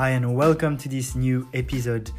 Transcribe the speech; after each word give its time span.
Hi, 0.00 0.12
and 0.12 0.34
welcome 0.34 0.78
to 0.78 0.88
this 0.88 1.14
new 1.14 1.46
episode. 1.52 2.10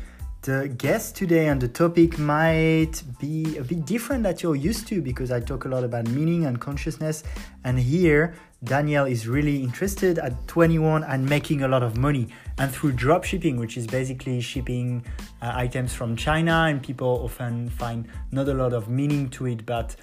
The 0.44 0.72
guest 0.78 1.16
today 1.16 1.48
and 1.48 1.60
the 1.60 1.68
topic 1.68 2.20
might 2.20 3.02
be 3.20 3.58
a 3.58 3.64
bit 3.64 3.86
different 3.86 4.22
that 4.22 4.44
you're 4.44 4.56
used 4.56 4.88
to 4.90 5.02
because 5.02 5.32
I 5.32 5.40
talk 5.40 5.66
a 5.66 5.68
lot 5.68 5.84
about 5.84 6.08
meaning 6.10 6.46
and 6.46 6.62
consciousness. 6.62 7.24
And 7.64 7.80
here, 7.80 8.36
Daniel 8.64 9.06
is 9.06 9.28
really 9.28 9.64
interested 9.64 10.20
at 10.20 10.48
21 10.48 11.06
and 11.06 11.28
making 11.28 11.64
a 11.64 11.68
lot 11.68 11.82
of 11.82 11.98
money. 11.98 12.28
And 12.60 12.72
through 12.72 12.92
drop 12.92 13.24
shipping, 13.24 13.58
which 13.58 13.78
is 13.78 13.88
basically 13.88 14.42
shipping 14.42 15.04
uh, 15.42 15.52
items 15.56 15.92
from 15.92 16.16
China, 16.16 16.68
and 16.70 16.84
people 16.84 17.22
often 17.24 17.68
find 17.68 18.08
not 18.32 18.48
a 18.48 18.54
lot 18.54 18.74
of 18.74 18.90
meaning 18.90 19.28
to 19.32 19.48
it. 19.48 19.66
But 19.66 19.96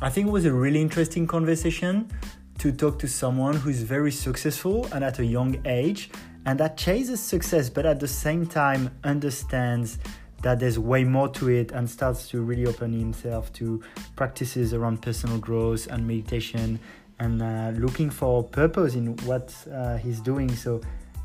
I 0.00 0.08
think 0.08 0.28
it 0.28 0.30
was 0.30 0.44
a 0.44 0.52
really 0.52 0.80
interesting 0.80 1.26
conversation 1.26 2.12
to 2.58 2.70
talk 2.70 3.00
to 3.00 3.08
someone 3.08 3.56
who's 3.56 3.82
very 3.82 4.12
successful 4.12 4.86
and 4.92 5.02
at 5.02 5.18
a 5.18 5.24
young 5.24 5.60
age 5.66 6.10
and 6.46 6.58
that 6.58 6.76
chases 6.76 7.20
success 7.20 7.70
but 7.70 7.86
at 7.86 8.00
the 8.00 8.08
same 8.08 8.46
time 8.46 8.90
understands 9.04 9.98
that 10.42 10.58
there's 10.58 10.78
way 10.78 11.04
more 11.04 11.28
to 11.28 11.48
it 11.48 11.70
and 11.72 11.88
starts 11.88 12.28
to 12.28 12.42
really 12.42 12.66
open 12.66 12.92
himself 12.92 13.52
to 13.52 13.80
practices 14.16 14.74
around 14.74 15.00
personal 15.00 15.38
growth 15.38 15.86
and 15.86 16.06
meditation 16.06 16.78
and 17.20 17.40
uh, 17.40 17.70
looking 17.76 18.10
for 18.10 18.42
purpose 18.42 18.94
in 18.94 19.16
what 19.18 19.54
uh, 19.72 19.96
he's 19.96 20.20
doing. 20.20 20.52
So 20.54 20.80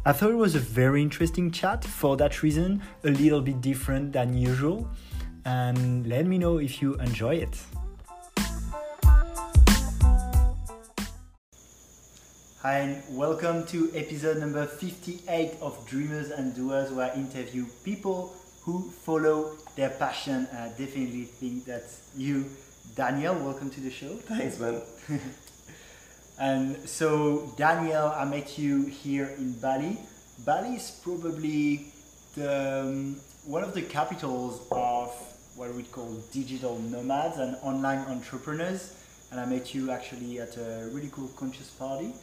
i 0.06 0.14
thought 0.14 0.30
it 0.30 0.36
was 0.36 0.56
a 0.56 0.60
very 0.60 1.02
interesting 1.02 1.52
chat 1.52 1.84
for 1.84 2.16
that 2.18 2.42
reason 2.44 2.82
a 3.04 3.10
little 3.10 3.42
bit 3.42 3.60
different 3.60 4.14
than 4.14 4.38
usual. 4.38 4.88
And 5.46 6.06
let 6.06 6.28
me 6.28 6.38
know 6.38 6.60
if 6.60 6.82
you 6.82 6.96
enjoy 6.96 7.36
it 7.36 7.58
Hi, 12.64 12.80
and 12.80 13.04
welcome 13.16 13.68
to 13.68 13.92
episode 13.94 14.40
number 14.40 14.66
58 14.66 15.58
of 15.62 15.78
Dreamers 15.86 16.32
and 16.32 16.56
Doers, 16.56 16.92
where 16.92 17.12
I 17.12 17.16
interview 17.16 17.68
people 17.84 18.34
who 18.64 18.90
follow 19.06 19.52
their 19.76 19.92
passion. 19.92 20.48
I 20.52 20.70
definitely 20.70 21.26
think 21.26 21.66
that's 21.66 22.10
you, 22.18 22.46
Daniel. 22.96 23.36
Welcome 23.36 23.70
to 23.70 23.80
the 23.80 23.92
show. 23.92 24.16
Thanks, 24.16 24.58
man. 24.58 24.82
and 26.40 26.90
so, 26.90 27.54
Daniel, 27.58 28.08
I 28.08 28.26
met 28.26 28.58
you 28.58 28.88
here 28.88 29.28
in 29.38 29.54
Bali. 29.60 30.00
Bali 30.44 30.78
is 30.78 31.00
probably 31.04 31.94
the, 32.34 32.82
um, 32.82 33.18
one 33.46 33.64
of 33.64 33.76
the 33.76 33.84
capitals 33.84 34.62
of 34.72 35.10
what 35.56 35.72
we 35.76 35.84
call 35.84 36.12
digital 36.32 36.80
nomads 36.80 37.38
and 37.38 37.56
online 37.62 38.00
entrepreneurs. 38.08 38.96
And 39.30 39.40
I 39.40 39.46
met 39.46 39.76
you 39.76 39.92
actually 39.92 40.40
at 40.40 40.58
a 40.58 40.90
really 40.92 41.10
cool 41.14 41.28
conscious 41.38 41.70
party 41.70 42.14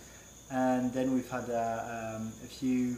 and 0.54 0.92
then 0.92 1.12
we've 1.12 1.28
had 1.28 1.50
uh, 1.50 2.14
um, 2.16 2.32
a 2.44 2.46
few 2.46 2.96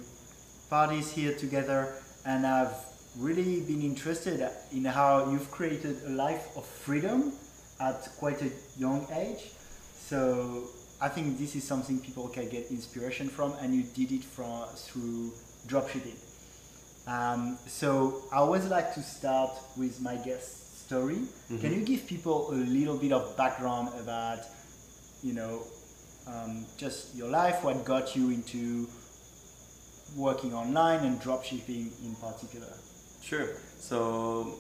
parties 0.69 1.11
here 1.11 1.33
together. 1.35 1.95
And 2.27 2.47
I've 2.47 2.77
really 3.19 3.63
been 3.63 3.81
interested 3.81 4.47
in 4.73 4.85
how 4.85 5.31
you've 5.31 5.51
created 5.51 5.97
a 6.07 6.11
life 6.11 6.55
of 6.55 6.67
freedom 6.67 7.33
at 7.81 8.09
quite 8.19 8.43
a 8.43 8.51
young 8.77 9.07
age. 9.11 9.53
So 9.99 10.65
I 11.01 11.09
think 11.09 11.39
this 11.39 11.57
is 11.57 11.65
something 11.65 11.99
people 11.99 12.29
can 12.29 12.51
get 12.51 12.71
inspiration 12.71 13.29
from 13.29 13.55
and 13.63 13.75
you 13.75 13.85
did 13.85 14.13
it 14.13 14.25
from 14.25 14.67
through 14.75 15.33
dropshipping. 15.67 16.19
Um, 17.09 17.57
so 17.67 18.25
I 18.33 18.37
always 18.37 18.67
like 18.67 18.93
to 18.95 19.03
start 19.03 19.53
with 19.79 19.99
my 20.03 20.17
guest 20.17 20.85
story. 20.85 21.17
Mm-hmm. 21.17 21.59
can 21.59 21.73
you 21.73 21.81
give 21.85 22.07
people 22.07 22.51
a 22.53 22.55
little 22.55 22.97
bit 22.97 23.13
of 23.13 23.37
background 23.37 23.89
about 24.01 24.39
you 25.23 25.33
know 25.33 25.63
um, 26.27 26.67
just 26.77 27.15
your 27.15 27.29
life, 27.29 27.63
what 27.63 27.85
got 27.85 28.17
you 28.17 28.31
into 28.31 28.89
working 30.17 30.55
online 30.55 31.01
and 31.01 31.21
dropshipping 31.21 31.91
in 32.05 32.15
particular? 32.17 32.73
Sure. 33.23 33.49
So 33.79 34.55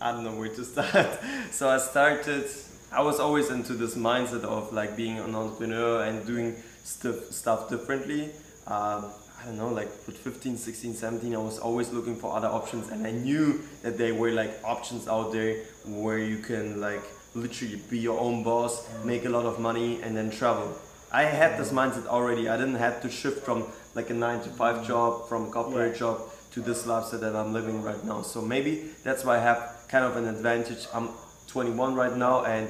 I 0.00 0.12
don't 0.12 0.24
know 0.24 0.34
where 0.34 0.48
to 0.48 0.64
start. 0.72 1.18
so 1.50 1.68
I 1.68 1.78
started. 1.78 2.48
I 2.92 3.02
was 3.02 3.18
always 3.18 3.50
into 3.50 3.74
this 3.74 3.94
mindset 3.96 4.44
of 4.44 4.72
like 4.72 4.96
being 4.96 5.18
an 5.18 5.34
entrepreneur 5.34 6.04
and 6.04 6.24
doing 6.26 6.56
stuff 6.84 7.30
stuff 7.30 7.68
differently. 7.68 8.30
Um, 8.66 9.10
I 9.38 9.44
don't 9.44 9.58
know, 9.58 9.68
like 9.68 9.88
with 10.06 10.16
15, 10.16 10.56
16, 10.56 10.94
17, 10.94 11.34
I 11.34 11.38
was 11.38 11.58
always 11.58 11.92
looking 11.92 12.16
for 12.16 12.34
other 12.34 12.48
options, 12.48 12.88
and 12.88 13.06
I 13.06 13.12
knew 13.12 13.60
that 13.82 13.98
there 13.98 14.14
were 14.14 14.32
like 14.32 14.58
options 14.64 15.06
out 15.06 15.32
there 15.32 15.62
where 15.84 16.18
you 16.18 16.38
can 16.38 16.80
like 16.80 17.02
literally 17.36 17.80
be 17.90 17.98
your 17.98 18.18
own 18.18 18.42
boss, 18.42 18.88
make 19.04 19.24
a 19.24 19.28
lot 19.28 19.46
of 19.46 19.60
money, 19.60 20.00
and 20.02 20.16
then 20.16 20.30
travel. 20.30 20.76
I 21.12 21.22
had 21.22 21.58
this 21.58 21.70
mindset 21.70 22.06
already. 22.06 22.48
I 22.48 22.56
didn't 22.56 22.76
have 22.76 23.00
to 23.02 23.10
shift 23.10 23.44
from 23.44 23.64
like 23.94 24.10
a 24.10 24.14
nine 24.14 24.40
to 24.42 24.48
five 24.50 24.86
job, 24.86 25.28
from 25.28 25.46
a 25.46 25.50
corporate 25.50 25.92
yeah. 25.92 25.98
job 25.98 26.20
to 26.52 26.60
this 26.60 26.86
lifestyle 26.86 27.20
that 27.20 27.36
I'm 27.36 27.52
living 27.52 27.82
right 27.82 28.02
now. 28.04 28.22
So 28.22 28.40
maybe 28.40 28.90
that's 29.04 29.24
why 29.24 29.36
I 29.36 29.40
have 29.40 29.84
kind 29.88 30.04
of 30.04 30.16
an 30.16 30.26
advantage. 30.26 30.86
I'm 30.92 31.10
21 31.46 31.94
right 31.94 32.16
now, 32.16 32.44
and 32.44 32.68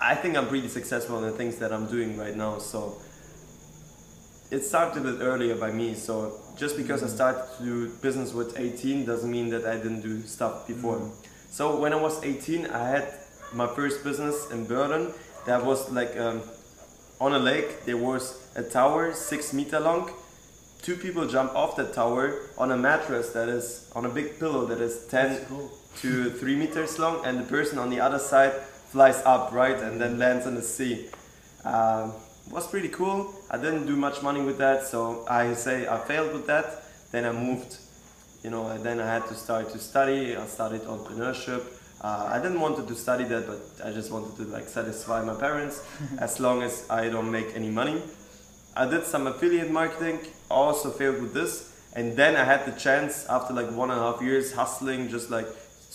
I 0.00 0.14
think 0.14 0.36
I'm 0.36 0.48
pretty 0.48 0.68
successful 0.68 1.16
in 1.18 1.24
the 1.24 1.36
things 1.36 1.56
that 1.56 1.72
I'm 1.72 1.86
doing 1.86 2.18
right 2.18 2.36
now. 2.36 2.58
So 2.58 3.00
it 4.50 4.60
started 4.60 5.04
a 5.04 5.12
bit 5.12 5.20
earlier 5.22 5.56
by 5.56 5.72
me. 5.72 5.94
So 5.94 6.38
just 6.56 6.76
because 6.76 7.02
I 7.02 7.08
started 7.08 7.42
to 7.58 7.64
do 7.64 7.88
business 8.02 8.32
with 8.32 8.58
18 8.58 9.04
doesn't 9.06 9.30
mean 9.30 9.48
that 9.50 9.64
I 9.64 9.76
didn't 9.76 10.02
do 10.02 10.22
stuff 10.22 10.66
before. 10.66 10.98
Mm. 10.98 11.12
So 11.50 11.80
when 11.80 11.92
I 11.92 11.96
was 11.96 12.22
18, 12.22 12.66
I 12.66 12.88
had 12.88 13.12
my 13.52 13.66
first 13.66 14.04
business 14.04 14.50
in 14.50 14.66
Berlin. 14.66 15.12
That 15.46 15.64
was 15.64 15.90
like 15.90 16.16
um, 16.18 16.42
on 17.20 17.32
a 17.32 17.38
lake. 17.38 17.84
There 17.84 17.96
was 17.96 18.48
a 18.56 18.62
tower 18.62 19.12
six 19.12 19.52
meter 19.52 19.80
long. 19.80 20.10
Two 20.82 20.96
people 20.96 21.26
jump 21.26 21.54
off 21.54 21.76
that 21.76 21.94
tower 21.94 22.50
on 22.58 22.70
a 22.70 22.76
mattress 22.76 23.30
that 23.30 23.48
is 23.48 23.90
on 23.94 24.04
a 24.06 24.08
big 24.08 24.38
pillow 24.38 24.66
that 24.66 24.80
is 24.80 25.06
10 25.08 25.46
cool. 25.46 25.72
to 25.96 26.30
3 26.30 26.56
meters 26.56 26.98
long, 26.98 27.24
and 27.24 27.40
the 27.40 27.44
person 27.44 27.78
on 27.78 27.90
the 27.90 27.98
other 27.98 28.18
side 28.18 28.52
flies 28.52 29.20
up, 29.24 29.52
right, 29.52 29.76
and 29.78 30.00
then 30.00 30.18
lands 30.18 30.46
in 30.46 30.54
the 30.54 30.62
sea. 30.62 31.08
Um, 31.64 32.12
was 32.50 32.66
pretty 32.68 32.88
cool. 32.88 33.34
I 33.50 33.56
didn't 33.56 33.86
do 33.86 33.96
much 33.96 34.22
money 34.22 34.40
with 34.40 34.58
that, 34.58 34.84
so 34.84 35.24
I 35.28 35.54
say 35.54 35.88
I 35.88 35.98
failed 35.98 36.32
with 36.32 36.46
that. 36.46 36.82
Then 37.10 37.24
I 37.24 37.32
moved, 37.32 37.78
you 38.44 38.50
know, 38.50 38.68
and 38.68 38.84
then 38.84 39.00
I 39.00 39.06
had 39.06 39.26
to 39.28 39.34
start 39.34 39.70
to 39.70 39.78
study. 39.78 40.36
I 40.36 40.46
studied 40.46 40.82
entrepreneurship. 40.82 41.64
Uh, 42.06 42.30
I 42.34 42.38
didn't 42.38 42.60
want 42.60 42.76
to 42.86 42.94
study 42.94 43.24
that, 43.24 43.48
but 43.48 43.60
I 43.84 43.90
just 43.90 44.12
wanted 44.12 44.36
to 44.36 44.44
like 44.44 44.68
satisfy 44.68 45.24
my 45.24 45.34
parents 45.34 45.82
as 46.20 46.38
long 46.38 46.62
as 46.62 46.88
I 46.88 47.08
don't 47.08 47.32
make 47.32 47.48
any 47.56 47.68
money. 47.68 48.00
I 48.76 48.88
did 48.88 49.04
some 49.04 49.26
affiliate 49.26 49.72
marketing, 49.72 50.20
also 50.48 50.90
failed 50.90 51.20
with 51.20 51.34
this, 51.34 51.52
and 51.96 52.16
then 52.16 52.36
I 52.36 52.44
had 52.44 52.64
the 52.64 52.78
chance 52.78 53.26
after 53.26 53.52
like 53.52 53.72
one 53.72 53.90
and 53.90 53.98
a 53.98 54.04
half 54.04 54.22
years 54.22 54.52
hustling, 54.52 55.08
just 55.08 55.30
like 55.30 55.48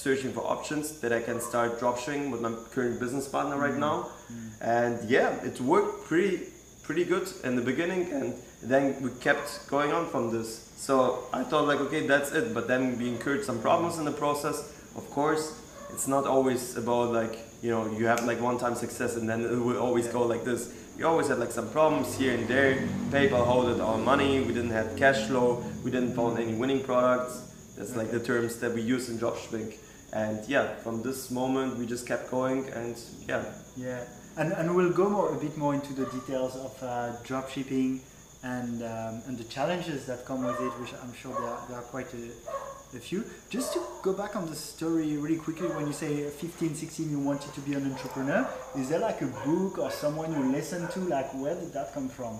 searching 0.03 0.33
for 0.33 0.41
options 0.41 0.99
that 0.99 1.13
I 1.13 1.21
can 1.21 1.39
start 1.39 1.79
dropshipping 1.79 2.29
with 2.29 2.41
my 2.41 2.51
current 2.73 2.99
business 2.99 3.29
partner 3.29 3.57
right 3.57 3.71
mm-hmm. 3.71 3.87
now. 3.87 3.97
Mm-hmm. 4.03 4.63
And 4.79 5.09
yeah, 5.09 5.29
it 5.45 5.61
worked 5.61 6.07
pretty 6.09 6.47
pretty 6.83 7.05
good 7.05 7.27
in 7.45 7.55
the 7.55 7.61
beginning, 7.61 8.11
and 8.11 8.33
then 8.61 9.01
we 9.01 9.11
kept 9.21 9.65
going 9.69 9.93
on 9.93 10.09
from 10.09 10.29
this. 10.35 10.73
So 10.75 11.23
I 11.31 11.45
thought 11.45 11.67
like, 11.67 11.79
okay, 11.87 12.05
that's 12.05 12.33
it. 12.33 12.53
But 12.53 12.67
then 12.67 12.97
we 12.99 13.07
incurred 13.07 13.45
some 13.45 13.61
problems 13.61 13.97
in 13.97 14.03
the 14.03 14.17
process, 14.25 14.57
of 14.97 15.09
course 15.09 15.60
it's 15.93 16.07
not 16.07 16.25
always 16.25 16.77
about 16.77 17.11
like 17.11 17.39
you 17.61 17.69
know 17.69 17.91
you 17.97 18.05
have 18.05 18.23
like 18.25 18.39
one 18.41 18.57
time 18.57 18.75
success 18.75 19.15
and 19.15 19.29
then 19.29 19.41
it 19.41 19.59
will 19.59 19.79
always 19.79 20.07
go 20.07 20.25
like 20.25 20.43
this. 20.43 20.73
We 20.97 21.03
always 21.03 21.29
had 21.29 21.39
like 21.39 21.51
some 21.51 21.69
problems 21.71 22.17
here 22.17 22.33
and 22.35 22.47
there. 22.47 22.75
Paypal 23.09 23.45
holded 23.45 23.79
our 23.79 23.97
money. 23.97 24.41
We 24.41 24.53
didn't 24.53 24.71
have 24.71 24.95
cash 24.97 25.27
flow. 25.27 25.63
We 25.83 25.91
didn't 25.91 26.15
found 26.15 26.37
any 26.37 26.53
winning 26.53 26.83
products. 26.83 27.73
That's 27.77 27.95
like 27.95 28.11
the 28.11 28.19
terms 28.19 28.57
that 28.57 28.73
we 28.73 28.81
use 28.81 29.09
in 29.09 29.17
dropshipping 29.17 29.73
and 30.13 30.47
yeah 30.47 30.75
from 30.77 31.01
this 31.01 31.31
moment 31.31 31.77
we 31.77 31.85
just 31.85 32.05
kept 32.05 32.29
going 32.29 32.67
and 32.69 32.95
yeah. 33.27 33.45
Yeah. 33.77 34.03
And, 34.37 34.53
and 34.53 34.75
we'll 34.75 34.93
go 34.93 35.09
more 35.09 35.33
a 35.33 35.37
bit 35.37 35.57
more 35.57 35.73
into 35.73 35.93
the 35.93 36.05
details 36.05 36.55
of 36.55 36.83
uh, 36.83 37.13
dropshipping 37.23 37.99
and 38.43 38.81
um, 38.83 39.21
and 39.27 39.37
the 39.37 39.43
challenges 39.45 40.05
that 40.07 40.25
come 40.25 40.43
with 40.43 40.59
it 40.59 40.73
which 40.79 40.93
i'm 41.03 41.13
sure 41.13 41.33
there 41.33 41.49
are, 41.49 41.67
there 41.67 41.77
are 41.77 41.83
quite 41.83 42.11
a, 42.13 42.31
a 42.93 42.99
few. 42.99 43.23
Just 43.49 43.73
to 43.73 43.81
go 44.01 44.13
back 44.13 44.35
on 44.35 44.45
the 44.49 44.55
story 44.55 45.17
really 45.17 45.37
quickly, 45.37 45.67
when 45.67 45.87
you 45.87 45.93
say 45.93 46.29
15, 46.29 46.75
16, 46.75 47.09
you 47.09 47.19
wanted 47.19 47.53
to 47.53 47.61
be 47.61 47.73
an 47.73 47.89
entrepreneur, 47.91 48.47
is 48.75 48.89
there 48.89 48.99
like 48.99 49.21
a 49.21 49.27
book 49.45 49.77
or 49.77 49.91
someone 49.91 50.31
you 50.33 50.51
listen 50.51 50.87
to? 50.89 50.99
Like, 50.99 51.33
where 51.33 51.55
did 51.55 51.73
that 51.73 51.93
come 51.93 52.09
from? 52.09 52.39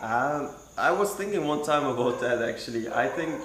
Um, 0.00 0.54
I 0.78 0.92
was 0.92 1.14
thinking 1.14 1.46
one 1.46 1.62
time 1.62 1.84
about 1.84 2.20
that 2.20 2.40
actually. 2.42 2.88
I 2.88 3.06
think 3.06 3.38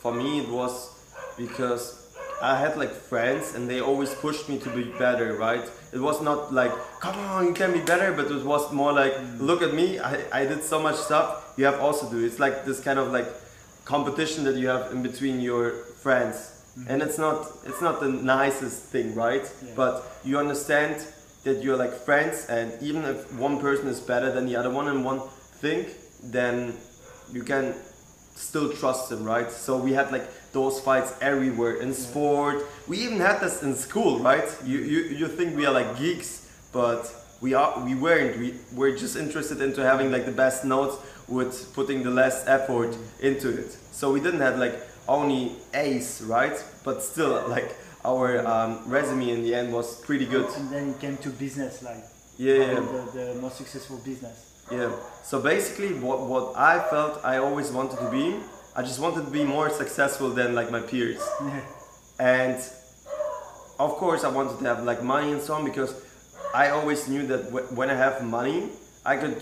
for 0.00 0.14
me 0.14 0.40
it 0.40 0.48
was 0.48 0.94
because 1.36 2.08
I 2.40 2.58
had 2.58 2.78
like 2.78 2.92
friends 2.92 3.54
and 3.54 3.68
they 3.68 3.80
always 3.80 4.14
pushed 4.14 4.48
me 4.48 4.58
to 4.60 4.70
be 4.70 4.84
better, 4.98 5.34
right? 5.34 5.68
It 5.92 5.98
was 5.98 6.22
not 6.22 6.54
like, 6.54 6.72
come 7.00 7.18
on, 7.18 7.46
you 7.48 7.52
can 7.52 7.72
be 7.72 7.80
better, 7.80 8.12
but 8.12 8.30
it 8.30 8.44
was 8.44 8.72
more 8.72 8.92
like, 8.92 9.12
mm. 9.12 9.40
look 9.40 9.60
at 9.60 9.74
me, 9.74 9.98
I, 9.98 10.24
I 10.32 10.44
did 10.46 10.62
so 10.62 10.80
much 10.80 10.96
stuff, 10.96 11.52
you 11.56 11.64
have 11.66 11.80
also 11.80 12.10
do. 12.10 12.24
It's 12.24 12.38
like 12.38 12.64
this 12.64 12.80
kind 12.80 12.98
of 12.98 13.12
like 13.12 13.26
competition 13.94 14.44
that 14.44 14.56
you 14.56 14.68
have 14.68 14.92
in 14.92 15.00
between 15.02 15.40
your 15.40 15.64
friends 16.04 16.36
mm-hmm. 16.36 16.90
and 16.90 17.02
it's 17.02 17.18
not 17.18 17.38
it's 17.68 17.82
not 17.88 18.00
the 18.00 18.08
nicest 18.08 18.78
thing 18.92 19.14
right 19.14 19.46
yeah. 19.46 19.72
but 19.74 19.92
you 20.24 20.38
understand 20.38 20.94
that 21.44 21.62
you're 21.62 21.80
like 21.84 21.94
friends 22.08 22.46
and 22.56 22.68
even 22.82 23.02
if 23.12 23.18
one 23.46 23.56
person 23.58 23.86
is 23.88 24.00
better 24.12 24.30
than 24.36 24.44
the 24.50 24.56
other 24.60 24.70
one 24.70 24.86
in 24.88 25.02
one 25.02 25.20
thing 25.62 25.86
then 26.22 26.74
you 27.32 27.42
can 27.42 27.74
still 28.38 28.72
trust 28.72 29.10
them, 29.10 29.24
right? 29.24 29.50
So 29.50 29.76
we 29.76 29.92
had 29.92 30.12
like 30.12 30.26
those 30.52 30.80
fights 30.80 31.12
everywhere 31.20 31.80
in 31.80 31.92
sport. 31.92 32.64
We 32.86 32.98
even 32.98 33.18
had 33.18 33.40
this 33.40 33.62
in 33.62 33.74
school, 33.74 34.20
right? 34.20 34.48
You 34.64 34.78
you, 34.78 35.00
you 35.20 35.28
think 35.28 35.56
we 35.56 35.66
are 35.66 35.72
like 35.72 35.98
geeks, 35.98 36.48
but 36.72 37.12
we 37.40 37.54
are 37.54 37.84
we 37.84 37.94
weren't. 37.94 38.38
We 38.38 38.54
were 38.74 38.92
just 38.96 39.16
interested 39.16 39.60
into 39.60 39.82
having 39.82 40.10
like 40.12 40.24
the 40.24 40.32
best 40.32 40.64
notes 40.64 40.96
with 41.28 41.72
putting 41.74 42.02
the 42.02 42.10
less 42.10 42.46
effort 42.46 42.96
into 43.20 43.48
it. 43.48 43.76
So 43.92 44.12
we 44.12 44.20
didn't 44.20 44.40
have 44.40 44.58
like 44.58 44.74
only 45.08 45.52
A's, 45.74 46.22
right? 46.26 46.56
But 46.84 47.02
still 47.02 47.46
like 47.48 47.74
our 48.04 48.46
um, 48.46 48.82
resume 48.86 49.28
in 49.30 49.42
the 49.42 49.54
end 49.54 49.72
was 49.72 50.00
pretty 50.04 50.24
good. 50.26 50.46
And 50.56 50.70
then 50.70 50.90
it 50.90 51.00
came 51.00 51.16
to 51.18 51.30
business, 51.30 51.82
like 51.82 52.04
Yeah, 52.38 52.54
yeah. 52.54 52.74
the, 52.80 53.10
the 53.34 53.34
most 53.40 53.56
successful 53.56 53.98
business. 54.04 54.44
Yeah. 54.70 54.92
So 55.24 55.40
basically, 55.40 55.94
what 55.94 56.20
what 56.28 56.54
I 56.56 56.78
felt 56.90 57.20
I 57.24 57.38
always 57.38 57.70
wanted 57.72 57.98
to 57.98 58.10
be, 58.10 58.36
I 58.76 58.82
just 58.82 59.00
wanted 59.00 59.24
to 59.24 59.30
be 59.30 59.42
more 59.44 59.70
successful 59.70 60.30
than 60.30 60.54
like 60.54 60.70
my 60.70 60.80
peers, 60.80 61.20
Yeah. 61.40 61.60
and 62.20 62.56
of 63.78 63.90
course 63.96 64.24
I 64.24 64.28
wanted 64.28 64.58
to 64.58 64.64
have 64.64 64.82
like 64.84 65.02
money 65.02 65.32
and 65.32 65.40
so 65.40 65.54
on 65.54 65.64
because 65.64 65.94
I 66.54 66.70
always 66.70 67.08
knew 67.08 67.26
that 67.28 67.42
wh- 67.52 67.68
when 67.76 67.90
I 67.90 67.94
have 67.94 68.24
money, 68.24 68.70
I 69.04 69.16
could 69.16 69.40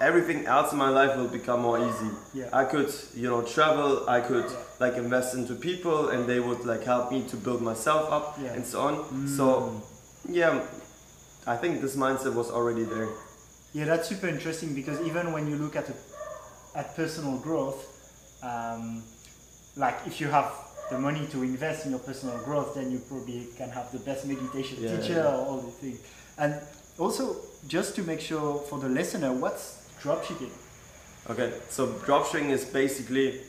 everything 0.00 0.46
else 0.46 0.72
in 0.72 0.78
my 0.78 0.88
life 0.88 1.16
will 1.16 1.28
become 1.28 1.60
more 1.62 1.78
easy. 1.78 2.10
Yeah. 2.34 2.48
I 2.52 2.64
could 2.64 2.92
you 3.14 3.28
know 3.28 3.42
travel. 3.42 4.08
I 4.08 4.20
could 4.20 4.44
Yeah. 4.50 4.56
like 4.80 4.94
invest 4.94 5.34
into 5.34 5.54
people, 5.54 6.08
and 6.08 6.26
they 6.28 6.40
would 6.40 6.64
like 6.64 6.84
help 6.84 7.10
me 7.12 7.22
to 7.28 7.36
build 7.36 7.62
myself 7.62 8.10
up 8.10 8.38
Yeah. 8.40 8.52
and 8.54 8.64
so 8.66 8.80
on. 8.80 8.94
Mm. 9.04 9.36
So 9.36 9.82
yeah, 10.28 10.62
I 11.46 11.56
think 11.56 11.80
this 11.80 11.96
mindset 11.96 12.34
was 12.34 12.50
already 12.50 12.84
there. 12.84 13.08
Yeah, 13.72 13.84
that's 13.86 14.08
super 14.08 14.28
interesting 14.28 14.74
because 14.74 15.00
even 15.06 15.32
when 15.32 15.48
you 15.48 15.56
look 15.56 15.74
at 15.76 15.88
a, 15.88 15.94
at 16.78 16.94
personal 16.96 17.38
growth, 17.38 17.80
um, 18.42 19.02
like 19.76 19.96
if 20.06 20.20
you 20.20 20.28
have 20.28 20.52
the 20.90 20.98
money 20.98 21.26
to 21.32 21.42
invest 21.42 21.84
in 21.86 21.90
your 21.90 22.00
personal 22.00 22.38
growth, 22.44 22.74
then 22.74 22.90
you 22.92 22.98
probably 23.08 23.48
can 23.56 23.70
have 23.70 23.90
the 23.90 23.98
best 23.98 24.26
meditation 24.26 24.76
teacher 24.78 25.22
or 25.22 25.34
all 25.46 25.60
the 25.60 25.70
things. 25.70 25.98
And 26.38 26.54
also, 26.98 27.36
just 27.66 27.96
to 27.96 28.02
make 28.02 28.20
sure 28.20 28.58
for 28.68 28.78
the 28.78 28.88
listener, 28.88 29.32
what's 29.32 29.83
dropshipping? 30.04 30.52
Okay, 31.30 31.50
so 31.70 31.86
dropshipping 32.06 32.50
is 32.50 32.64
basically 32.66 33.40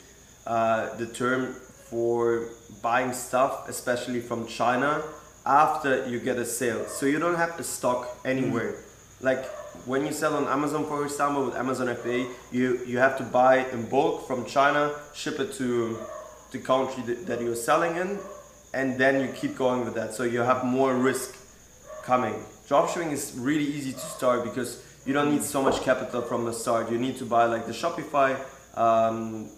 uh, 0.46 0.94
the 0.96 1.06
term 1.06 1.52
for 1.90 2.48
buying 2.80 3.12
stuff, 3.12 3.68
especially 3.68 4.20
from 4.20 4.46
China, 4.46 5.02
after 5.44 6.08
you 6.08 6.18
get 6.18 6.38
a 6.38 6.46
sale. 6.46 6.86
So 6.86 7.04
you 7.04 7.18
don't 7.18 7.36
have 7.36 7.56
to 7.58 7.62
stock 7.62 8.08
anywhere. 8.24 8.76
Like 9.20 9.44
when 9.84 10.06
you 10.06 10.12
sell 10.12 10.34
on 10.34 10.46
Amazon, 10.46 10.86
for 10.86 11.04
example, 11.04 11.44
with 11.44 11.56
Amazon 11.56 11.88
FBA, 11.88 12.26
you 12.50 12.80
you 12.86 12.98
have 12.98 13.16
to 13.18 13.24
buy 13.24 13.66
in 13.70 13.88
bulk 13.88 14.26
from 14.26 14.46
China, 14.46 14.92
ship 15.14 15.38
it 15.38 15.52
to 15.54 15.98
the 16.52 16.58
country 16.58 17.02
that, 17.04 17.26
that 17.26 17.40
you're 17.42 17.62
selling 17.70 17.96
in, 17.96 18.18
and 18.72 18.98
then 18.98 19.20
you 19.20 19.28
keep 19.32 19.56
going 19.56 19.84
with 19.84 19.94
that. 19.94 20.14
So 20.14 20.22
you 20.24 20.40
have 20.40 20.64
more 20.64 20.94
risk 20.94 21.36
coming. 22.02 22.34
Dropshipping 22.68 23.12
is 23.12 23.34
really 23.36 23.64
easy 23.64 23.92
to 23.92 24.06
start 24.16 24.42
because 24.42 24.82
you 25.06 25.12
don't 25.12 25.30
need 25.30 25.42
so 25.42 25.62
much 25.62 25.82
capital 25.82 26.22
from 26.22 26.44
the 26.44 26.52
start. 26.52 26.90
You 26.90 26.98
need 26.98 27.16
to 27.18 27.24
buy 27.24 27.44
like 27.46 27.66
the 27.66 27.72
Shopify 27.72 28.36
um, 28.76 29.48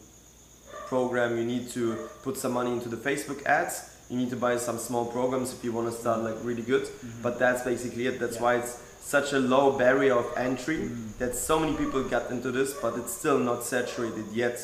program. 0.87 1.37
You 1.39 1.45
need 1.45 1.71
to 1.71 1.97
put 2.23 2.37
some 2.37 2.53
money 2.53 2.73
into 2.73 2.89
the 2.89 2.97
Facebook 2.97 3.45
ads. 3.47 3.91
You 4.11 4.17
need 4.17 4.31
to 4.31 4.37
buy 4.37 4.57
some 4.57 4.79
small 4.79 5.07
programs 5.07 5.53
if 5.53 5.63
you 5.65 5.73
want 5.73 5.91
to 5.93 5.99
start 5.99 6.21
like 6.23 6.37
really 6.43 6.63
good. 6.63 6.89
But 7.23 7.39
that's 7.39 7.63
basically 7.63 8.07
it. 8.07 8.19
That's 8.21 8.37
Yeah. 8.37 8.43
why 8.43 8.55
it's 8.57 8.79
such 9.01 9.33
a 9.33 9.39
low 9.39 9.73
barrier 9.73 10.15
of 10.15 10.27
entry 10.37 10.91
that 11.19 11.35
so 11.35 11.59
many 11.59 11.75
people 11.75 12.03
get 12.05 12.31
into 12.31 12.51
this, 12.53 12.75
but 12.75 12.97
it's 12.99 13.13
still 13.13 13.39
not 13.39 13.65
saturated 13.65 14.27
yet. 14.33 14.57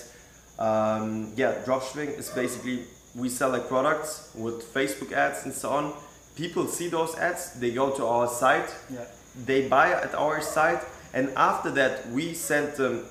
Um, 0.59 1.33
yeah, 1.37 1.55
dropshipping 1.65 2.19
is 2.19 2.29
basically 2.31 2.85
we 3.15 3.29
sell 3.29 3.51
like 3.51 3.69
products 3.69 4.31
with 4.35 4.73
Facebook 4.75 5.13
ads 5.13 5.45
and 5.45 5.53
so 5.55 5.71
on. 5.71 5.93
People 6.37 6.67
see 6.67 6.89
those 6.89 7.15
ads, 7.17 7.53
they 7.61 7.71
go 7.71 7.91
to 7.91 8.05
our 8.07 8.27
site, 8.29 8.69
Yeah. 8.91 9.05
They 9.37 9.69
buy 9.69 9.91
at 9.93 10.15
our 10.15 10.41
site, 10.41 10.83
and 11.13 11.31
after 11.37 11.71
that 11.73 12.09
we 12.11 12.35
send 12.35 12.75
them, 12.77 13.05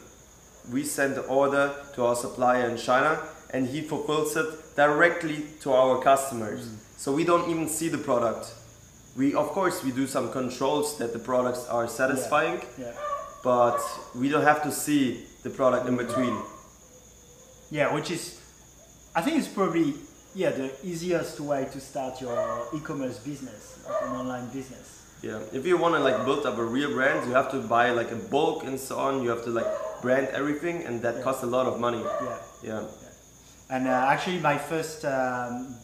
we 0.71 0.83
send 0.83 1.15
the 1.15 1.21
order 1.23 1.73
to 1.95 2.05
our 2.05 2.15
supplier 2.15 2.69
in 2.69 2.77
China, 2.77 3.19
and 3.53 3.67
he 3.67 3.81
fulfills 3.81 4.35
it 4.35 4.75
directly 4.75 5.45
to 5.61 5.71
our 5.73 6.01
customers. 6.01 6.65
Mm. 6.67 6.77
So 6.97 7.11
we 7.13 7.23
don't 7.23 7.49
even 7.49 7.67
see 7.67 7.89
the 7.89 7.97
product. 7.97 8.53
We 9.15 9.33
of 9.35 9.47
course 9.49 9.83
we 9.83 9.91
do 9.91 10.07
some 10.07 10.31
controls 10.31 10.97
that 10.97 11.13
the 11.13 11.19
products 11.19 11.67
are 11.67 11.87
satisfying, 11.87 12.61
Yeah. 12.79 12.93
but 13.43 13.79
we 14.15 14.29
don't 14.29 14.43
have 14.43 14.63
to 14.63 14.71
see 14.71 15.25
the 15.43 15.49
product 15.49 15.87
in 15.87 15.97
between. 15.97 16.35
Yeah, 17.69 17.93
which 17.93 18.09
is, 18.11 18.39
I 19.15 19.21
think 19.21 19.37
it's 19.37 19.47
probably 19.47 19.93
yeah 20.33 20.49
the 20.51 20.71
easiest 20.83 21.39
way 21.39 21.67
to 21.73 21.79
start 21.79 22.21
your 22.21 22.67
e-commerce 22.73 23.19
business, 23.19 23.77
like 23.87 24.01
an 24.03 24.15
online 24.15 24.47
business. 24.47 24.93
Yeah, 25.23 25.39
if 25.53 25.65
you 25.65 25.77
want 25.77 25.95
to 25.95 26.01
like 26.01 26.25
build 26.25 26.45
up 26.45 26.57
a 26.57 26.63
real 26.63 26.91
brand, 26.91 27.25
you 27.27 27.33
have 27.33 27.49
to 27.51 27.59
buy 27.61 27.91
like 27.91 28.11
a 28.11 28.15
bulk 28.33 28.65
and 28.65 28.77
so 28.77 28.97
on. 28.99 29.23
You 29.23 29.29
have 29.29 29.43
to 29.45 29.51
like 29.51 29.67
brand 30.01 30.27
everything, 30.33 30.83
and 30.83 31.01
that 31.01 31.15
Yeah. 31.15 31.23
costs 31.23 31.43
a 31.43 31.47
lot 31.47 31.65
of 31.65 31.79
money. 31.79 32.03
Yeah. 32.03 32.37
Yeah. 32.61 32.83
And 33.69 33.87
uh, 33.87 33.91
actually, 34.13 34.39
my 34.39 34.57
first 34.57 35.05
um, 35.05 35.75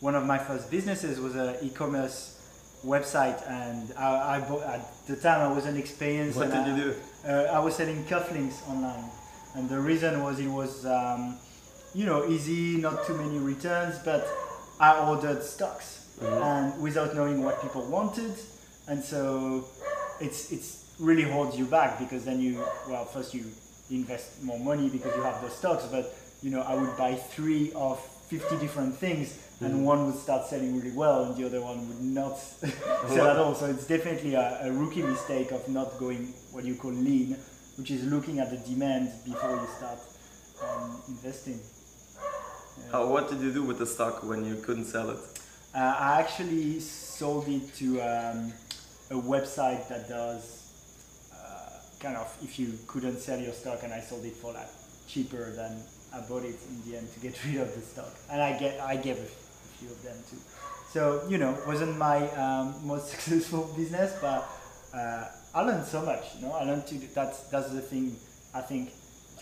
one 0.00 0.14
of 0.14 0.24
my 0.26 0.36
first 0.38 0.70
businesses 0.70 1.18
was 1.18 1.34
an 1.34 1.56
e-commerce 1.62 2.36
website, 2.84 3.40
and 3.48 3.90
I, 3.96 4.36
I 4.36 4.40
bought, 4.40 4.62
at 4.64 4.82
the 5.06 5.16
time 5.16 5.40
I 5.40 5.50
wasn't 5.50 5.78
experienced. 5.78 6.36
What 6.36 6.50
did 6.50 6.56
I, 6.60 6.68
you 6.76 6.82
do? 6.84 6.94
Uh, 7.26 7.56
I 7.56 7.60
was 7.60 7.74
selling 7.76 8.04
cufflinks 8.04 8.58
online, 8.68 9.08
and 9.54 9.66
the 9.66 9.80
reason 9.80 10.22
was 10.22 10.38
it 10.38 10.48
was 10.60 10.84
um, 10.84 11.38
you 11.94 12.04
know 12.04 12.28
easy, 12.28 12.76
not 12.76 13.06
too 13.06 13.16
many 13.16 13.38
returns, 13.38 13.96
but 14.04 14.28
I 14.78 15.08
ordered 15.08 15.42
stocks 15.42 15.88
Mhm. 16.20 16.42
and 16.50 16.82
without 16.82 17.14
knowing 17.16 17.42
what 17.42 17.60
people 17.62 17.82
wanted, 17.98 18.34
and 18.88 19.02
so 19.02 19.64
it's 20.20 20.52
it's 20.52 20.84
really 20.98 21.22
holds 21.22 21.58
you 21.58 21.64
back 21.66 21.98
because 21.98 22.24
then 22.24 22.40
you 22.40 22.62
well 22.88 23.04
first 23.04 23.34
you 23.34 23.44
invest 23.90 24.42
more 24.42 24.58
money 24.58 24.88
because 24.88 25.14
you 25.16 25.22
have 25.22 25.40
the 25.42 25.50
stocks, 25.50 25.84
but 25.90 26.14
you 26.42 26.50
know 26.50 26.62
I 26.62 26.74
would 26.74 26.96
buy 26.96 27.14
three 27.14 27.72
of 27.74 27.98
50 28.28 28.56
different 28.58 28.96
things 28.96 29.38
and 29.60 29.74
Mhm. 29.74 29.82
one 29.84 30.06
would 30.06 30.18
start 30.18 30.46
selling 30.46 30.74
really 30.76 30.90
well 30.96 31.24
and 31.24 31.36
the 31.36 31.44
other 31.46 31.60
one 31.60 31.86
would 31.88 32.02
not 32.02 32.36
sell 33.08 33.28
at 33.30 33.36
all. 33.36 33.54
So 33.54 33.66
it's 33.66 33.86
definitely 33.86 34.34
a, 34.34 34.58
a 34.68 34.72
rookie 34.72 35.02
mistake 35.02 35.52
of 35.52 35.68
not 35.68 35.98
going 35.98 36.32
what 36.52 36.64
you 36.64 36.74
call 36.74 36.90
lean, 36.92 37.36
which 37.76 37.90
is 37.90 38.02
looking 38.04 38.38
at 38.40 38.50
the 38.50 38.56
demand 38.58 39.10
before 39.24 39.50
you 39.50 39.68
start 39.78 39.98
um, 40.62 41.02
investing. 41.08 41.60
Yeah. 42.16 42.92
How, 42.92 43.06
what 43.06 43.28
did 43.30 43.40
you 43.40 43.52
do 43.52 43.62
with 43.62 43.78
the 43.78 43.86
stock 43.86 44.24
when 44.24 44.44
you 44.44 44.56
couldn't 44.56 44.86
sell 44.86 45.10
it? 45.10 45.18
Uh, 45.74 45.78
I 45.78 46.20
actually 46.20 46.80
sold 46.80 47.48
it 47.48 47.74
to 47.76 48.00
um, 48.00 48.52
a 49.14 49.22
website 49.22 49.88
that 49.88 50.08
does 50.08 50.44
uh, 51.32 51.70
kind 52.02 52.16
of 52.16 52.26
if 52.42 52.58
you 52.58 52.68
couldn't 52.86 53.18
sell 53.18 53.38
your 53.38 53.52
stock, 53.52 53.80
and 53.84 53.92
I 53.92 54.00
sold 54.00 54.24
it 54.24 54.34
for 54.36 54.52
like 54.52 54.68
cheaper 55.06 55.50
than 55.54 55.72
I 56.12 56.20
bought 56.28 56.44
it 56.44 56.56
in 56.70 56.90
the 56.90 56.98
end 56.98 57.12
to 57.14 57.20
get 57.20 57.34
rid 57.46 57.56
of 57.60 57.74
the 57.74 57.80
stock, 57.80 58.12
and 58.30 58.42
I 58.42 58.58
get 58.58 58.80
I 58.80 58.96
gave 58.96 59.16
a, 59.18 59.22
f- 59.22 59.28
a 59.28 59.78
few 59.78 59.88
of 59.88 60.02
them 60.02 60.16
too. 60.30 60.38
So 60.92 61.26
you 61.28 61.38
know, 61.38 61.56
wasn't 61.66 61.96
my 61.98 62.28
um, 62.32 62.74
most 62.84 63.08
successful 63.08 63.70
business, 63.76 64.16
but 64.20 64.48
uh, 64.94 65.24
I 65.54 65.60
learned 65.62 65.86
so 65.86 66.02
much. 66.02 66.24
You 66.36 66.46
know, 66.46 66.52
I 66.52 66.64
learned 66.64 66.86
to 66.88 66.94
that's 67.14 67.38
that's 67.50 67.70
the 67.70 67.80
thing. 67.80 68.16
I 68.54 68.60
think 68.60 68.90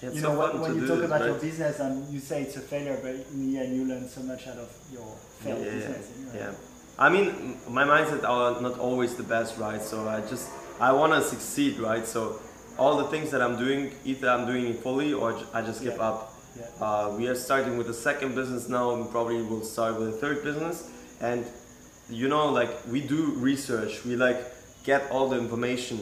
It's 0.02 0.16
you 0.16 0.22
know 0.22 0.38
when, 0.38 0.60
when 0.60 0.74
you 0.76 0.86
talk 0.86 1.02
about 1.04 1.24
your 1.24 1.38
business 1.38 1.78
and 1.80 2.08
you 2.12 2.20
say 2.20 2.42
it's 2.42 2.56
a 2.56 2.60
failure, 2.60 2.98
but 3.02 3.14
in 3.32 3.52
the 3.52 3.58
end 3.60 3.76
you 3.76 3.84
learn 3.84 4.08
so 4.08 4.22
much 4.22 4.46
out 4.48 4.56
of 4.58 4.70
your 4.92 5.06
failed 5.40 5.64
yeah, 5.64 5.72
business. 5.72 6.10
anyway. 6.16 6.38
yeah. 6.38 6.52
I 7.04 7.08
mean, 7.14 7.26
my 7.68 7.84
mindset 7.84 8.22
are 8.34 8.60
not 8.60 8.78
always 8.78 9.12
the 9.16 9.24
best, 9.34 9.58
right? 9.58 9.82
So 9.82 9.96
I 10.08 10.20
just 10.32 10.46
I 10.80 10.90
want 11.00 11.12
to 11.18 11.20
succeed, 11.34 11.78
right? 11.78 12.06
So 12.06 12.22
all 12.78 12.94
the 13.02 13.08
things 13.14 13.30
that 13.32 13.42
I'm 13.46 13.56
doing, 13.64 13.80
either 14.04 14.28
I'm 14.34 14.46
doing 14.46 14.64
it 14.72 14.76
fully 14.86 15.10
or 15.12 15.28
I 15.52 15.62
just 15.70 15.80
give 15.82 15.96
Yeah. 15.96 16.08
up. 16.10 16.18
Yeah. 16.60 16.86
Uh, 16.86 17.06
we 17.18 17.24
are 17.30 17.34
starting 17.48 17.74
with 17.78 17.88
the 17.92 17.98
second 18.08 18.30
business 18.40 18.68
now, 18.68 18.86
and 18.94 19.10
probably 19.10 19.40
will 19.50 19.64
start 19.74 19.92
with 19.98 20.08
the 20.12 20.18
third 20.22 20.38
business. 20.48 20.76
And 21.20 21.40
you 22.22 22.28
know, 22.28 22.44
like 22.60 22.70
we 22.94 23.00
do 23.14 23.20
research, 23.50 23.92
we 24.08 24.14
like 24.26 24.38
get 24.90 25.02
all 25.10 25.26
the 25.32 25.38
information, 25.46 25.98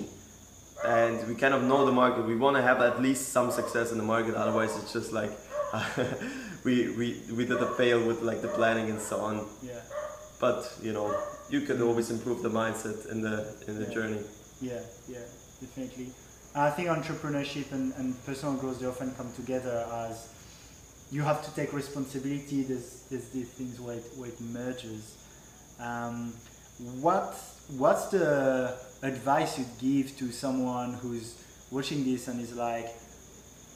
and 0.84 1.16
we 1.28 1.34
kind 1.44 1.54
of 1.54 1.62
know 1.70 1.80
the 1.86 1.96
market. 2.02 2.20
We 2.26 2.36
want 2.44 2.56
to 2.60 2.62
have 2.70 2.80
at 2.90 3.00
least 3.00 3.22
some 3.36 3.48
success 3.60 3.86
in 3.92 3.98
the 4.02 4.08
market. 4.14 4.34
Otherwise, 4.34 4.72
it's 4.80 4.92
just 4.98 5.10
like 5.20 5.32
we 6.66 6.74
we 6.98 7.06
we 7.36 7.42
did 7.46 7.60
a 7.68 7.70
fail 7.80 8.00
with 8.08 8.20
like 8.30 8.40
the 8.42 8.52
planning 8.58 8.90
and 8.90 9.00
so 9.00 9.16
on. 9.20 9.46
Yeah. 9.62 9.80
But 10.40 10.72
you 10.82 10.92
know, 10.92 11.14
you 11.50 11.60
can 11.62 11.82
always 11.82 12.10
improve 12.10 12.42
the 12.42 12.50
mindset 12.50 13.10
in 13.10 13.20
the 13.20 13.46
in 13.68 13.78
the 13.78 13.86
Yeah. 13.86 13.94
journey. 13.94 14.20
Yeah, 14.60 14.80
yeah, 15.08 15.18
definitely. 15.60 16.10
I 16.54 16.70
think 16.70 16.88
entrepreneurship 16.88 17.70
and, 17.72 17.92
and 17.94 18.14
personal 18.26 18.54
growth 18.54 18.80
they 18.80 18.86
often 18.86 19.12
come 19.14 19.32
together 19.34 19.86
as 19.92 20.28
you 21.12 21.22
have 21.22 21.44
to 21.44 21.54
take 21.54 21.72
responsibility. 21.72 22.62
There's 22.62 23.02
there's 23.10 23.28
these 23.30 23.48
things 23.48 23.80
where 23.80 23.96
it, 23.96 24.04
where 24.16 24.28
it 24.28 24.40
merges. 24.40 25.16
Um, 25.78 26.32
what 27.00 27.34
what's 27.76 28.06
the 28.06 28.74
advice 29.02 29.58
you'd 29.58 29.78
give 29.78 30.16
to 30.18 30.32
someone 30.32 30.94
who's 30.94 31.34
watching 31.70 32.04
this 32.04 32.28
and 32.28 32.40
is 32.40 32.54
like, 32.54 32.88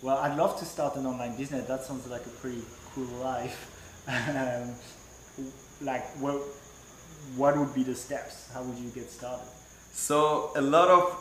well, 0.02 0.18
I'd 0.18 0.36
love 0.36 0.58
to 0.58 0.64
start 0.64 0.96
an 0.96 1.06
online 1.06 1.36
business. 1.36 1.66
That 1.68 1.84
sounds 1.84 2.06
like 2.08 2.24
a 2.26 2.34
pretty 2.40 2.62
cool 2.94 3.04
life. 3.22 3.70
um, 4.08 4.74
like, 5.80 6.04
what, 6.20 6.40
what 7.36 7.56
would 7.56 7.74
be 7.74 7.82
the 7.82 7.94
steps? 7.94 8.48
How 8.52 8.62
would 8.62 8.78
you 8.78 8.90
get 8.90 9.10
started? 9.10 9.46
So 9.92 10.50
a 10.56 10.60
lot 10.62 10.88
of 10.88 11.16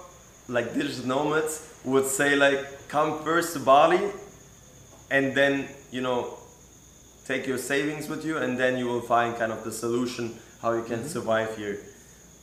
like 0.47 0.73
digital 0.73 1.05
nomads 1.07 1.61
would 1.85 2.05
say 2.05 2.35
like 2.35 2.87
come 2.89 3.23
first 3.23 3.53
to 3.53 3.59
Bali 3.59 4.01
and 5.11 5.33
then 5.35 5.67
you 5.91 6.01
know 6.01 6.37
take 7.25 7.47
your 7.47 7.57
savings 7.57 8.09
with 8.09 8.25
you 8.25 8.37
and 8.37 8.57
then 8.57 8.77
you 8.77 8.85
will 8.85 9.01
find 9.01 9.37
kind 9.37 9.51
of 9.51 9.63
the 9.63 9.71
solution 9.71 10.37
how 10.61 10.73
you 10.73 10.83
can 10.83 11.01
Mhm. 11.03 11.07
survive 11.07 11.55
here. 11.57 11.77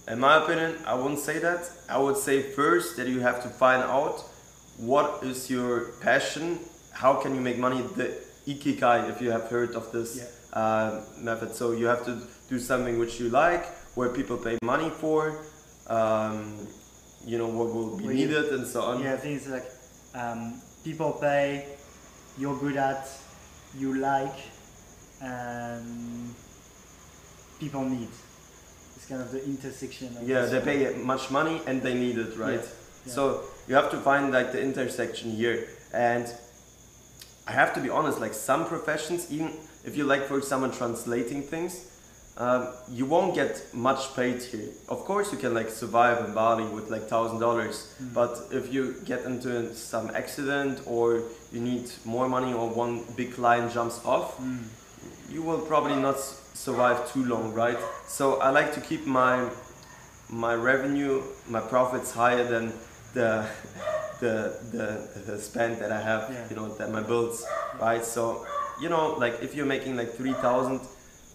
In 0.08 0.18
my 0.18 0.36
opinion, 0.42 0.78
I 0.86 0.94
wouldn't 0.94 1.20
say 1.20 1.38
that. 1.40 1.70
I 1.88 1.98
would 1.98 2.16
say 2.16 2.42
first 2.42 2.96
that 2.96 3.06
you 3.06 3.20
have 3.20 3.42
to 3.42 3.48
find 3.48 3.82
out 3.82 4.24
what 4.78 5.22
is 5.22 5.50
your 5.50 5.92
passion, 6.00 6.58
how 6.92 7.14
can 7.22 7.34
you 7.34 7.40
make 7.40 7.58
money, 7.58 7.82
the 7.96 8.08
ikigai 8.46 9.10
if 9.10 9.20
you 9.20 9.30
have 9.30 9.48
heard 9.50 9.74
of 9.74 9.92
this 9.92 10.16
Yeah. 10.16 10.24
Uh, 10.52 11.00
method. 11.18 11.54
So 11.54 11.72
you 11.72 11.86
have 11.86 12.04
to 12.06 12.20
do 12.48 12.58
something 12.58 12.98
which 12.98 13.20
you 13.20 13.28
like, 13.28 13.66
where 13.94 14.08
people 14.08 14.36
pay 14.36 14.58
money 14.62 14.90
for, 14.90 15.38
um, 15.88 16.66
you 17.24 17.38
know 17.38 17.48
what 17.48 17.74
will 17.74 17.96
be 17.96 18.08
needed 18.08 18.46
and 18.52 18.66
so 18.66 18.82
on. 18.82 19.02
Yeah, 19.02 19.16
things 19.16 19.48
like 19.48 19.66
um, 20.14 20.60
people 20.84 21.12
pay, 21.12 21.66
you're 22.38 22.56
good 22.56 22.76
at, 22.76 23.08
you 23.76 23.94
like, 23.94 24.38
and 25.22 26.34
people 27.58 27.84
need. 27.84 28.08
It's 28.96 29.06
kind 29.06 29.22
of 29.22 29.30
the 29.32 29.44
intersection. 29.44 30.16
Of 30.16 30.28
Yeah, 30.28 30.46
they 30.46 30.60
pay 30.60 30.94
much 30.96 31.30
money 31.30 31.60
and 31.66 31.82
they 31.82 31.94
need 31.94 32.18
it, 32.18 32.36
right? 32.36 32.64
Yeah. 33.06 33.12
So 33.12 33.44
you 33.68 33.74
have 33.74 33.90
to 33.90 33.98
find 33.98 34.32
like 34.32 34.52
the 34.52 34.60
intersection 34.60 35.30
here. 35.30 35.68
And 35.92 36.26
I 37.50 37.52
have 37.52 37.74
to 37.74 37.80
be 37.80 37.90
honest, 37.90 38.20
like 38.20 38.32
some 38.32 38.64
professions, 38.64 39.26
even 39.28 39.50
if 39.84 39.96
you 39.96 40.04
like, 40.04 40.22
for 40.28 40.38
example, 40.38 40.70
translating 40.70 41.42
things, 41.42 41.84
um, 42.36 42.68
you 42.88 43.04
won't 43.06 43.34
get 43.34 43.52
much 43.74 44.14
paid 44.14 44.40
here. 44.40 44.68
Of 44.88 44.98
course, 45.04 45.32
you 45.32 45.38
can 45.38 45.52
like 45.52 45.68
survive 45.68 46.24
in 46.24 46.32
Bali 46.32 46.62
with 46.76 46.90
like 46.90 47.08
thousand 47.08 47.40
dollars, 47.40 47.76
Mm. 48.00 48.14
but 48.14 48.32
if 48.52 48.72
you 48.72 48.82
get 49.04 49.24
into 49.24 49.74
some 49.74 50.06
accident 50.14 50.78
or 50.86 51.06
you 51.52 51.60
need 51.60 51.90
more 52.04 52.28
money 52.28 52.52
or 52.54 52.68
one 52.84 53.02
big 53.16 53.34
client 53.34 53.72
jumps 53.74 53.98
off, 54.04 54.38
Mm. 54.38 54.62
you 55.34 55.42
will 55.42 55.62
probably 55.72 55.96
not 55.96 56.18
survive 56.54 56.98
too 57.12 57.24
long, 57.24 57.52
right? 57.64 57.78
So 58.06 58.24
I 58.46 58.50
like 58.50 58.70
to 58.74 58.80
keep 58.80 59.02
my 59.06 59.34
my 60.28 60.54
revenue, 60.54 61.14
my 61.48 61.60
profits 61.72 62.10
higher 62.12 62.44
than 62.52 62.72
the 63.14 63.44
the 64.20 64.56
the, 64.72 64.86
the 65.26 65.38
spend 65.38 65.78
that 65.82 65.92
I 65.92 66.00
have, 66.00 66.30
Yeah. 66.32 66.46
you 66.50 66.56
know, 66.56 66.68
that 66.78 66.90
my 66.90 67.02
bills, 67.02 67.44
right? 67.80 68.04
So 68.04 68.46
you 68.80 68.88
know, 68.88 69.14
like 69.18 69.42
if 69.42 69.54
you're 69.54 69.66
making 69.76 69.96
like 69.96 70.10
three 70.14 70.34
thousand 70.34 70.80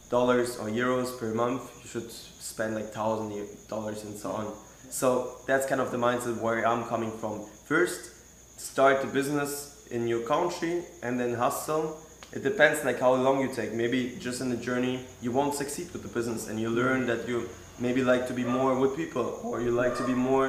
dollars 0.09 0.57
or 0.57 0.67
euros 0.69 1.17
per 1.19 1.33
month, 1.33 1.61
you 1.83 1.89
should 1.89 2.11
spend 2.11 2.75
like 2.75 2.89
thousand 2.93 3.29
dollars 3.67 4.03
and 4.03 4.15
so 4.17 4.31
on. 4.31 4.53
So 4.89 5.37
that's 5.47 5.65
kind 5.65 5.81
of 5.81 5.91
the 5.91 5.97
mindset 5.97 6.39
where 6.41 6.65
I'm 6.67 6.83
coming 6.85 7.11
from. 7.11 7.41
First, 7.65 8.11
start 8.59 9.01
the 9.01 9.07
business 9.07 9.87
in 9.91 10.07
your 10.07 10.21
country 10.21 10.83
and 11.03 11.19
then 11.19 11.33
hustle. 11.33 11.97
It 12.33 12.43
depends 12.43 12.83
like 12.83 12.99
how 12.99 13.13
long 13.13 13.41
you 13.41 13.49
take. 13.53 13.73
Maybe 13.73 14.17
just 14.19 14.41
in 14.41 14.49
the 14.49 14.57
journey 14.57 14.99
you 15.21 15.31
won't 15.31 15.53
succeed 15.55 15.87
with 15.93 16.01
the 16.03 16.09
business 16.09 16.47
and 16.49 16.59
you 16.59 16.69
learn 16.69 17.05
that 17.07 17.27
you 17.27 17.49
maybe 17.79 18.01
like 18.03 18.27
to 18.27 18.33
be 18.33 18.43
more 18.43 18.73
with 18.79 18.95
people 18.95 19.39
or 19.43 19.61
you 19.61 19.71
like 19.71 19.95
to 19.97 20.05
be 20.05 20.13
more 20.13 20.47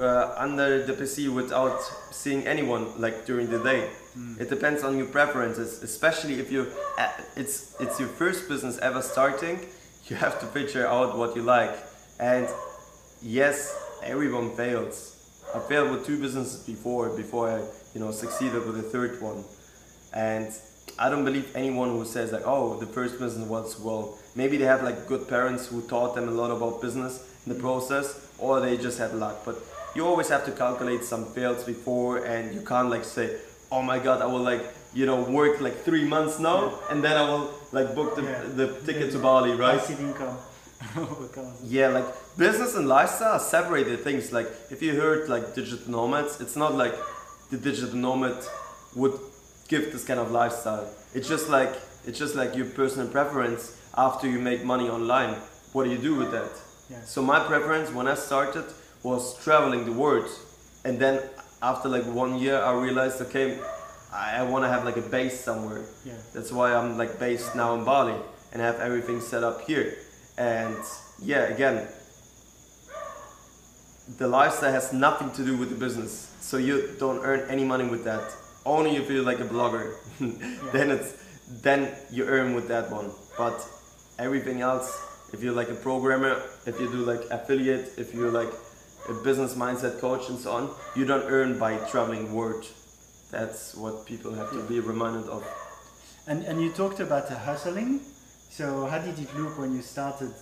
uh, 0.00 0.34
under 0.36 0.84
the 0.84 0.92
PC 0.92 1.32
without 1.32 1.80
seeing 2.10 2.46
anyone 2.46 2.86
like 3.00 3.26
during 3.26 3.50
the 3.50 3.58
day. 3.62 3.90
Mm. 4.16 4.40
It 4.40 4.48
depends 4.48 4.82
on 4.82 4.96
your 4.96 5.06
preferences, 5.06 5.82
especially 5.82 6.40
if 6.40 6.50
you 6.50 6.66
uh, 6.98 7.10
it's 7.36 7.74
it's 7.80 7.98
your 7.98 8.08
first 8.08 8.48
business 8.48 8.78
ever 8.78 9.02
starting. 9.02 9.60
You 10.06 10.16
have 10.16 10.40
to 10.40 10.46
figure 10.46 10.86
out 10.86 11.18
what 11.18 11.36
you 11.36 11.42
like. 11.42 11.76
And 12.18 12.48
yes, 13.22 13.76
everyone 14.02 14.56
fails. 14.56 15.14
I 15.54 15.58
failed 15.60 15.90
with 15.90 16.06
two 16.06 16.18
businesses 16.18 16.62
before 16.62 17.16
before 17.16 17.50
I 17.50 17.58
you 17.94 18.00
know 18.00 18.10
succeeded 18.10 18.64
with 18.66 18.76
the 18.76 18.82
third 18.82 19.20
one. 19.20 19.44
And 20.14 20.50
I 20.98 21.10
don't 21.10 21.24
believe 21.24 21.54
anyone 21.54 21.90
who 21.90 22.04
says 22.04 22.32
like, 22.32 22.46
oh, 22.46 22.78
the 22.80 22.86
first 22.86 23.18
business 23.18 23.46
was 23.46 23.78
well. 23.78 24.18
Maybe 24.34 24.56
they 24.56 24.64
have 24.64 24.82
like 24.82 25.06
good 25.06 25.28
parents 25.28 25.66
who 25.66 25.82
taught 25.82 26.14
them 26.14 26.28
a 26.28 26.32
lot 26.32 26.50
about 26.50 26.80
business 26.80 27.22
in 27.44 27.52
the 27.52 27.60
process, 27.60 28.26
or 28.38 28.60
they 28.60 28.76
just 28.76 28.98
had 28.98 29.14
luck. 29.14 29.44
But 29.44 29.56
you 29.94 30.06
always 30.06 30.28
have 30.28 30.44
to 30.46 30.52
calculate 30.52 31.04
some 31.04 31.24
fails 31.26 31.64
before, 31.64 32.24
and 32.24 32.54
you 32.54 32.60
can't 32.62 32.90
like 32.90 33.04
say, 33.04 33.36
oh 33.70 33.82
my 33.82 33.98
god, 33.98 34.22
I 34.22 34.26
will 34.26 34.40
like 34.52 34.62
you 34.94 35.06
know 35.06 35.22
work 35.22 35.60
like 35.60 35.76
three 35.84 36.04
months 36.04 36.38
now, 36.38 36.78
and 36.90 37.02
then 37.04 37.16
I 37.16 37.28
will 37.30 37.50
like 37.72 37.94
book 37.94 38.16
the, 38.16 38.22
Yeah. 38.22 38.42
the 38.60 38.66
ticket 38.86 39.12
to 39.12 39.18
Bali, 39.18 39.52
right? 39.52 39.90
Income. 39.90 40.38
Yeah, 41.64 41.88
like 41.88 42.04
business 42.36 42.74
and 42.76 42.86
lifestyle 42.88 43.32
are 43.34 43.40
separated 43.40 44.00
things. 44.00 44.32
Like 44.32 44.46
if 44.70 44.80
you 44.82 44.94
heard 44.94 45.28
like 45.28 45.54
digital 45.54 45.90
nomads, 45.90 46.40
it's 46.40 46.56
not 46.56 46.74
like 46.74 46.94
the 47.50 47.56
digital 47.56 47.96
nomad 47.96 48.36
would 48.94 49.18
give 49.68 49.92
this 49.92 50.04
kind 50.04 50.20
of 50.20 50.30
lifestyle. 50.30 50.88
It's 51.14 51.28
just 51.28 51.48
like 51.48 51.72
it's 52.06 52.18
just 52.18 52.34
like 52.36 52.54
your 52.54 52.66
personal 52.66 53.08
preference 53.08 53.76
after 53.96 54.28
you 54.28 54.38
make 54.38 54.64
money 54.64 54.88
online. 54.88 55.34
What 55.72 55.84
do 55.84 55.90
you 55.90 55.98
do 55.98 56.14
with 56.14 56.30
that? 56.30 56.50
Yeah. 56.90 57.02
So 57.04 57.22
my 57.22 57.40
preference 57.40 57.90
when 57.90 58.06
I 58.08 58.14
started 58.14 58.64
was 59.02 59.42
traveling 59.42 59.84
the 59.84 59.92
world, 59.92 60.28
and 60.84 60.98
then 60.98 61.22
after 61.62 61.88
like 61.88 62.04
one 62.04 62.38
year 62.38 62.60
I 62.60 62.72
realized 62.72 63.20
okay, 63.22 63.58
I, 64.12 64.38
I 64.38 64.42
want 64.42 64.64
to 64.64 64.68
have 64.68 64.84
like 64.84 64.96
a 64.96 65.02
base 65.02 65.40
somewhere. 65.40 65.84
Yeah. 66.04 66.14
That's 66.34 66.52
why 66.52 66.74
I'm 66.74 66.96
like 66.96 67.18
based 67.18 67.54
now 67.54 67.74
in 67.74 67.84
Bali 67.84 68.14
and 68.52 68.62
have 68.62 68.80
everything 68.80 69.20
set 69.20 69.44
up 69.44 69.62
here. 69.62 69.96
And 70.36 70.76
yeah, 71.20 71.44
again, 71.44 71.86
the 74.16 74.28
lifestyle 74.28 74.72
has 74.72 74.92
nothing 74.92 75.30
to 75.32 75.44
do 75.44 75.56
with 75.56 75.70
the 75.70 75.76
business. 75.76 76.34
So 76.40 76.56
you 76.56 76.94
don't 76.98 77.24
earn 77.24 77.48
any 77.50 77.64
money 77.64 77.88
with 77.88 78.04
that. 78.04 78.22
Only 78.64 78.96
if 78.96 79.10
you're 79.10 79.24
like 79.24 79.40
a 79.40 79.44
blogger. 79.44 79.94
then 80.72 80.90
it's 80.90 81.14
then 81.62 81.94
you 82.10 82.24
earn 82.24 82.54
with 82.54 82.68
that 82.68 82.90
one. 82.90 83.10
But 83.36 83.66
everything 84.18 84.60
else, 84.60 85.00
if 85.32 85.42
you're 85.42 85.54
like 85.54 85.70
a 85.70 85.74
programmer, 85.74 86.42
if 86.66 86.80
you 86.80 86.90
do 86.90 87.04
like 87.04 87.20
affiliate, 87.30 87.98
if 87.98 88.14
you're 88.14 88.30
like 88.30 88.52
a 89.08 89.14
business 89.24 89.54
mindset 89.54 90.00
coach 90.00 90.28
and 90.28 90.38
so 90.38 90.52
on, 90.52 90.70
you 90.96 91.04
don't 91.04 91.24
earn 91.30 91.58
by 91.58 91.76
traveling 91.90 92.32
world. 92.34 92.64
That's 93.30 93.74
what 93.74 94.06
people 94.06 94.32
have 94.34 94.50
to 94.52 94.62
be 94.68 94.80
reminded 94.80 95.28
of. 95.28 95.44
And 96.26 96.44
and 96.44 96.60
you 96.60 96.70
talked 96.72 97.00
about 97.00 97.30
uh, 97.30 97.38
hustling. 97.38 98.00
So 98.50 98.86
how 98.86 98.98
did 98.98 99.18
it 99.18 99.34
look 99.36 99.58
when 99.58 99.74
you 99.74 99.82
started 99.82 100.32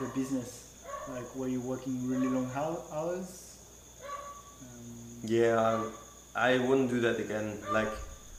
the 0.00 0.08
business? 0.14 0.62
Like 1.08 1.34
were 1.36 1.48
you 1.48 1.60
working 1.60 2.08
really 2.08 2.28
long 2.28 2.50
hours? 2.92 3.28
Um, 4.62 5.20
Yeah, 5.24 5.82
I 6.34 6.58
wouldn't 6.58 6.90
do 6.90 7.00
that 7.00 7.18
again. 7.18 7.58
Like, 7.72 7.88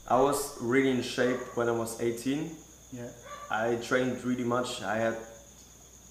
I 0.07 0.19
was 0.21 0.57
really 0.61 0.91
in 0.91 1.01
shape 1.01 1.39
when 1.57 1.67
I 1.67 1.71
was 1.71 1.99
18. 2.01 2.51
yeah. 2.93 3.09
I 3.49 3.75
trained 3.81 4.23
really 4.23 4.43
much. 4.43 4.81
I 4.83 4.97
had 4.97 5.15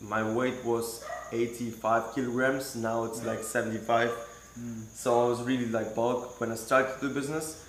my 0.00 0.23
weight 0.23 0.64
was 0.64 1.04
85 1.33 2.14
kilograms. 2.14 2.76
Now 2.76 3.04
it's 3.04 3.25
like 3.25 3.42
75. 3.42 4.11
Mm. 4.59 4.85
So 4.92 5.25
I 5.25 5.28
was 5.28 5.42
really 5.42 5.66
like 5.66 5.95
bulk. 5.95 6.40
When 6.40 6.50
I 6.52 6.54
started 6.54 7.00
the 7.00 7.09
business, 7.09 7.62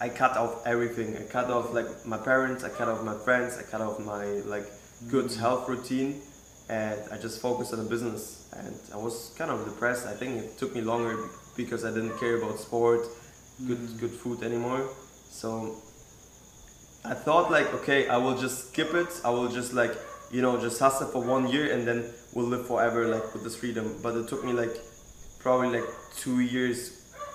I 0.00 0.08
cut 0.08 0.36
off 0.36 0.66
everything. 0.66 1.16
I 1.16 1.22
cut 1.22 1.50
off 1.50 1.72
like 1.72 1.86
my 2.06 2.18
parents. 2.18 2.64
I 2.64 2.68
cut 2.68 2.88
off 2.88 3.02
my 3.02 3.14
friends. 3.24 3.56
I 3.58 3.62
cut 3.62 3.80
off 3.80 3.98
my 4.00 4.24
like 4.46 4.66
good 5.10 5.30
health 5.32 5.68
routine, 5.68 6.20
and 6.68 7.00
I 7.12 7.16
just 7.18 7.40
focused 7.40 7.72
on 7.72 7.78
the 7.82 7.88
business. 7.88 8.48
And 8.56 8.74
I 8.92 8.96
was 8.96 9.34
kind 9.38 9.50
of 9.50 9.64
depressed. 9.64 10.06
I 10.06 10.14
think 10.14 10.42
it 10.42 10.58
took 10.58 10.74
me 10.74 10.80
longer 10.80 11.16
because 11.56 11.84
I 11.84 11.90
didn't 11.92 12.18
care 12.18 12.36
about 12.36 12.58
sport, 12.58 13.06
good 13.66 13.78
Mm. 13.78 14.00
good 14.00 14.10
food 14.22 14.42
anymore. 14.42 14.82
So 15.30 15.76
I 17.04 17.14
thought 17.14 17.50
like, 17.50 17.72
okay, 17.74 18.08
I 18.08 18.16
will 18.16 18.36
just 18.36 18.68
skip 18.72 18.92
it. 18.94 19.08
I 19.24 19.30
will 19.30 19.48
just 19.48 19.72
like, 19.72 19.94
you 20.30 20.42
know, 20.42 20.58
just 20.60 20.78
hustle 20.80 21.06
for 21.08 21.22
one 21.22 21.48
year 21.48 21.72
and 21.72 21.86
then 21.86 22.04
we'll 22.36 22.46
live 22.54 22.66
forever 22.66 23.08
like 23.08 23.32
with 23.32 23.42
this 23.44 23.56
freedom. 23.56 23.86
But 24.02 24.14
it 24.16 24.28
took 24.28 24.44
me 24.44 24.52
like 24.52 24.74
probably 25.38 25.70
like 25.80 25.88
two 26.22 26.40
years 26.40 26.78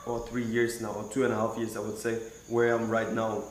or 0.05 0.19
three 0.27 0.43
years 0.43 0.79
now, 0.81 0.91
or 0.99 1.05
two 1.11 1.23
and 1.25 1.33
a 1.33 1.35
half 1.35 1.57
years, 1.57 1.75
I 1.75 1.79
would 1.79 1.97
say, 1.97 2.15
where 2.49 2.73
I'm 2.75 2.87
right 2.89 3.11
now. 3.11 3.43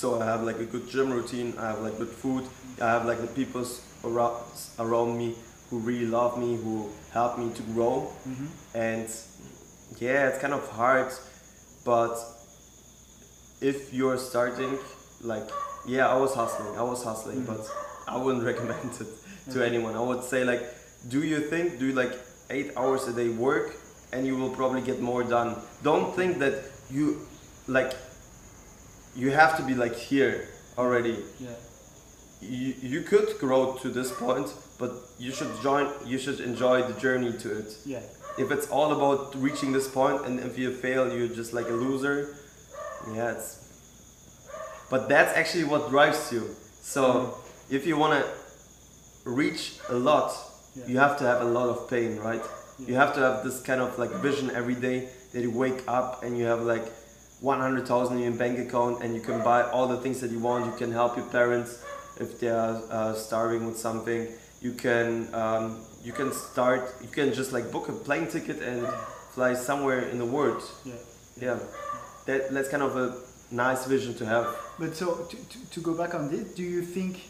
So 0.00 0.20
I 0.20 0.24
have 0.26 0.42
like 0.42 0.58
a 0.58 0.64
good 0.74 0.88
gym 0.88 1.10
routine. 1.10 1.54
I 1.58 1.68
have 1.70 1.80
like 1.80 1.96
good 1.96 2.08
food. 2.22 2.44
I 2.82 2.88
have 2.96 3.06
like 3.06 3.20
the 3.20 3.32
people 3.40 3.64
around 4.04 4.36
around 4.78 5.16
me 5.16 5.34
who 5.70 5.78
really 5.78 6.06
love 6.06 6.38
me, 6.38 6.56
who 6.56 6.90
help 7.12 7.38
me 7.38 7.46
to 7.58 7.62
grow. 7.74 8.12
Mhm. 8.28 8.48
And 8.74 9.08
yeah, 10.04 10.28
it's 10.28 10.38
kind 10.44 10.52
of 10.52 10.68
hard, 10.80 11.10
but 11.84 12.14
if 13.60 13.94
you're 13.94 14.18
starting, 14.18 14.78
like, 15.22 15.48
yeah, 15.86 16.08
I 16.08 16.16
was 16.24 16.34
hustling, 16.34 16.76
I 16.76 16.82
was 16.82 17.02
hustling, 17.04 17.40
Mhm. 17.42 17.46
but 17.46 17.62
I 18.06 18.16
wouldn't 18.22 18.44
recommend 18.52 18.90
it 19.00 19.06
to 19.52 19.64
anyone. 19.64 19.94
I 19.94 20.00
would 20.00 20.24
say, 20.24 20.44
like, 20.44 20.62
do 21.08 21.22
you 21.22 21.40
think 21.40 21.78
do 21.78 21.92
like 21.92 22.12
eight 22.50 22.72
hours 22.76 23.06
a 23.08 23.12
day 23.12 23.28
work, 23.28 23.74
and 24.12 24.26
you 24.26 24.36
will 24.36 24.50
probably 24.50 24.82
get 24.82 25.00
more 25.00 25.24
done. 25.24 25.56
Don't 25.82 26.14
think 26.14 26.38
that 26.38 26.64
you, 26.90 27.26
like, 27.66 27.92
you 29.16 29.30
have 29.30 29.56
to 29.56 29.62
be 29.62 29.74
like 29.74 29.94
here 29.94 30.48
already. 30.76 31.18
Yeah. 31.38 31.50
You, 32.40 32.74
you 32.82 33.02
could 33.02 33.38
grow 33.38 33.74
to 33.82 33.88
this 33.88 34.12
point, 34.12 34.52
but 34.78 34.92
you 35.18 35.32
should 35.32 35.50
join. 35.62 35.90
You 36.04 36.18
should 36.18 36.40
enjoy 36.40 36.82
the 36.82 36.98
journey 37.00 37.32
to 37.38 37.58
it. 37.58 37.76
Yeah. 37.84 38.02
If 38.36 38.50
it's 38.50 38.68
all 38.68 38.92
about 38.92 39.34
reaching 39.36 39.72
this 39.72 39.88
point, 39.88 40.26
and 40.26 40.40
if 40.40 40.58
you 40.58 40.72
fail, 40.72 41.16
you're 41.16 41.28
just 41.28 41.52
like 41.52 41.68
a 41.68 41.72
loser. 41.72 42.36
Yeah, 43.14 43.32
it's. 43.32 43.60
But 44.90 45.08
that's 45.08 45.34
actually 45.36 45.64
what 45.64 45.88
drives 45.88 46.32
you. 46.32 46.50
So 46.82 47.02
mm-hmm. 47.02 47.74
if 47.74 47.86
you 47.86 47.96
wanna 47.96 48.24
reach 49.24 49.78
a 49.88 49.94
lot, 49.94 50.32
Yeah. 50.74 50.86
you 50.86 50.98
have 50.98 51.16
to 51.18 51.24
have 51.24 51.40
a 51.42 51.44
lot 51.44 51.68
of 51.68 51.88
pain, 51.88 52.16
right? 52.18 52.42
You 52.78 52.94
have 52.96 53.14
to 53.14 53.20
have 53.20 53.44
this 53.44 53.60
kind 53.60 53.80
of 53.80 53.98
like 53.98 54.10
vision 54.22 54.50
every 54.50 54.74
day 54.74 55.08
that 55.32 55.40
you 55.40 55.50
wake 55.50 55.82
up 55.86 56.22
and 56.24 56.36
you 56.36 56.44
have 56.46 56.62
like 56.62 56.84
100,000 57.40 58.16
in 58.16 58.22
your 58.22 58.32
bank 58.32 58.58
account 58.58 59.02
and 59.02 59.14
you 59.14 59.20
can 59.20 59.42
buy 59.42 59.62
all 59.62 59.86
the 59.86 59.98
things 59.98 60.20
that 60.20 60.30
you 60.30 60.40
want. 60.40 60.66
You 60.66 60.72
can 60.72 60.90
help 60.92 61.16
your 61.16 61.26
parents 61.26 61.82
if 62.20 62.40
they 62.40 62.48
are 62.48 62.80
uh, 62.90 63.14
starving 63.14 63.66
with 63.66 63.76
something. 63.76 64.28
You 64.60 64.72
can 64.72 65.32
um, 65.34 65.84
you 66.02 66.12
can 66.12 66.32
start. 66.32 66.80
You 67.02 67.08
can 67.08 67.32
just 67.34 67.52
like 67.52 67.70
book 67.70 67.88
a 67.88 67.92
plane 67.92 68.26
ticket 68.28 68.62
and 68.62 68.86
fly 69.34 69.54
somewhere 69.54 70.00
in 70.08 70.18
the 70.18 70.24
world. 70.24 70.62
Yeah. 70.84 70.94
Yeah, 71.36 71.58
that 72.26 72.50
that's 72.54 72.68
kind 72.68 72.82
of 72.82 72.96
a 72.96 73.14
nice 73.50 73.84
vision 73.86 74.14
to 74.14 74.24
have. 74.26 74.46
But 74.78 74.96
so 74.96 75.26
to, 75.30 75.36
to, 75.36 75.70
to 75.70 75.80
go 75.80 75.92
back 75.94 76.14
on 76.14 76.30
this, 76.30 76.54
do 76.54 76.62
you 76.62 76.82
think 76.82 77.20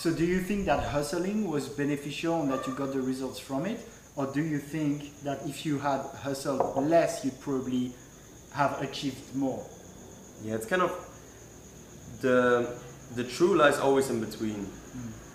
so 0.00 0.10
do 0.10 0.24
you 0.24 0.40
think 0.40 0.64
that 0.64 0.82
hustling 0.82 1.46
was 1.46 1.68
beneficial 1.68 2.40
and 2.40 2.50
that 2.50 2.66
you 2.66 2.74
got 2.74 2.94
the 2.94 3.02
results 3.02 3.38
from 3.38 3.66
it? 3.66 3.86
Or 4.16 4.32
do 4.32 4.42
you 4.42 4.58
think 4.58 5.20
that 5.24 5.44
if 5.44 5.66
you 5.66 5.78
had 5.78 6.00
hustled 6.22 6.82
less 6.88 7.22
you'd 7.22 7.38
probably 7.42 7.92
have 8.54 8.80
achieved 8.80 9.36
more? 9.36 9.62
Yeah, 10.42 10.54
it's 10.54 10.64
kind 10.64 10.80
of 10.80 10.90
the 12.22 12.80
the 13.14 13.24
true 13.24 13.54
lies 13.58 13.78
always 13.78 14.08
in 14.08 14.20
between. 14.24 14.66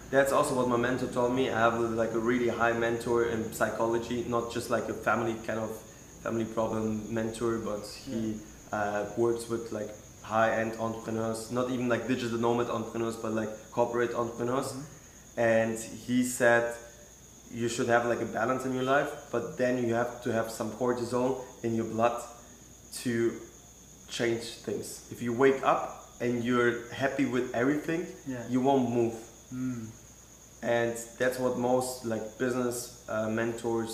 That's 0.09 0.31
also 0.31 0.55
what 0.55 0.67
my 0.67 0.77
mentor 0.77 1.09
told 1.13 1.35
me. 1.35 1.51
I 1.51 1.59
have 1.59 1.79
like 1.79 2.13
a 2.13 2.19
really 2.19 2.47
high 2.47 2.73
mentor 2.73 3.25
in 3.25 3.53
psychology, 3.53 4.25
not 4.27 4.51
just 4.51 4.71
like 4.71 4.89
a 4.89 4.95
family 4.95 5.35
kind 5.45 5.59
of 5.59 5.69
family 6.23 6.45
problem 6.45 7.13
mentor, 7.13 7.59
but 7.59 7.85
he 7.85 8.39
uh, 8.71 9.05
works 9.15 9.47
with 9.47 9.71
like 9.71 9.91
high-end 10.29 10.73
entrepreneurs, 10.79 11.51
not 11.51 11.69
even 11.69 11.87
like 11.87 12.07
digital 12.07 12.37
nomad 12.37 12.67
entrepreneurs, 12.69 13.15
but 13.15 13.31
like 13.33 13.49
corporate 13.71 14.13
entrepreneurs. 14.15 14.73
And 15.37 15.77
he 15.77 16.23
said 16.23 16.75
you 17.53 17.69
should 17.69 17.87
have 17.87 18.05
like 18.05 18.21
a 18.21 18.25
balance 18.25 18.65
in 18.65 18.73
your 18.73 18.83
life, 18.83 19.11
but 19.31 19.57
then 19.57 19.77
you 19.87 19.93
have 19.93 20.21
to 20.23 20.33
have 20.33 20.49
some 20.49 20.71
cortisol 20.71 21.41
in 21.63 21.75
your 21.75 21.85
blood 21.85 22.21
to 23.03 23.33
change 24.09 24.43
things. 24.65 25.07
If 25.11 25.21
you 25.21 25.31
wake 25.33 25.61
up 25.63 25.83
and 26.21 26.43
you're 26.43 26.89
happy 26.91 27.25
with 27.25 27.53
everything, 27.53 28.07
Yeah. 28.27 28.43
you 28.49 28.61
won't 28.61 28.89
move. 28.89 29.13
Mm. 29.53 29.87
And 30.63 30.93
that's 31.19 31.37
what 31.39 31.57
most 31.57 32.05
like 32.05 32.25
business 32.39 33.03
uh, 33.07 33.29
mentors, 33.29 33.93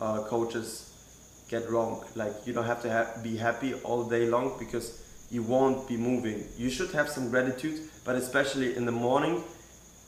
uh, 0.00 0.18
coaches 0.24 0.68
get 1.48 1.70
wrong. 1.70 2.04
Like 2.14 2.34
you 2.46 2.52
don't 2.52 2.66
have 2.66 2.82
to 2.82 2.90
ha- 2.96 3.12
be 3.22 3.36
happy 3.38 3.72
all 3.88 4.04
day 4.04 4.26
long 4.26 4.58
because 4.58 4.86
you 5.30 5.42
won't 5.42 5.88
be 5.88 5.96
moving. 5.96 6.44
You 6.56 6.70
should 6.70 6.90
have 6.92 7.08
some 7.08 7.30
gratitude, 7.30 7.80
but 8.04 8.16
especially 8.16 8.76
in 8.76 8.84
the 8.86 8.92
morning, 8.92 9.42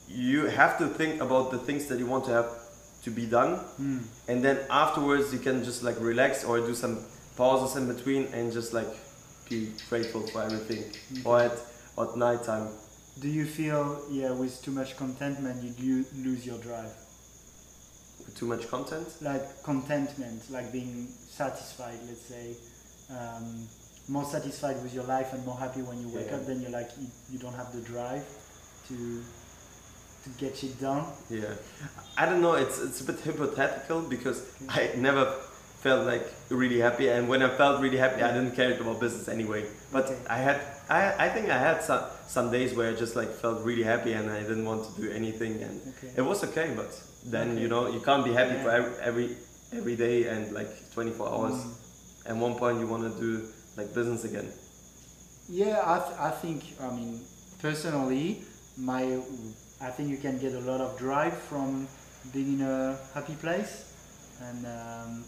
you 0.08 0.46
have 0.46 0.78
to 0.78 0.86
think 0.88 1.20
about 1.20 1.50
the 1.50 1.58
things 1.58 1.86
that 1.86 1.98
you 1.98 2.06
want 2.06 2.24
to 2.26 2.30
have 2.32 2.46
to 3.04 3.10
be 3.10 3.26
done 3.26 3.60
Mm. 3.80 4.02
and 4.28 4.44
then 4.44 4.58
afterwards 4.70 5.32
you 5.32 5.38
can 5.38 5.62
just 5.62 5.82
like 5.84 5.96
relax 6.00 6.44
or 6.44 6.58
do 6.60 6.74
some 6.74 6.98
pauses 7.36 7.76
in 7.76 7.86
between 7.86 8.24
and 8.34 8.52
just 8.52 8.72
like 8.72 8.88
be 9.48 9.70
grateful 9.88 10.26
for 10.26 10.42
everything 10.42 10.82
or 11.24 11.38
at, 11.40 11.52
at 11.96 12.16
night 12.16 12.42
time 12.42 12.68
Do 13.20 13.28
you 13.28 13.46
feel 13.46 14.00
yeah 14.10 14.32
with 14.32 14.60
too 14.62 14.72
much 14.72 14.96
contentment 14.96 15.62
you 15.78 15.96
lo- 16.02 16.08
lose 16.26 16.44
your 16.46 16.58
drive? 16.58 16.92
With 18.24 18.34
too 18.36 18.46
much 18.46 18.68
content 18.68 19.08
Like 19.20 19.44
contentment, 19.62 20.50
like 20.50 20.72
being 20.72 21.06
satisfied, 21.30 21.98
let's 22.08 22.22
say. 22.34 22.56
Um, 23.10 23.68
more 24.08 24.24
satisfied 24.24 24.82
with 24.82 24.94
your 24.94 25.04
life 25.04 25.32
and 25.34 25.44
more 25.44 25.56
happy 25.56 25.82
when 25.82 26.00
you 26.00 26.08
wake 26.08 26.26
Yeah. 26.28 26.36
up, 26.36 26.46
then 26.46 26.60
you're 26.62 26.70
like 26.70 26.90
you, 27.00 27.06
you 27.30 27.38
don't 27.38 27.54
have 27.54 27.72
the 27.72 27.80
drive 27.80 28.24
to 28.88 29.22
to 30.24 30.30
get 30.42 30.56
shit 30.56 30.80
done. 30.80 31.04
yeah 31.30 31.54
i 32.16 32.26
don't 32.26 32.40
know 32.40 32.54
it's 32.54 32.78
it's 32.82 33.00
a 33.02 33.04
bit 33.04 33.20
hypothetical 33.20 34.00
because 34.14 34.42
i 34.68 34.90
never 34.96 35.24
felt 35.84 36.04
like 36.06 36.26
really 36.50 36.80
happy 36.80 37.08
and 37.08 37.28
when 37.28 37.40
i 37.40 37.48
felt 37.60 37.80
really 37.80 37.96
happy 37.98 38.20
i 38.22 38.32
didn't 38.32 38.54
care 38.56 38.72
about 38.80 38.98
business 38.98 39.28
anyway 39.28 39.62
but 39.92 40.04
Okay. 40.06 40.18
i 40.28 40.38
had 40.38 40.58
I, 40.90 41.26
I 41.26 41.28
think 41.28 41.50
i 41.50 41.58
had 41.68 41.82
some 41.84 42.02
some 42.26 42.50
days 42.50 42.74
where 42.74 42.90
i 42.90 42.94
just 43.04 43.14
like 43.14 43.30
felt 43.44 43.62
really 43.64 43.84
happy 43.84 44.12
and 44.14 44.28
i 44.28 44.40
didn't 44.40 44.64
want 44.64 44.80
to 44.88 45.00
do 45.00 45.08
anything 45.20 45.62
and 45.62 45.80
Okay. 45.92 46.10
it 46.16 46.22
was 46.22 46.42
okay 46.48 46.68
but 46.74 46.90
then 47.24 47.52
Okay. 47.52 47.60
you 47.62 47.68
know 47.68 47.82
you 47.94 48.00
can't 48.00 48.24
be 48.24 48.32
happy 48.32 48.56
for 48.64 48.70
every, 48.70 48.92
every 49.10 49.28
every 49.78 49.96
day 49.96 50.16
and 50.32 50.50
like 50.52 50.70
24 50.94 51.28
hours 51.34 51.54
Mm. 51.54 52.30
at 52.30 52.36
one 52.36 52.54
point 52.56 52.80
you 52.80 52.88
want 52.94 53.04
to 53.10 53.14
do 53.20 53.32
like 53.78 53.94
business 53.94 54.24
again 54.24 54.48
Yeah, 55.48 55.80
I, 55.84 55.98
th- 56.06 56.20
I 56.20 56.30
think, 56.30 56.64
I 56.80 56.90
mean, 56.90 57.20
personally, 57.62 58.42
my, 58.76 59.02
I 59.80 59.90
think 59.90 60.10
you 60.10 60.18
can 60.18 60.38
get 60.38 60.52
a 60.52 60.60
lot 60.60 60.80
of 60.80 60.98
drive 60.98 61.36
from 61.48 61.88
being 62.32 62.60
in 62.60 62.62
a 62.62 62.98
happy 63.14 63.34
place, 63.36 63.74
and 64.42 64.66
um, 64.66 65.24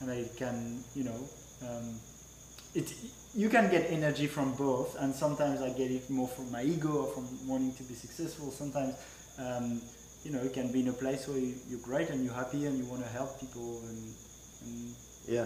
and 0.00 0.10
I 0.10 0.24
can, 0.36 0.84
you 0.94 1.04
know, 1.04 1.20
um, 1.68 1.98
it 2.74 2.92
you 3.34 3.48
can 3.48 3.70
get 3.70 3.90
energy 3.90 4.26
from 4.26 4.54
both, 4.54 4.96
and 5.00 5.14
sometimes 5.14 5.60
I 5.60 5.70
get 5.70 5.90
it 5.90 6.08
more 6.08 6.28
from 6.28 6.50
my 6.52 6.62
ego 6.62 6.90
or 7.04 7.06
from 7.12 7.26
wanting 7.48 7.74
to 7.74 7.82
be 7.82 7.94
successful. 7.94 8.50
Sometimes, 8.50 8.94
um, 9.38 9.80
you 10.24 10.30
know, 10.32 10.42
you 10.42 10.50
can 10.50 10.70
be 10.72 10.80
in 10.80 10.88
a 10.88 10.92
place 10.92 11.26
where 11.28 11.38
you, 11.38 11.54
you're 11.68 11.80
great 11.80 12.10
and 12.10 12.24
you're 12.24 12.34
happy 12.34 12.66
and 12.66 12.78
you 12.78 12.84
want 12.84 13.02
to 13.02 13.08
help 13.10 13.40
people 13.40 13.82
and, 13.88 14.14
and 14.64 14.94
yeah. 15.28 15.44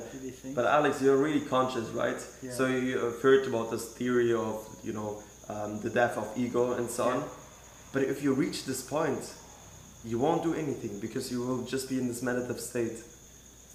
But 0.54 0.64
alex 0.66 1.00
you're 1.02 1.16
really 1.16 1.40
conscious 1.40 1.88
right? 2.02 2.20
Yeah. 2.42 2.52
so 2.52 2.66
you 2.66 2.98
have 2.98 3.20
heard 3.22 3.46
about 3.46 3.70
this 3.70 3.84
theory 3.98 4.32
of 4.32 4.66
you 4.82 4.92
know 4.92 5.22
um, 5.48 5.80
the 5.80 5.90
death 5.90 6.16
of 6.16 6.26
ego 6.36 6.72
and 6.78 6.88
so 6.90 7.04
on. 7.04 7.24
But 7.92 8.02
if 8.04 8.22
you 8.22 8.32
reach 8.34 8.64
this 8.66 8.82
point 8.82 9.22
you 10.04 10.18
won't 10.18 10.42
do 10.42 10.54
anything 10.54 10.98
because 11.00 11.30
you 11.32 11.40
will 11.46 11.62
just 11.74 11.88
be 11.88 11.98
in 11.98 12.06
this 12.08 12.22
meditative 12.22 12.60
state. 12.60 12.98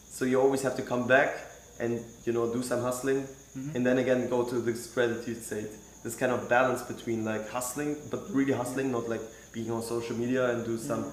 So 0.09 0.25
you 0.25 0.39
always 0.41 0.61
have 0.63 0.75
to 0.77 0.81
come 0.81 1.07
back 1.07 1.31
and 1.79 1.91
you 2.25 2.33
know 2.33 2.51
do 2.53 2.61
some 2.63 2.81
hustling 2.81 3.27
Mhm. 3.57 3.75
and 3.75 3.85
then 3.87 3.97
again 3.99 4.29
go 4.29 4.43
to 4.51 4.55
this 4.67 4.87
gratitude 4.95 5.39
state. 5.43 5.71
This 6.03 6.15
kind 6.15 6.31
of 6.31 6.47
balance 6.49 6.81
between 6.93 7.19
like 7.25 7.49
hustling 7.49 7.91
but 8.11 8.21
really 8.37 8.53
hustling 8.53 8.91
not 8.91 9.05
like 9.09 9.21
being 9.53 9.69
on 9.71 9.81
social 9.81 10.15
media 10.23 10.43
and 10.51 10.65
do 10.65 10.77
some 10.77 11.03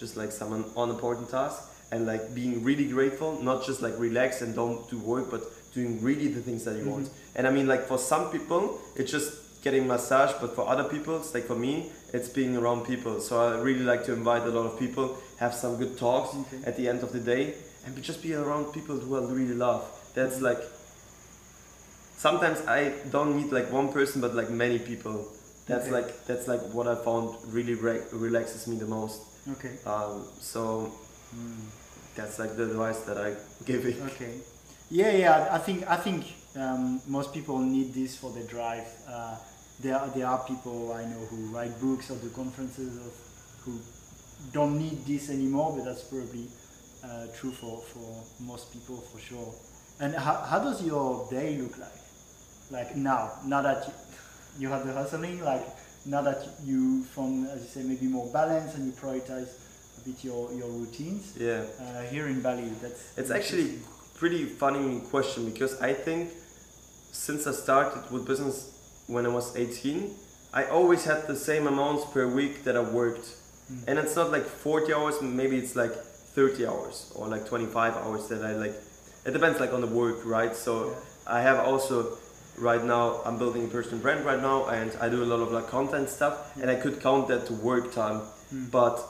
just 0.00 0.16
like 0.16 0.32
some 0.32 0.50
unimportant 0.76 1.28
task 1.30 1.58
and 1.92 2.06
like 2.06 2.34
being 2.34 2.64
really 2.64 2.88
grateful 2.88 3.40
not 3.42 3.64
just 3.64 3.82
like 3.82 3.94
relax 3.98 4.40
and 4.42 4.54
don't 4.54 4.90
do 4.90 4.98
work 4.98 5.30
but 5.30 5.42
doing 5.74 6.02
really 6.02 6.28
the 6.28 6.40
things 6.40 6.64
that 6.64 6.76
you 6.76 6.88
want. 6.88 7.06
Mm-hmm. 7.06 7.36
And 7.36 7.46
i 7.46 7.50
mean 7.50 7.66
like 7.66 7.84
for 7.86 7.98
some 7.98 8.30
people 8.30 8.80
it's 8.96 9.10
just 9.10 9.62
getting 9.62 9.86
massage 9.86 10.32
but 10.40 10.54
for 10.56 10.68
other 10.68 10.84
people 10.84 11.16
it's 11.18 11.32
like 11.34 11.44
for 11.44 11.54
me 11.54 11.90
it's 12.12 12.28
being 12.28 12.56
around 12.56 12.84
people. 12.84 13.20
So 13.20 13.40
i 13.40 13.60
really 13.60 13.84
like 13.84 14.04
to 14.06 14.12
invite 14.12 14.42
a 14.42 14.50
lot 14.50 14.66
of 14.66 14.78
people 14.78 15.16
have 15.38 15.54
some 15.54 15.76
good 15.76 15.96
talks 15.98 16.34
Okay. 16.34 16.62
at 16.66 16.76
the 16.76 16.88
end 16.88 17.02
of 17.02 17.12
the 17.12 17.20
day 17.20 17.54
and 17.84 18.00
just 18.02 18.22
be 18.22 18.34
around 18.34 18.72
people 18.72 18.96
who 18.96 19.16
i 19.16 19.20
really 19.30 19.54
love. 19.54 19.84
That's 20.14 20.36
mm-hmm. 20.36 20.44
like 20.44 20.62
sometimes 22.16 22.60
i 22.66 22.92
don't 23.10 23.36
meet 23.36 23.52
like 23.52 23.70
one 23.72 23.92
person 23.92 24.20
but 24.20 24.34
like 24.34 24.50
many 24.50 24.78
people. 24.78 25.28
That's 25.66 25.84
Okay. 25.86 25.92
like 25.92 26.26
that's 26.26 26.48
like 26.48 26.60
what 26.76 26.86
i 26.88 26.94
found 26.94 27.36
really 27.52 27.74
re- 27.74 28.02
relaxes 28.12 28.66
me 28.66 28.76
the 28.76 28.86
most. 28.86 29.20
Okay. 29.52 29.74
um, 29.86 30.26
so 30.40 30.92
mm. 31.34 31.81
That's 32.14 32.38
like 32.38 32.56
the 32.56 32.64
advice 32.64 33.00
that 33.00 33.18
I 33.18 33.34
give 33.64 33.86
it. 33.86 34.00
Okay. 34.12 34.34
Yeah, 34.90 35.12
yeah. 35.12 35.48
I 35.50 35.58
think 35.58 35.88
I 35.88 35.96
think 35.96 36.26
um, 36.56 37.00
most 37.06 37.32
people 37.32 37.58
need 37.58 37.94
this 37.94 38.16
for 38.16 38.30
their 38.30 38.44
drive. 38.44 38.86
Uh, 39.08 39.36
there 39.80 39.96
are 39.96 40.08
there 40.08 40.26
are 40.26 40.44
people 40.44 40.92
I 40.92 41.04
know 41.04 41.20
who 41.30 41.46
write 41.54 41.80
books 41.80 42.10
or 42.10 42.16
do 42.16 42.28
conferences 42.30 42.96
of 42.96 43.12
who 43.64 43.78
don't 44.52 44.78
need 44.78 45.04
this 45.06 45.30
anymore, 45.30 45.74
but 45.76 45.84
that's 45.84 46.02
probably 46.02 46.48
uh, 47.04 47.26
true 47.34 47.52
for, 47.52 47.80
for 47.80 48.22
most 48.42 48.72
people 48.72 48.96
for 48.96 49.18
sure. 49.18 49.54
And 50.00 50.14
how, 50.14 50.34
how 50.34 50.58
does 50.58 50.84
your 50.84 51.28
day 51.30 51.56
look 51.58 51.78
like? 51.78 51.92
Like 52.70 52.96
now, 52.96 53.30
now 53.44 53.62
that 53.62 53.86
you, 53.86 53.92
you 54.62 54.68
have 54.68 54.86
the 54.86 54.92
hustling, 54.92 55.42
like 55.44 55.64
now 56.06 56.22
that 56.22 56.46
you 56.64 57.04
found, 57.04 57.46
as 57.48 57.62
you 57.62 57.68
say, 57.68 57.82
maybe 57.82 58.06
more 58.06 58.26
balance 58.32 58.74
and 58.74 58.86
you 58.86 58.92
prioritize 58.92 59.48
bit 60.04 60.24
your, 60.24 60.52
your 60.52 60.68
routines 60.68 61.34
Yeah, 61.38 61.64
uh, 61.80 62.02
here 62.02 62.26
in 62.26 62.40
Bali. 62.42 62.70
That's 62.80 63.16
it's 63.16 63.30
actually 63.30 63.78
pretty 64.14 64.44
funny 64.44 65.00
question 65.10 65.44
because 65.50 65.80
I 65.80 65.92
think 65.94 66.30
since 67.12 67.46
I 67.46 67.52
started 67.52 68.10
with 68.10 68.26
business 68.26 68.70
when 69.06 69.26
I 69.26 69.28
was 69.28 69.56
18, 69.56 70.10
I 70.54 70.64
always 70.66 71.04
had 71.04 71.26
the 71.26 71.36
same 71.36 71.66
amounts 71.66 72.04
per 72.12 72.26
week 72.26 72.64
that 72.64 72.76
I 72.76 72.80
worked, 72.80 73.26
and 73.86 73.98
it's 73.98 74.16
not 74.16 74.30
like 74.30 74.44
40 74.44 74.92
hours. 74.94 75.22
Maybe 75.22 75.56
it's 75.56 75.74
like 75.76 75.92
30 75.92 76.66
hours 76.66 77.10
or 77.14 77.26
like 77.28 77.46
25 77.46 77.96
hours 77.96 78.28
that 78.28 78.42
I 78.44 78.52
like. 78.54 78.74
It 79.24 79.32
depends 79.32 79.60
like 79.60 79.72
on 79.72 79.80
the 79.80 79.86
work, 79.86 80.24
right? 80.24 80.54
So 80.54 80.94
I 81.26 81.40
have 81.40 81.58
also 81.60 82.18
right 82.58 82.84
now 82.84 83.22
I'm 83.24 83.38
building 83.38 83.64
a 83.64 83.68
personal 83.68 84.00
brand 84.00 84.24
right 84.24 84.40
now, 84.40 84.66
and 84.66 84.92
I 85.00 85.08
do 85.08 85.22
a 85.22 85.28
lot 85.32 85.40
of 85.40 85.52
like 85.52 85.68
content 85.68 86.08
stuff, 86.10 86.56
and 86.60 86.70
I 86.70 86.74
could 86.76 87.00
count 87.00 87.28
that 87.28 87.46
to 87.46 87.54
work 87.54 87.92
time, 87.94 88.20
Mm. 88.52 88.70
but 88.70 89.00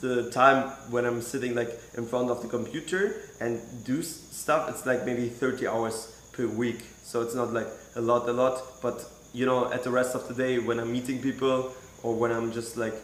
the 0.00 0.30
time 0.30 0.68
when 0.90 1.04
I'm 1.04 1.22
sitting 1.22 1.54
like 1.54 1.70
in 1.96 2.06
front 2.06 2.30
of 2.30 2.42
the 2.42 2.48
computer 2.48 3.22
and 3.40 3.60
do 3.84 4.00
s- 4.00 4.06
stuff, 4.30 4.68
it's 4.68 4.86
like 4.86 5.04
maybe 5.06 5.28
30 5.28 5.66
hours 5.66 6.12
per 6.32 6.46
week. 6.46 6.84
So 7.02 7.22
it's 7.22 7.34
not 7.34 7.52
like 7.52 7.68
a 7.94 8.00
lot, 8.00 8.28
a 8.28 8.32
lot. 8.32 8.62
But 8.82 9.04
you 9.32 9.46
know, 9.46 9.72
at 9.72 9.82
the 9.82 9.90
rest 9.90 10.14
of 10.14 10.28
the 10.28 10.34
day, 10.34 10.58
when 10.58 10.78
I'm 10.78 10.92
meeting 10.92 11.20
people 11.20 11.72
or 12.02 12.14
when 12.14 12.32
I'm 12.32 12.52
just 12.52 12.76
like 12.76 12.94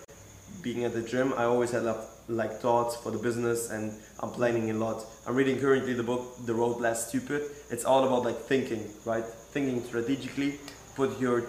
being 0.62 0.84
at 0.84 0.94
the 0.94 1.02
gym, 1.02 1.32
I 1.36 1.44
always 1.44 1.70
have 1.70 1.84
like, 1.84 1.96
like 2.28 2.60
thoughts 2.60 2.96
for 2.96 3.10
the 3.10 3.18
business 3.18 3.70
and 3.70 3.92
I'm 4.20 4.30
planning 4.30 4.70
a 4.70 4.74
lot. 4.74 5.04
I'm 5.26 5.34
reading 5.34 5.58
currently 5.58 5.94
the 5.94 6.02
book 6.02 6.36
The 6.46 6.54
Road 6.54 6.80
Less 6.80 7.08
Stupid. 7.08 7.42
It's 7.70 7.84
all 7.84 8.04
about 8.04 8.24
like 8.24 8.38
thinking, 8.38 8.88
right? 9.04 9.24
Thinking 9.24 9.82
strategically. 9.84 10.58
Put 10.94 11.18
your 11.20 11.46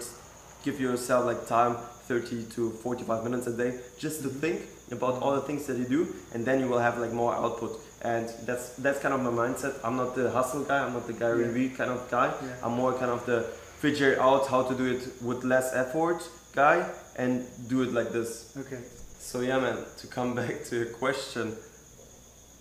give 0.64 0.80
yourself 0.80 1.26
like 1.26 1.46
time 1.46 1.76
30 2.08 2.44
to 2.54 2.70
45 2.70 3.24
minutes 3.24 3.46
a 3.46 3.56
day 3.56 3.78
just 3.98 4.22
to 4.22 4.28
mm-hmm. 4.28 4.40
think 4.40 4.60
about 4.90 5.22
all 5.22 5.34
the 5.34 5.40
things 5.42 5.66
that 5.66 5.76
you 5.78 5.84
do 5.86 6.06
and 6.34 6.44
then 6.44 6.60
you 6.60 6.68
will 6.68 6.78
have 6.78 6.98
like 6.98 7.12
more 7.12 7.34
output 7.34 7.80
and 8.02 8.28
that's 8.46 8.70
that's 8.76 8.98
kind 9.00 9.14
of 9.14 9.20
my 9.22 9.30
mindset 9.30 9.74
i'm 9.82 9.96
not 9.96 10.14
the 10.14 10.30
hustle 10.30 10.62
guy 10.64 10.78
i'm 10.84 10.92
not 10.92 11.06
the 11.06 11.12
guy 11.14 11.30
Yeah. 11.34 11.48
vee 11.48 11.70
kind 11.70 11.90
of 11.90 12.10
guy 12.10 12.26
Yeah. 12.42 12.56
i'm 12.62 12.72
more 12.72 12.92
kind 12.92 13.10
of 13.10 13.24
the 13.26 13.42
figure 13.80 14.20
out 14.20 14.46
how 14.48 14.62
to 14.62 14.74
do 14.74 14.84
it 14.94 15.02
with 15.22 15.42
less 15.44 15.72
effort 15.74 16.22
guy 16.54 16.86
and 17.16 17.46
do 17.68 17.82
it 17.82 17.92
like 17.92 18.10
this 18.12 18.54
Okay. 18.58 18.80
so 19.18 19.40
yeah 19.40 19.58
man 19.58 19.78
to 19.98 20.06
come 20.06 20.34
back 20.40 20.64
to 20.64 20.76
your 20.76 20.86
question 21.02 21.56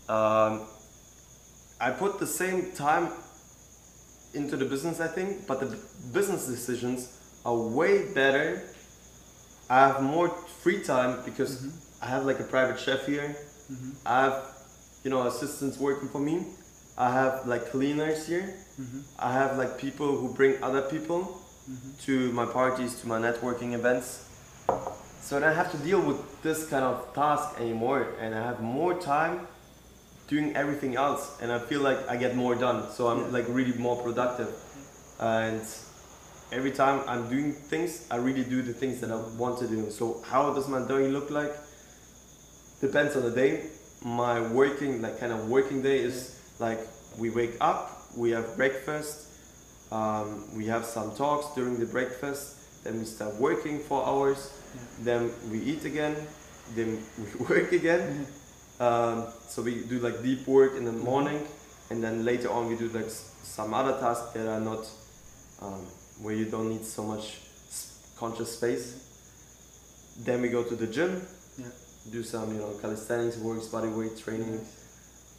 um, 0.10 0.62
i 1.82 1.90
put 1.92 2.20
the 2.20 2.28
same 2.28 2.72
time 2.72 3.10
into 4.34 4.56
the 4.58 4.66
business 4.66 5.00
i 5.00 5.08
think 5.08 5.46
but 5.48 5.60
the 5.60 5.66
b- 5.68 5.78
business 6.14 6.48
decisions 6.48 7.10
are 7.46 7.56
way 7.58 8.12
better 8.14 8.64
i 9.70 9.80
have 9.88 10.02
more 10.02 10.30
free 10.64 10.82
time 10.82 11.20
because 11.26 11.58
Mhm. 11.62 11.72
I 12.04 12.08
have 12.14 12.24
like 12.30 12.40
a 12.40 12.48
private 12.56 12.80
chef 12.86 13.02
here 13.14 13.28
Mhm. 13.72 13.92
i 14.06 14.16
have 14.26 14.36
you 15.04 15.10
know 15.14 15.22
assistants 15.32 15.78
working 15.88 16.10
for 16.16 16.20
me 16.30 16.36
i 16.98 17.10
have 17.20 17.34
like 17.54 17.64
cleaners 17.72 18.20
here 18.32 18.46
Mhm. 18.82 19.00
i 19.30 19.32
have 19.40 19.52
like 19.62 19.74
people 19.86 20.10
who 20.20 20.28
bring 20.40 20.54
other 20.68 20.84
people 20.96 21.22
Mhm. 21.72 21.92
to 22.06 22.14
my 22.40 22.46
parties, 22.60 22.92
to 23.02 23.08
my 23.08 23.20
networking 23.28 23.72
events. 23.80 24.08
So 25.26 25.38
I 25.38 25.40
don't 25.44 25.56
have 25.62 25.72
to 25.76 25.78
deal 25.90 26.02
with 26.10 26.20
this 26.48 26.60
kind 26.72 26.84
of 26.92 26.96
task 27.20 27.46
anymore, 27.66 28.02
and 28.22 28.30
I 28.40 28.42
have 28.50 28.60
more 28.80 28.94
time 29.14 29.36
doing 30.34 30.48
everything 30.62 30.94
else, 31.06 31.24
and 31.42 31.48
I 31.58 31.60
feel 31.70 31.82
like 31.90 32.00
I 32.14 32.16
get 32.26 32.36
more 32.36 32.56
done. 32.66 32.80
So 32.96 33.02
I'm 33.12 33.22
Yeah. 33.22 33.38
like 33.38 33.48
really 33.60 33.76
more 33.88 33.96
productive, 34.08 34.50
and 35.38 35.62
every 36.52 36.72
time 36.82 36.98
I'm 37.12 37.24
doing 37.36 37.50
things, 37.72 37.92
I 38.12 38.18
really 38.28 38.44
do 38.56 38.60
the 38.70 38.74
things 38.82 39.00
that 39.02 39.10
I 39.18 39.20
want 39.44 39.56
to 39.64 39.68
do. 39.76 39.90
So 40.00 40.04
how 40.32 40.44
does 40.56 40.68
my 40.68 40.82
day 40.94 41.08
look 41.18 41.30
like? 41.40 41.54
Depends 42.84 43.16
on 43.16 43.24
the 43.24 43.32
day. 43.32 43.62
My 44.04 44.42
working, 44.42 45.02
like 45.02 45.18
kind 45.20 45.32
of 45.32 45.48
working 45.50 45.82
day, 45.82 46.00
is 46.00 46.18
like 46.60 46.80
we 47.18 47.30
wake 47.30 47.56
up, 47.62 48.04
we 48.18 48.32
have 48.32 48.58
breakfast, 48.58 49.28
um, 49.92 50.28
we 50.58 50.66
have 50.66 50.84
some 50.86 51.16
talks 51.16 51.48
during 51.56 51.80
the 51.80 51.86
breakfast, 51.86 52.84
then 52.84 53.00
we 53.00 53.06
start 53.06 53.36
working 53.36 53.80
for 53.80 54.06
hours, 54.06 54.52
then 55.00 55.32
we 55.50 55.60
eat 55.62 55.86
again, 55.86 56.16
then 56.76 57.02
we 57.18 57.46
work 57.50 57.72
again. 57.72 58.28
Um, 58.82 59.28
so 59.48 59.62
we 59.62 59.84
do 59.86 60.00
like 60.00 60.22
deep 60.22 60.46
work 60.46 60.76
in 60.76 60.84
the 60.84 60.92
morning, 60.92 61.42
and 61.90 62.04
then 62.04 62.26
later 62.26 62.52
on 62.52 62.68
we 62.68 62.76
do 62.76 62.90
like 62.90 63.06
s- 63.06 63.32
some 63.44 63.74
other 63.74 63.98
tasks 64.02 64.32
that 64.34 64.48
are 64.48 64.60
not 64.60 64.86
um, 65.62 65.86
where 66.22 66.36
you 66.36 66.46
don't 66.46 66.70
need 66.70 66.84
so 66.84 67.04
much 67.04 67.38
s- 67.70 67.94
conscious 68.18 68.58
space. 68.58 69.00
Then 70.26 70.42
we 70.42 70.50
go 70.50 70.64
to 70.64 70.76
the 70.76 70.88
gym, 70.88 71.22
Yeah. 71.22 71.43
Do 72.12 72.24
some 72.24 72.54
you 72.54 72.60
know 72.60 72.72
calisthenics 72.82 73.38
works, 73.38 73.68
body 73.68 73.88
weight 73.90 74.18
training. 74.18 74.60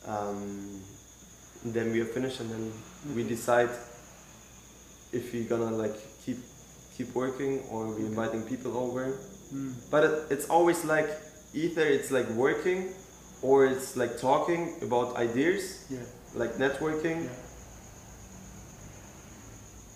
Um, 0.07 0.81
then 1.64 1.92
we 1.92 2.00
are 2.00 2.05
finished, 2.07 2.40
and 2.40 2.50
then 2.50 2.72
we 3.14 3.22
decide 3.24 3.70
if 5.12 5.33
we're 5.33 5.48
gonna 5.48 5.70
like 5.77 5.94
keep 6.24 6.38
keep 6.96 7.14
working 7.14 7.61
or 7.70 7.87
we 7.88 7.92
Okay. 7.94 8.07
inviting 8.07 8.42
people 8.42 8.77
over. 8.77 9.18
Mm. 9.53 9.72
But 9.90 10.05
it, 10.05 10.14
it's 10.31 10.48
always 10.48 10.85
like 10.85 11.09
either 11.55 11.83
it's 11.87 12.11
like 12.11 12.29
working 12.31 12.92
or 13.42 13.66
it's 13.66 13.96
like 13.96 14.18
talking 14.18 14.74
about 14.83 15.16
ideas, 15.16 15.85
Yeah. 15.90 15.98
like 16.35 16.55
networking. 16.57 17.24
Yeah. 17.24 17.31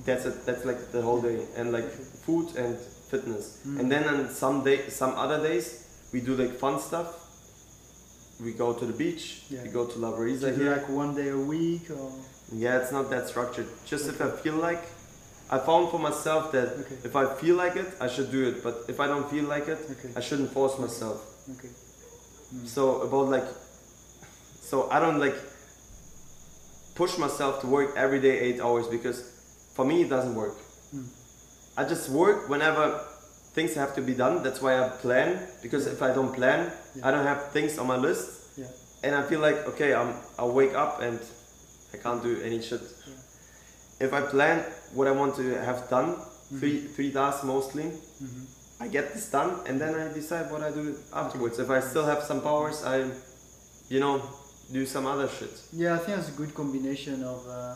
That's 0.04 0.24
it. 0.26 0.46
That's 0.46 0.64
like 0.64 0.92
the 0.92 1.02
whole 1.02 1.20
day, 1.20 1.44
and 1.56 1.72
like 1.72 1.88
food 2.24 2.54
and 2.56 2.76
fitness. 3.10 3.58
Mm. 3.66 3.80
And 3.80 3.92
then 3.92 4.04
on 4.08 4.28
some 4.30 4.64
day, 4.64 4.88
some 4.88 5.12
other 5.16 5.42
days, 5.42 5.84
we 6.12 6.20
do 6.20 6.34
like 6.36 6.52
fun 6.58 6.78
stuff. 6.80 7.24
We 8.42 8.52
go 8.52 8.72
to 8.72 8.86
the 8.86 8.92
beach. 8.92 9.42
Yeah. 9.50 9.62
We 9.64 9.68
go 9.70 9.86
to 9.86 9.98
La 9.98 10.12
Brisa 10.12 10.56
here. 10.56 10.76
like 10.76 10.88
one 10.88 11.14
day 11.14 11.28
a 11.30 11.36
week 11.36 11.90
or? 11.90 12.12
Yeah, 12.52 12.78
it's 12.80 12.92
not 12.92 13.10
that 13.10 13.28
structured. 13.28 13.66
Just 13.84 14.08
if 14.08 14.20
I 14.20 14.30
feel 14.30 14.54
like, 14.54 14.82
I 15.50 15.58
found 15.58 15.90
for 15.90 15.98
myself 15.98 16.52
that 16.52 16.68
Okay. 16.68 16.96
if 17.04 17.16
I 17.16 17.34
feel 17.34 17.56
like 17.56 17.76
it, 17.76 17.86
I 18.00 18.06
should 18.08 18.30
do 18.30 18.46
it. 18.48 18.62
But 18.62 18.84
if 18.88 19.00
I 19.00 19.06
don't 19.06 19.28
feel 19.30 19.44
like 19.44 19.66
it, 19.68 19.78
Okay. 19.90 20.12
I 20.16 20.20
shouldn't 20.20 20.52
force 20.52 20.78
myself. 20.78 21.18
Okay. 21.58 21.68
Mm. 22.54 22.66
So 22.66 23.00
about 23.02 23.28
like, 23.28 23.46
so 24.60 24.88
I 24.90 25.00
don't 25.00 25.18
like 25.18 25.36
push 26.94 27.16
myself 27.18 27.60
to 27.62 27.66
work 27.66 27.96
every 27.96 28.20
day 28.20 28.38
eight 28.38 28.60
hours 28.60 28.86
because 28.88 29.22
for 29.74 29.84
me 29.84 30.02
it 30.02 30.08
doesn't 30.08 30.34
work. 30.34 30.56
Mm. 30.94 31.06
I 31.76 31.84
just 31.84 32.08
work 32.10 32.48
whenever 32.48 33.00
things 33.58 33.74
have 33.74 33.92
to 33.98 34.02
be 34.10 34.14
done. 34.14 34.34
That's 34.44 34.60
why 34.62 34.72
I 34.78 34.88
plan 35.04 35.28
because 35.64 35.84
if 35.94 36.00
I 36.08 36.10
don't 36.18 36.32
plan. 36.40 36.60
I 37.06 37.10
don't 37.12 37.26
have 37.32 37.40
things 37.56 37.72
on 37.80 37.86
my 37.94 37.96
list, 38.08 38.24
Yeah. 38.56 38.70
and 39.04 39.12
I 39.20 39.22
feel 39.30 39.40
like 39.48 39.58
okay, 39.72 39.90
I'm 40.00 40.10
I 40.38 40.44
wake 40.60 40.74
up 40.84 40.92
and 41.06 41.18
I 41.94 41.96
can't 42.04 42.22
do 42.28 42.32
any 42.48 42.60
shit. 42.68 42.82
If 44.06 44.10
I 44.18 44.20
plan 44.34 44.56
what 44.96 45.06
I 45.10 45.14
want 45.20 45.32
to 45.40 45.44
have 45.68 45.80
done, 45.96 46.08
three 46.60 46.78
three 46.94 47.10
tasks 47.18 47.42
mostly, 47.54 47.86
Mhm. 48.26 48.44
I 48.84 48.86
get 48.96 49.06
this 49.14 49.26
done 49.38 49.50
and 49.66 49.74
then 49.82 49.92
I 50.04 50.06
decide 50.20 50.46
what 50.52 50.62
I 50.68 50.70
do 50.80 50.84
afterwards. 51.22 51.56
If 51.58 51.68
I 51.78 51.80
still 51.90 52.06
have 52.12 52.22
some 52.30 52.40
powers, 52.50 52.78
I, 52.94 52.96
you 53.94 54.00
know, 54.04 54.14
do 54.78 54.82
some 54.94 55.04
other 55.12 55.28
shit. 55.38 55.54
Yeah, 55.82 55.96
I 55.96 55.98
think 56.02 56.12
that's 56.16 56.28
a 56.36 56.38
good 56.42 56.52
combination 56.60 57.16
of, 57.32 57.40
uh, 57.48 57.74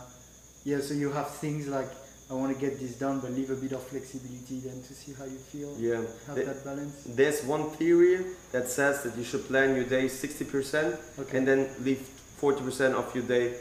yeah, 0.69 0.79
so 0.87 0.93
you 1.03 1.09
have 1.19 1.29
things 1.43 1.63
like, 1.77 1.91
I 2.33 2.35
want 2.35 2.51
to 2.51 2.59
get 2.59 2.79
this 2.79 2.93
done, 2.95 3.19
but 3.19 3.31
leave 3.31 3.51
a 3.51 3.55
bit 3.55 3.73
of 3.73 3.83
flexibility 3.83 4.59
then 4.65 4.81
to 4.81 4.93
see 4.93 5.13
how 5.13 5.25
you 5.25 5.37
feel. 5.37 5.71
Yeah. 5.77 6.01
Have 6.25 6.35
The- 6.35 6.45
that 6.45 6.65
balance. 6.65 6.95
There's 7.05 7.43
one 7.43 7.69
theory 7.77 8.25
that 8.51 8.69
says 8.69 9.03
that 9.03 9.15
you 9.15 9.23
should 9.23 9.45
plan 9.47 9.75
your 9.75 9.85
day 9.85 10.05
60% 10.09 10.97
Okay. 11.19 11.37
and 11.37 11.47
then 11.47 11.69
leave 11.83 12.01
40% 12.41 12.95
of 12.95 13.13
your 13.13 13.23
day 13.23 13.53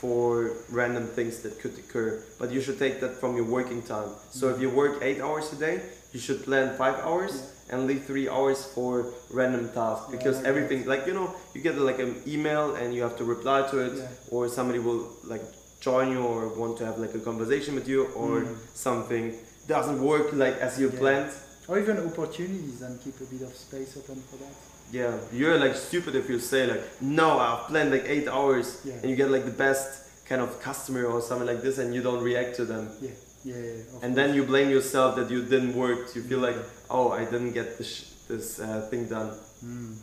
for 0.00 0.52
random 0.70 1.06
things 1.06 1.38
that 1.44 1.58
could 1.58 1.76
occur. 1.78 2.22
But 2.38 2.52
you 2.52 2.60
should 2.60 2.78
take 2.78 3.00
that 3.00 3.18
from 3.18 3.34
your 3.34 3.46
working 3.46 3.82
time. 3.82 4.10
So 4.30 4.48
if 4.48 4.54
mm-hmm. 4.54 4.62
you 4.62 4.70
work 4.70 4.92
eight 5.02 5.20
hours 5.20 5.50
a 5.52 5.56
day, 5.56 5.80
you 6.12 6.20
should 6.20 6.44
plan 6.44 6.76
five 6.76 6.96
hours 7.08 7.32
Yeah. 7.34 7.72
and 7.72 7.86
leave 7.86 8.04
three 8.04 8.28
hours 8.28 8.60
for 8.74 8.90
random 9.30 9.70
tasks 9.78 10.06
because 10.10 10.36
like 10.36 10.46
everything, 10.46 10.80
like 10.86 11.06
you 11.08 11.14
know, 11.14 11.34
you 11.54 11.60
get 11.62 11.76
like 11.78 11.98
an 11.98 12.14
email 12.26 12.74
and 12.76 12.94
you 12.94 13.02
have 13.02 13.16
to 13.16 13.24
reply 13.24 13.62
to 13.70 13.76
it, 13.86 13.94
Yeah. 13.96 14.34
or 14.34 14.48
somebody 14.48 14.78
will 14.78 15.02
like 15.24 15.44
join 15.80 16.10
you 16.12 16.22
or 16.22 16.48
want 16.48 16.76
to 16.78 16.84
have 16.86 16.98
like 16.98 17.14
a 17.14 17.20
conversation 17.20 17.74
with 17.74 17.88
you, 17.88 18.06
or 18.14 18.40
Mm. 18.42 18.56
something 18.74 19.34
doesn't 19.66 20.00
work 20.02 20.32
like 20.32 20.56
as 20.60 20.78
you 20.78 20.88
Yeah. 20.90 20.98
planned. 20.98 21.30
Or 21.68 21.78
even 21.78 21.98
opportunities 21.98 22.80
and 22.82 22.98
keep 23.04 23.20
a 23.20 23.24
bit 23.24 23.42
of 23.42 23.54
space 23.54 23.96
open 23.96 24.22
for 24.30 24.36
that. 24.38 24.54
Yeah, 24.90 25.14
you're 25.32 25.58
like 25.58 25.76
stupid 25.76 26.14
if 26.14 26.28
you 26.30 26.38
say 26.40 26.66
like, 26.66 26.82
no, 27.00 27.38
I've 27.38 27.66
planned 27.68 27.90
like 27.90 28.04
eight 28.06 28.26
hours, 28.26 28.66
Yeah. 28.84 28.94
and 29.02 29.10
you 29.10 29.16
get 29.16 29.30
like 29.30 29.44
the 29.44 29.50
best 29.66 29.88
kind 30.28 30.40
of 30.40 30.60
customer 30.60 31.04
or 31.04 31.20
something 31.20 31.46
like 31.46 31.62
this, 31.62 31.78
and 31.78 31.94
you 31.94 32.02
don't 32.02 32.22
react 32.22 32.56
to 32.56 32.64
them, 32.64 32.88
Yeah, 33.00 33.10
yeah, 33.44 33.56
yeah. 33.56 33.82
and 34.02 34.16
then 34.16 34.34
you 34.34 34.44
blame 34.44 34.70
yourself 34.70 35.14
that 35.16 35.30
you 35.30 35.42
didn't 35.42 35.74
work. 35.76 36.14
You 36.16 36.22
feel 36.22 36.40
like, 36.40 36.56
oh, 36.90 37.10
I 37.20 37.24
didn't 37.24 37.52
get 37.52 37.76
this 37.78 37.86
sh- 37.94 38.04
this 38.28 38.58
uh, 38.60 38.86
thing 38.90 39.06
done. 39.08 39.30
Mm. 39.64 39.94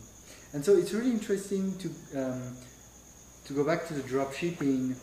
And 0.53 0.63
so 0.65 0.71
it's 0.77 0.93
really 0.93 1.11
interesting 1.11 1.63
to 1.81 1.88
um, 2.21 2.41
to 3.45 3.53
go 3.53 3.63
back 3.63 3.88
to 3.88 3.93
the 3.93 4.01
drop 4.03 4.33
shipping. 4.33 4.95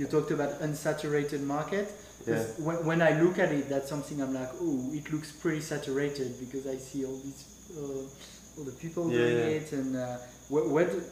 You 0.00 0.06
talked 0.06 0.30
about 0.30 0.60
unsaturated 0.62 1.42
market. 1.42 1.86
Yeah. 2.26 2.42
When, 2.66 2.78
when 2.86 3.02
I 3.02 3.20
look 3.20 3.38
at 3.38 3.52
it, 3.52 3.68
that's 3.68 3.90
something 3.90 4.22
I'm 4.22 4.32
like, 4.32 4.48
oh, 4.58 4.88
it 4.94 5.12
looks 5.12 5.30
pretty 5.30 5.60
saturated 5.60 6.40
because 6.40 6.66
I 6.66 6.76
see 6.76 7.04
all 7.04 7.18
these 7.26 7.42
uh, 7.76 8.56
all 8.56 8.64
the 8.64 8.76
people 8.84 9.02
Yeah, 9.12 9.18
doing 9.18 9.36
yeah. 9.36 9.58
it, 9.58 9.72
and 9.72 9.96
uh, 9.96 10.16
do, 10.48 11.02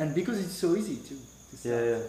and 0.00 0.14
because 0.14 0.38
it's 0.44 0.58
so 0.64 0.74
easy 0.76 0.96
to. 1.08 1.14
to 1.50 1.56
start. 1.58 1.74
Yeah, 1.74 1.90
yeah. 1.90 2.02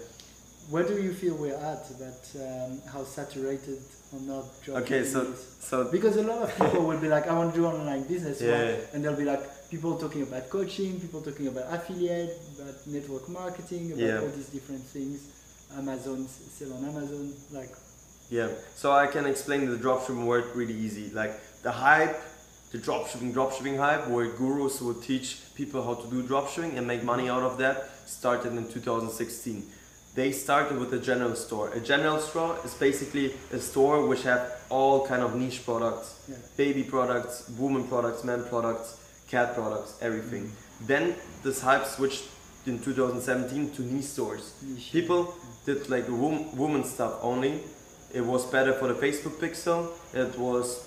Where 0.70 0.86
do 0.92 0.96
you 1.08 1.14
feel 1.22 1.36
we're 1.36 1.62
at? 1.74 1.84
That 2.04 2.22
um, 2.48 2.72
how 2.94 3.04
saturated 3.04 3.82
or 4.14 4.22
not 4.22 4.46
Okay, 4.84 5.04
so 5.04 5.20
is? 5.24 5.46
so 5.60 5.92
Because 5.92 6.16
a 6.16 6.24
lot 6.24 6.40
of 6.46 6.50
people 6.58 6.86
will 6.86 7.02
be 7.06 7.10
like, 7.10 7.28
I 7.28 7.34
want 7.34 7.54
to 7.54 7.60
do 7.60 7.66
online 7.66 8.04
business, 8.14 8.40
Yeah, 8.40 8.78
and 8.94 9.04
there'll 9.04 9.18
be 9.26 9.30
like 9.34 9.44
people 9.70 9.98
talking 9.98 10.22
about 10.22 10.50
coaching, 10.50 11.02
people 11.02 11.22
talking 11.22 11.48
about 11.48 11.66
affiliate, 11.78 12.34
about 12.56 12.76
network 12.88 13.28
marketing, 13.28 13.92
about 13.92 14.24
all 14.24 14.32
these 14.40 14.52
different 14.58 14.84
things. 14.96 15.20
Amazon, 15.78 16.28
sell 16.28 16.74
on 16.74 16.86
Amazon, 16.86 17.34
like 17.52 17.70
Yeah, 18.30 18.50
so 18.76 18.92
I 18.92 19.08
can 19.08 19.26
explain 19.26 19.70
the 19.70 19.78
dropshipping 19.78 20.26
word 20.26 20.46
really 20.56 20.74
easy. 20.74 21.10
Like 21.14 21.34
the 21.64 21.72
hype, 21.72 22.20
the 22.72 22.78
dropshipping, 22.78 23.34
dropshipping 23.34 23.78
hype, 23.78 24.08
where 24.08 24.28
gurus 24.28 24.82
would 24.82 25.02
teach 25.02 25.40
people 25.56 25.84
how 25.84 25.96
to 25.96 26.08
do 26.10 26.24
dropshipping 26.24 26.78
and 26.78 26.86
make 26.86 27.04
money 27.04 27.30
out 27.30 27.44
of 27.44 27.58
that, 27.58 27.90
started 28.06 28.54
in 28.54 28.68
2016. 28.68 29.64
They 30.16 30.32
started 30.32 30.80
with 30.80 30.94
a 30.94 31.00
general 31.00 31.36
store. 31.36 31.70
A 31.74 31.80
general 31.80 32.20
store 32.20 32.58
is 32.66 32.74
basically 32.74 33.34
a 33.54 33.60
store 33.60 34.06
which 34.08 34.24
have 34.24 34.52
all 34.70 35.06
kind 35.08 35.22
of 35.22 35.36
niche 35.36 35.64
products, 35.66 36.16
Yeah. 36.28 36.36
baby 36.58 36.84
products, 36.84 37.48
woman 37.58 37.84
products, 37.88 38.24
men 38.24 38.44
products, 38.46 38.98
cat 39.28 39.54
products, 39.56 39.94
everything. 40.02 40.46
Mm-hmm. 40.46 40.86
Then 40.88 41.16
this 41.44 41.62
hype 41.62 41.86
switched 41.86 42.24
in 42.70 42.80
2017 42.80 43.72
to 43.72 43.82
niche 43.82 44.06
stores. 44.06 44.54
People 44.92 45.34
did 45.66 45.90
like 45.90 46.08
wom- 46.08 46.56
woman 46.56 46.84
stuff 46.84 47.14
only. 47.22 47.62
It 48.14 48.22
was 48.26 48.46
better 48.46 48.74
for 48.74 48.88
the 48.88 48.94
Facebook 48.94 49.36
pixel. 49.44 49.90
It 50.14 50.38
was 50.38 50.86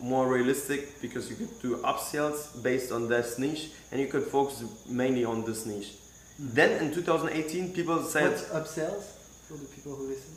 more 0.00 0.26
realistic 0.28 1.00
because 1.00 1.30
you 1.30 1.36
could 1.36 1.62
do 1.62 1.76
upsells 1.78 2.38
based 2.62 2.92
on 2.92 3.08
this 3.08 3.38
niche 3.38 3.70
and 3.90 4.00
you 4.00 4.08
could 4.08 4.24
focus 4.24 4.64
mainly 4.88 5.24
on 5.24 5.44
this 5.44 5.64
niche. 5.66 5.92
Hmm. 6.36 6.48
Then 6.52 6.70
in 6.84 6.92
2018, 6.92 7.72
people 7.72 8.02
said 8.02 8.30
What's 8.32 8.44
upsells 8.58 9.04
for 9.48 9.54
the 9.56 9.66
people 9.74 9.94
who 9.96 10.08
listen? 10.08 10.32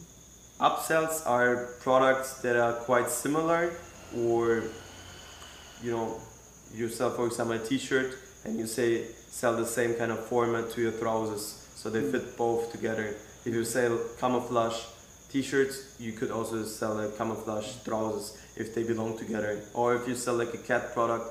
upsells 0.59 1.21
are 1.27 1.67
products 1.81 2.29
that 2.41 2.55
are 2.55 2.73
quite 2.73 3.09
similar 3.09 3.73
or 4.17 4.63
you 5.83 5.91
know 5.91 6.19
you 6.73 6.89
sell 6.89 7.11
for 7.11 7.27
example 7.27 7.53
a 7.55 7.59
t-shirt 7.59 8.17
and 8.43 8.57
you 8.57 8.65
say 8.65 9.05
sell 9.37 9.55
the 9.55 9.65
same 9.67 9.93
kind 9.93 10.11
of 10.11 10.19
format 10.25 10.71
to 10.71 10.81
your 10.81 10.91
trousers 10.93 11.45
so 11.75 11.91
they 11.91 12.01
fit 12.11 12.35
both 12.35 12.71
together. 12.71 13.15
If 13.45 13.53
you 13.53 13.63
sell 13.63 13.99
camouflage 14.19 14.79
t-shirts 15.29 15.95
you 15.99 16.11
could 16.13 16.31
also 16.31 16.63
sell 16.63 16.95
like 16.95 17.15
camouflage 17.19 17.69
trousers 17.85 18.35
if 18.55 18.73
they 18.73 18.81
belong 18.81 19.15
together. 19.15 19.61
Or 19.75 19.93
if 19.93 20.07
you 20.07 20.15
sell 20.15 20.33
like 20.33 20.55
a 20.55 20.63
cat 20.69 20.91
product 20.95 21.27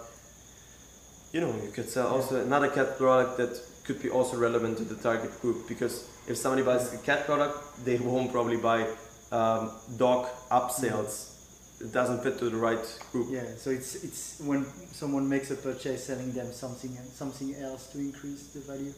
you 1.32 1.40
know 1.40 1.52
you 1.64 1.72
could 1.72 1.88
sell 1.88 2.06
also 2.06 2.40
another 2.40 2.68
cat 2.68 2.96
product 2.96 3.38
that 3.38 3.60
could 3.84 4.00
be 4.00 4.08
also 4.08 4.36
relevant 4.36 4.78
to 4.78 4.84
the 4.84 4.94
target 5.02 5.32
group 5.40 5.66
because 5.66 6.08
if 6.28 6.36
somebody 6.36 6.62
buys 6.62 6.94
a 6.94 6.98
cat 6.98 7.26
product 7.26 7.58
they 7.84 7.96
won't 8.08 8.30
probably 8.30 8.56
buy 8.56 8.86
um, 9.32 9.72
dog 9.96 10.28
upsells 10.52 11.36
it 11.80 11.92
doesn't 11.92 12.22
fit 12.22 12.38
to 12.38 12.48
the 12.50 12.56
right 12.56 12.84
group 13.12 13.28
Yeah, 13.30 13.44
so 13.58 13.70
it's 13.70 13.94
it's 14.06 14.40
when 14.40 14.64
someone 14.92 15.28
makes 15.28 15.50
a 15.50 15.56
purchase, 15.56 16.04
selling 16.06 16.32
them 16.32 16.52
something 16.52 16.96
something 17.14 17.54
else 17.62 17.86
to 17.92 17.98
increase 17.98 18.42
the 18.54 18.60
value. 18.60 18.92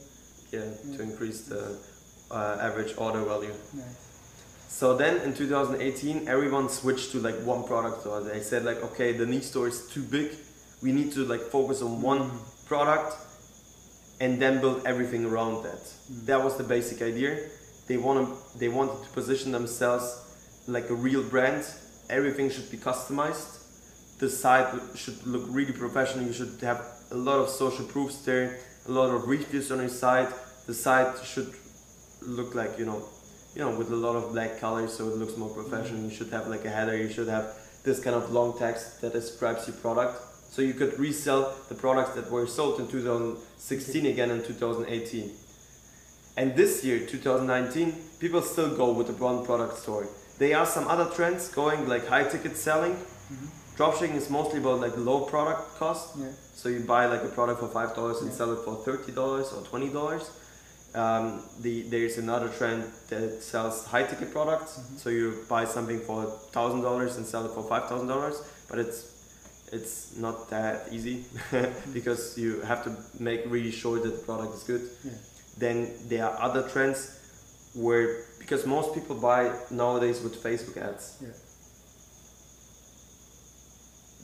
yeah, 0.53 0.61
Yeah. 0.85 0.97
to 0.97 1.03
increase 1.03 1.41
the 1.43 1.63
uh, 2.31 2.57
average 2.69 2.95
order 2.97 3.23
value 3.25 3.55
Nice. 3.75 3.97
so 4.69 4.97
then 4.97 5.15
in 5.27 5.35
2018 5.35 6.29
everyone 6.29 6.69
switched 6.69 7.11
to 7.13 7.19
like 7.21 7.37
one 7.45 7.65
product 7.65 8.03
so 8.05 8.23
they 8.23 8.41
said 8.41 8.65
like 8.65 8.81
okay 8.89 9.13
the 9.13 9.27
niche 9.27 9.45
store 9.53 9.67
is 9.69 9.81
too 9.95 10.03
big 10.03 10.29
we 10.83 10.93
need 10.93 11.11
to 11.13 11.21
like 11.25 11.43
focus 11.51 11.83
on 11.83 12.01
one 12.03 12.21
Mm. 12.31 12.67
product 12.69 13.17
and 14.21 14.39
then 14.43 14.61
build 14.61 14.79
everything 14.87 15.25
around 15.25 15.63
that 15.65 15.83
Mm. 16.13 16.27
that 16.27 16.41
was 16.45 16.57
the 16.57 16.65
basic 16.65 17.03
idea 17.03 17.31
they 17.89 17.97
want 17.97 18.19
to, 18.29 18.59
they 18.59 18.69
wanted 18.69 18.99
to 19.05 19.09
position 19.21 19.53
themselves 19.53 20.05
like 20.67 20.91
a 20.91 20.95
real 20.95 21.23
brand 21.23 21.65
everything 22.11 22.51
should 22.51 22.71
be 22.71 22.77
customized. 22.77 23.65
The 24.19 24.29
site 24.29 24.75
should 24.97 25.27
look 25.27 25.45
really 25.49 25.73
professional. 25.73 26.25
You 26.27 26.33
should 26.33 26.59
have 26.63 26.85
a 27.11 27.17
lot 27.17 27.39
of 27.39 27.49
social 27.49 27.85
proofs 27.85 28.19
there 28.25 28.59
a 28.89 28.93
lot 28.93 29.11
of 29.11 29.29
reviews 29.29 29.71
on 29.71 29.79
your 29.79 29.89
site. 29.89 30.31
The 30.67 30.75
site 30.75 31.25
should 31.25 31.53
look 32.23 32.55
like 32.55 32.79
you 32.79 32.87
know 32.87 33.05
you 33.55 33.61
know 33.61 33.71
with 33.79 33.91
a 33.93 33.97
lot 33.97 34.17
of 34.17 34.33
black 34.33 34.59
colors 34.59 34.95
so 34.95 35.09
it 35.09 35.17
looks 35.17 35.37
more 35.37 35.51
professional. 35.51 36.03
You 36.03 36.11
should 36.11 36.31
have 36.31 36.49
like 36.49 36.65
a 36.65 36.71
header. 36.71 36.97
You 36.97 37.11
should 37.11 37.29
have 37.29 37.55
this 37.85 38.01
kind 38.01 38.17
of 38.17 38.33
long 38.33 38.59
text 38.59 39.01
that 39.03 39.13
describes 39.13 39.69
your 39.69 39.77
product. 39.77 40.21
So 40.51 40.63
you 40.63 40.73
could 40.73 40.99
resell 40.99 41.55
the 41.69 41.75
products 41.75 42.15
that 42.15 42.31
were 42.31 42.47
sold 42.47 42.81
in 42.81 42.89
2016 42.89 44.07
again 44.07 44.31
in 44.31 44.43
2018 44.43 45.31
and 46.39 46.57
this 46.57 46.83
year 46.83 47.05
2019 47.07 47.93
people 48.19 48.41
still 48.41 48.75
go 48.75 48.93
with 48.93 49.09
the 49.09 49.13
one 49.13 49.45
product 49.45 49.77
store 49.77 50.09
there 50.39 50.57
are 50.59 50.67
some 50.67 50.87
other 50.89 51.07
trends 51.17 51.49
going 51.49 51.89
like 51.89 52.07
high 52.07 52.25
ticket 52.25 52.57
selling 52.57 52.95
Mhm. 52.97 53.49
dropshipping 53.77 54.15
is 54.17 54.29
mostly 54.31 54.59
about 54.61 54.81
like 54.81 54.97
low 54.97 55.21
product 55.33 55.63
cost 55.79 56.05
Yeah. 56.17 56.33
so 56.61 56.69
you 56.69 56.81
buy 56.95 57.07
like 57.07 57.23
a 57.31 57.33
product 57.39 57.61
for 57.61 57.69
five 57.79 57.95
dollars 57.95 58.19
and 58.23 58.31
Yeah. 58.31 58.37
sell 58.39 58.53
it 58.57 58.61
for 58.65 58.75
thirty 58.87 59.13
dollars 59.13 59.47
or 59.55 59.61
twenty 59.71 59.91
dollars. 59.99 60.25
Um, 60.95 61.25
the 61.65 61.75
there's 61.93 62.17
another 62.19 62.49
trend 62.59 62.81
that 63.11 63.43
sells 63.43 63.85
high 63.93 64.05
ticket 64.11 64.31
products. 64.33 64.73
Mhm. 64.79 64.99
So 65.03 65.11
you 65.11 65.27
buy 65.49 65.65
something 65.67 66.01
for 66.09 66.19
thousand 66.57 66.81
dollars 66.89 67.17
and 67.17 67.27
sell 67.27 67.45
it 67.49 67.53
for 67.57 67.63
five 67.73 67.85
thousand 67.91 68.09
dollars, 68.15 68.37
but 68.71 68.79
it's 68.79 68.99
it's 69.77 70.17
not 70.25 70.37
that 70.49 70.75
easy 70.97 71.17
because 71.99 72.23
you 72.43 72.51
have 72.71 72.81
to 72.87 72.91
make 73.29 73.41
really 73.55 73.71
sure 73.83 73.97
that 74.05 74.13
the 74.19 74.23
product 74.31 74.53
is 74.59 74.63
good. 74.71 74.83
Yeah. 75.05 75.13
Then 75.65 75.77
there 76.11 76.25
are 76.29 76.37
other 76.49 76.63
trends 76.73 76.99
where 77.75 78.07
because 78.49 78.65
most 78.67 78.95
people 78.95 79.15
buy 79.15 79.53
nowadays 79.71 80.23
with 80.23 80.43
Facebook 80.43 80.79
ads. 80.79 81.19
Yeah. 81.21 81.29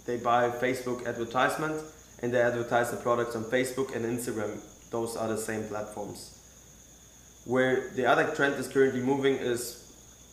They 0.06 0.16
buy 0.16 0.48
Facebook 0.48 1.06
advertisement 1.06 1.82
and 2.22 2.32
they 2.32 2.40
advertise 2.40 2.90
the 2.90 2.96
products 2.96 3.36
on 3.36 3.44
Facebook 3.44 3.94
and 3.94 4.06
Instagram. 4.06 4.60
Those 4.90 5.14
are 5.14 5.28
the 5.28 5.36
same 5.36 5.64
platforms. 5.64 6.30
Where 7.44 7.90
the 7.90 8.06
other 8.06 8.34
trend 8.34 8.54
is 8.54 8.66
currently 8.66 9.02
moving 9.02 9.34
is 9.34 9.82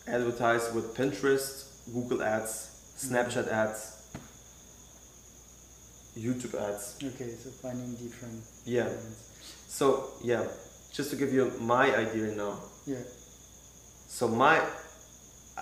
advertise 0.08 0.72
with 0.72 0.96
Pinterest, 0.96 1.66
Google 1.92 2.22
Ads, 2.22 2.94
Snapchat 2.96 3.44
mm-hmm. 3.44 3.54
ads, 3.54 4.16
YouTube 6.18 6.54
ads. 6.58 6.96
Okay, 6.96 7.30
so 7.32 7.50
finding 7.50 7.92
different. 7.96 8.42
Yeah. 8.64 8.84
elements. 8.84 9.64
So 9.68 10.12
yeah, 10.22 10.46
just 10.92 11.10
to 11.10 11.16
give 11.16 11.34
you 11.34 11.52
my 11.60 11.94
idea 11.94 12.34
now. 12.34 12.58
Yeah. 12.86 12.96
So 14.12 14.28
my, 14.28 14.60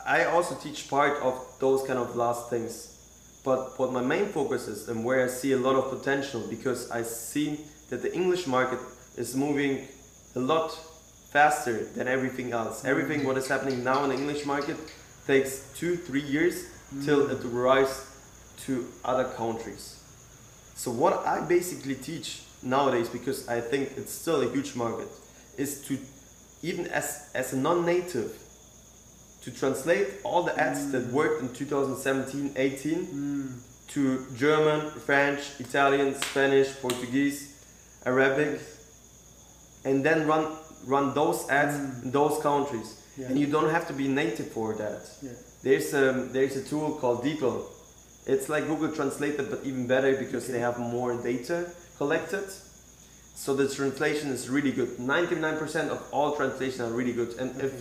I 0.04 0.24
also 0.24 0.56
teach 0.56 0.90
part 0.90 1.22
of 1.22 1.40
those 1.60 1.86
kind 1.86 2.00
of 2.00 2.16
last 2.16 2.50
things, 2.50 2.98
but 3.44 3.78
what 3.78 3.92
my 3.92 4.02
main 4.02 4.26
focus 4.26 4.66
is 4.66 4.88
and 4.88 5.04
where 5.04 5.24
I 5.24 5.28
see 5.28 5.52
a 5.52 5.56
lot 5.56 5.76
of 5.76 5.88
potential 5.88 6.42
because 6.50 6.90
I 6.90 7.02
see 7.02 7.60
that 7.90 8.02
the 8.02 8.12
English 8.12 8.48
market 8.48 8.80
is 9.16 9.36
moving 9.36 9.86
a 10.34 10.40
lot 10.40 10.72
faster 11.30 11.84
than 11.94 12.08
everything 12.08 12.50
else. 12.50 12.78
Mm-hmm. 12.78 12.88
Everything 12.88 13.24
what 13.24 13.38
is 13.38 13.46
happening 13.46 13.84
now 13.84 14.02
in 14.02 14.10
the 14.10 14.16
English 14.16 14.44
market 14.44 14.76
takes 15.28 15.72
two, 15.76 15.96
three 15.96 16.22
years 16.22 16.64
till 17.04 17.28
mm-hmm. 17.28 17.46
it 17.46 17.48
rise 17.52 18.04
to 18.66 18.84
other 19.04 19.28
countries. 19.36 20.02
So 20.74 20.90
what 20.90 21.24
I 21.24 21.40
basically 21.46 21.94
teach 21.94 22.42
nowadays, 22.64 23.08
because 23.08 23.48
I 23.48 23.60
think 23.60 23.92
it's 23.96 24.12
still 24.12 24.42
a 24.42 24.50
huge 24.50 24.74
market, 24.74 25.06
is 25.56 25.82
to 25.86 25.96
even 26.62 26.86
as 26.88 27.30
as 27.34 27.52
a 27.52 27.56
non-native 27.56 28.30
to 29.42 29.50
translate 29.50 30.06
all 30.24 30.42
the 30.42 30.54
ads 30.60 30.90
that 30.92 31.06
worked 31.12 31.40
in 31.42 31.48
2017 31.54 32.52
18 32.56 33.06
Mm. 33.06 33.52
to 33.94 34.26
German, 34.36 34.90
French, 35.06 35.40
Italian, 35.58 36.14
Spanish, 36.14 36.68
Portuguese, 36.80 37.38
Arabic, 38.04 38.60
and 39.84 40.04
then 40.04 40.26
run 40.26 40.44
run 40.86 41.14
those 41.14 41.48
ads 41.48 41.76
Mm. 41.76 42.02
in 42.04 42.10
those 42.12 42.36
countries. 42.42 42.88
Yeah. 43.16 43.28
And 43.28 43.38
you 43.38 43.46
don't 43.46 43.70
have 43.70 43.86
to 43.88 43.92
be 43.92 44.08
native 44.08 44.48
for 44.52 44.74
that. 44.74 45.02
Yeah. 45.22 45.32
There's 45.62 45.92
a 45.94 46.04
there's 46.32 46.56
a 46.56 46.62
tool 46.70 46.88
called 47.00 47.24
DeepL. 47.24 47.56
It's 48.26 48.48
like 48.48 48.66
Google 48.66 48.92
Translated, 48.92 49.50
but 49.50 49.60
even 49.64 49.86
better 49.86 50.12
because 50.16 50.44
Okay. 50.44 50.52
they 50.54 50.60
have 50.60 50.78
more 50.78 51.14
data 51.30 51.58
collected. 51.98 52.44
So 53.40 53.54
the 53.54 53.66
translation 53.74 54.28
is 54.30 54.50
really 54.50 54.70
good. 54.70 54.98
99% 54.98 55.88
of 55.88 56.02
all 56.12 56.36
translations 56.36 56.80
are 56.82 56.90
really 56.92 57.14
good. 57.14 57.30
And 57.40 57.58
if 57.66 57.72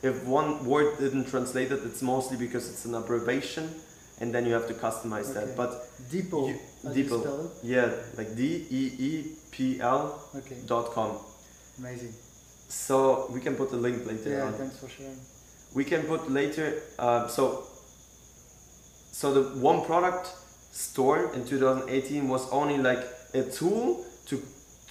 if 0.00 0.22
one 0.24 0.64
word 0.64 0.96
didn't 1.00 1.24
translate 1.28 1.72
it, 1.72 1.80
it's 1.84 2.02
mostly 2.02 2.36
because 2.36 2.70
it's 2.70 2.84
an 2.84 2.94
abbreviation, 2.94 3.64
and 4.20 4.32
then 4.32 4.46
you 4.46 4.52
have 4.52 4.68
to 4.68 4.74
customize 4.74 5.34
that. 5.34 5.56
But 5.56 5.70
Depot. 6.12 6.46
You- 6.48 6.60
How 6.84 6.92
you 6.92 7.06
spell 7.08 7.40
it? 7.46 7.50
yeah, 7.64 7.90
like 8.16 8.36
D 8.36 8.42
E 8.70 8.82
E 9.08 9.12
P 9.50 9.80
L 9.80 10.02
Okay. 10.36 10.58
dot 10.66 10.92
com. 10.94 11.10
Amazing. 11.80 12.14
So 12.68 13.26
we 13.34 13.40
can 13.40 13.56
put 13.56 13.70
the 13.72 13.80
link 13.86 14.06
later 14.06 14.30
Yeah. 14.30 14.46
on. 14.46 14.52
Thanks 14.54 14.76
for 14.78 14.88
sharing. 14.88 15.18
we 15.74 15.84
can 15.84 16.02
put 16.12 16.30
later 16.30 16.66
uh, 16.98 17.26
so 17.28 17.44
so 19.20 19.26
the 19.36 19.42
one 19.70 19.80
product 19.84 20.24
store 20.72 21.20
in 21.34 21.44
2018 21.44 22.28
was 22.34 22.48
only 22.50 22.78
like 22.78 23.02
a 23.34 23.42
tool 23.58 24.04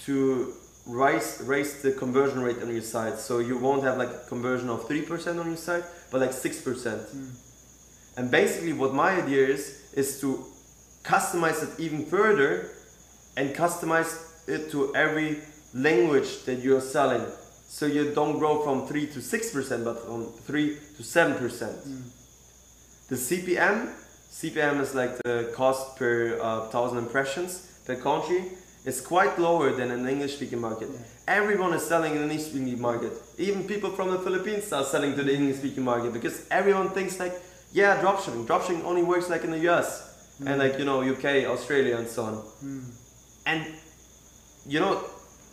to 0.05 0.53
raise 0.85 1.41
raise 1.45 1.81
the 1.81 1.91
conversion 1.91 2.41
rate 2.41 2.61
on 2.61 2.69
your 2.71 2.81
site 2.81 3.19
so 3.19 3.39
you 3.39 3.57
won't 3.57 3.83
have 3.83 3.97
like 3.97 4.09
a 4.09 4.29
conversion 4.29 4.69
of 4.69 4.87
3% 4.87 5.39
on 5.39 5.47
your 5.47 5.57
site 5.57 5.83
but 6.11 6.21
like 6.21 6.31
6% 6.31 6.63
Mm. 6.63 7.29
and 8.17 8.31
basically 8.31 8.73
what 8.73 8.93
my 8.93 9.11
idea 9.23 9.47
is 9.47 9.61
is 9.93 10.19
to 10.21 10.45
customize 11.03 11.61
it 11.63 11.69
even 11.79 12.05
further 12.05 12.69
and 13.35 13.53
customize 13.55 14.11
it 14.47 14.71
to 14.71 14.95
every 14.95 15.39
language 15.73 16.43
that 16.45 16.59
you're 16.63 16.81
selling 16.81 17.25
so 17.67 17.85
you 17.85 18.13
don't 18.13 18.39
grow 18.39 18.63
from 18.63 18.87
3 18.87 19.07
to 19.07 19.19
6% 19.19 19.83
but 19.83 20.05
from 20.05 20.25
3 20.47 20.77
to 20.97 21.03
7% 21.03 21.39
Mm. 21.85 22.01
The 23.09 23.15
CPM, 23.15 23.93
CPM 24.31 24.81
is 24.81 24.93
like 24.93 25.17
the 25.23 25.51
cost 25.55 25.95
per 25.97 26.37
uh, 26.41 26.67
thousand 26.67 26.97
impressions 26.97 27.51
per 27.85 27.95
country. 27.95 28.43
It's 28.87 29.01
quite 29.01 29.37
lower 29.37 29.71
than 29.73 29.91
an 29.91 30.07
English 30.07 30.35
speaking 30.37 30.61
market. 30.61 30.87
Yeah. 30.89 30.99
Everyone 31.39 31.73
is 31.73 31.85
selling 31.85 32.13
in 32.13 32.19
the 32.19 32.29
English 32.29 32.47
speaking 32.47 32.79
market. 32.79 33.11
Even 33.37 33.65
people 33.65 33.89
from 33.91 34.11
the 34.11 34.19
Philippines 34.19 34.71
are 34.71 34.85
selling 34.85 35.13
to 35.17 35.23
the 35.23 35.33
English 35.35 35.57
speaking 35.57 35.83
market 35.83 36.13
because 36.13 36.47
everyone 36.49 36.91
thinks 36.91 37.19
like, 37.19 37.33
yeah, 37.73 38.01
dropshipping. 38.01 38.47
Dropshipping 38.47 38.85
only 38.85 39.03
works 39.03 39.29
like 39.29 39.43
in 39.43 39.51
the 39.51 39.59
US 39.71 39.89
and 40.39 40.59
like 40.59 40.79
you 40.79 40.85
know 40.85 41.01
UK, 41.01 41.25
Australia, 41.55 41.97
and 41.97 42.07
so 42.07 42.23
on. 42.23 42.35
Mm. 42.63 42.85
And 43.45 43.65
you 44.65 44.79
know, 44.79 45.03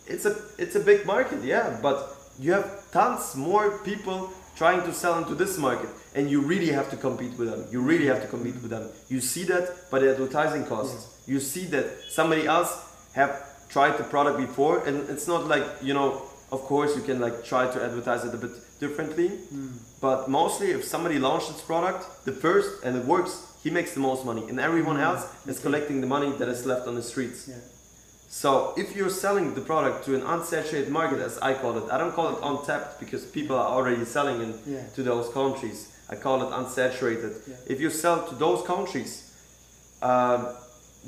it's 0.07 0.25
a 0.25 0.33
it's 0.57 0.75
a 0.75 0.79
big 0.79 1.05
market, 1.05 1.43
yeah, 1.43 1.77
but 1.81 2.15
you 2.39 2.53
have 2.53 2.89
tons 2.91 3.35
more 3.35 3.79
people 3.79 4.31
trying 4.55 4.81
to 4.83 4.93
sell 4.93 5.17
into 5.17 5.35
this 5.35 5.57
market, 5.57 5.89
and 6.15 6.31
you 6.31 6.39
really 6.39 6.71
have 6.71 6.89
to 6.91 6.95
compete 6.95 7.37
with 7.37 7.49
them. 7.51 7.65
You 7.69 7.81
really 7.81 8.05
have 8.05 8.21
to 8.21 8.27
compete 8.27 8.55
with 8.61 8.71
them. 8.71 8.87
You 9.09 9.19
see 9.19 9.43
that 9.51 9.91
by 9.91 9.99
the 9.99 10.11
advertising 10.13 10.65
costs. 10.65 11.11
You 11.27 11.41
see 11.41 11.65
that 11.65 11.85
somebody 12.07 12.47
else 12.47 12.94
have 13.15 13.31
tried 13.69 13.97
the 13.97 14.03
product 14.03 14.37
before, 14.37 14.75
and 14.87 15.09
it's 15.09 15.27
not 15.27 15.41
like 15.53 15.65
you 15.81 15.93
know. 15.93 16.09
Of 16.51 16.61
course, 16.71 16.95
you 16.95 17.01
can 17.09 17.19
like 17.19 17.37
try 17.43 17.63
to 17.75 17.79
advertise 17.87 18.23
it 18.27 18.33
a 18.33 18.37
bit 18.37 18.51
differently, 18.79 19.29
but 19.99 20.29
mostly 20.29 20.67
if 20.77 20.81
somebody 20.85 21.17
launches 21.19 21.59
product, 21.71 22.01
the 22.25 22.31
first 22.31 22.69
and 22.85 22.95
it 22.99 23.05
works, 23.05 23.33
he 23.63 23.69
makes 23.71 23.91
the 23.97 23.99
most 23.99 24.21
money, 24.25 24.43
and 24.49 24.59
everyone 24.59 24.99
else 25.09 25.23
is 25.47 25.55
Okay. 25.57 25.63
collecting 25.65 25.97
the 26.01 26.07
money 26.15 26.31
that 26.39 26.47
is 26.55 26.61
left 26.71 26.85
on 26.87 26.93
the 26.95 27.01
streets. 27.11 27.39
Yeah. 27.47 27.55
So 28.29 28.73
if 28.77 28.95
you're 28.95 29.09
selling 29.25 29.55
the 29.55 29.61
product 29.71 30.05
to 30.05 30.11
an 30.15 30.21
unsaturated 30.21 30.89
market, 30.89 31.19
as 31.19 31.35
I 31.49 31.51
call 31.61 31.73
it, 31.81 31.85
I 31.91 31.97
don't 31.97 32.13
call 32.13 32.27
it 32.35 32.39
untapped 32.49 32.99
because 33.03 33.21
people 33.37 33.55
are 33.61 33.69
already 33.75 34.05
selling 34.05 34.37
in 34.45 34.51
Yeah. 34.65 34.83
to 34.95 35.01
those 35.11 35.27
countries. 35.39 35.77
I 36.13 36.15
call 36.25 36.37
it 36.45 36.51
unsaturated. 36.61 37.33
Yeah. 37.47 37.73
If 37.73 37.77
you 37.83 37.89
sell 37.89 38.17
to 38.29 38.35
those 38.45 38.61
countries, 38.73 39.11
um, 40.01 40.39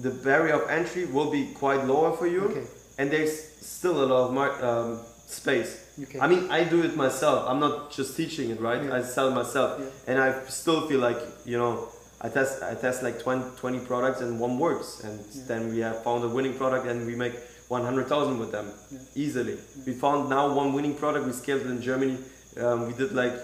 the 0.02 0.12
barrier 0.12 0.54
of 0.62 0.70
entry 0.70 1.06
will 1.06 1.32
be 1.32 1.48
quite 1.54 1.86
lower 1.86 2.16
for 2.16 2.28
you, 2.28 2.44
Okay. 2.46 2.64
and 2.98 3.10
there's 3.12 3.34
still 3.62 4.04
a 4.04 4.06
lot 4.06 4.22
of 4.28 4.34
mar- 4.34 4.64
um, 4.64 5.00
space. 5.28 5.72
Okay. 6.04 6.20
I 6.20 6.28
mean, 6.28 6.50
I 6.52 6.64
do 6.64 6.84
it 6.84 6.96
myself. 6.96 7.46
I'm 7.50 7.60
not 7.60 7.92
just 7.92 8.16
teaching 8.16 8.50
it, 8.52 8.60
right? 8.62 8.84
Yeah. 8.84 8.96
I 8.96 9.02
sell 9.02 9.32
myself, 9.32 9.80
Yeah. 9.80 9.86
and 10.08 10.20
I 10.20 10.30
still 10.48 10.88
feel 10.88 11.00
like 11.00 11.20
you 11.46 11.58
know. 11.58 11.88
I 12.20 12.30
test 12.30 12.64
I 12.64 12.74
test 12.74 13.04
like 13.04 13.20
20, 13.22 13.44
20 13.58 13.80
products 13.86 14.22
and 14.22 14.40
one 14.40 14.58
works 14.58 15.02
and 15.04 15.20
Yeah. 15.20 15.44
then 15.50 15.62
we 15.72 15.82
have 15.82 16.04
found 16.04 16.24
a 16.24 16.28
winning 16.28 16.56
product 16.58 16.88
and 16.88 17.06
we 17.06 17.14
make 17.16 17.36
100,000 17.68 18.40
with 18.40 18.52
them 18.52 18.72
easily. 19.14 19.56
We 19.86 19.94
found 19.94 20.28
now 20.28 20.52
one 20.52 20.74
winning 20.74 20.96
product. 20.96 21.28
We 21.28 21.32
scaled 21.32 21.62
it 21.62 21.68
in 21.68 21.80
Germany. 21.80 22.18
Um, 22.60 22.88
we 22.88 22.94
did 22.94 23.12
like 23.14 23.36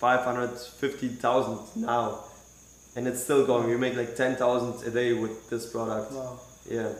550,000 0.00 1.58
now, 1.82 2.24
and 2.96 3.06
it's 3.08 3.22
still 3.22 3.46
going. 3.46 3.68
We 3.68 3.76
make 3.76 3.96
like 3.96 4.14
10,000 4.16 4.86
a 4.86 4.90
day 4.90 5.12
with 5.14 5.48
this 5.50 5.66
product. 5.70 6.12
Wow. 6.12 6.38
Yeah. 6.68 6.92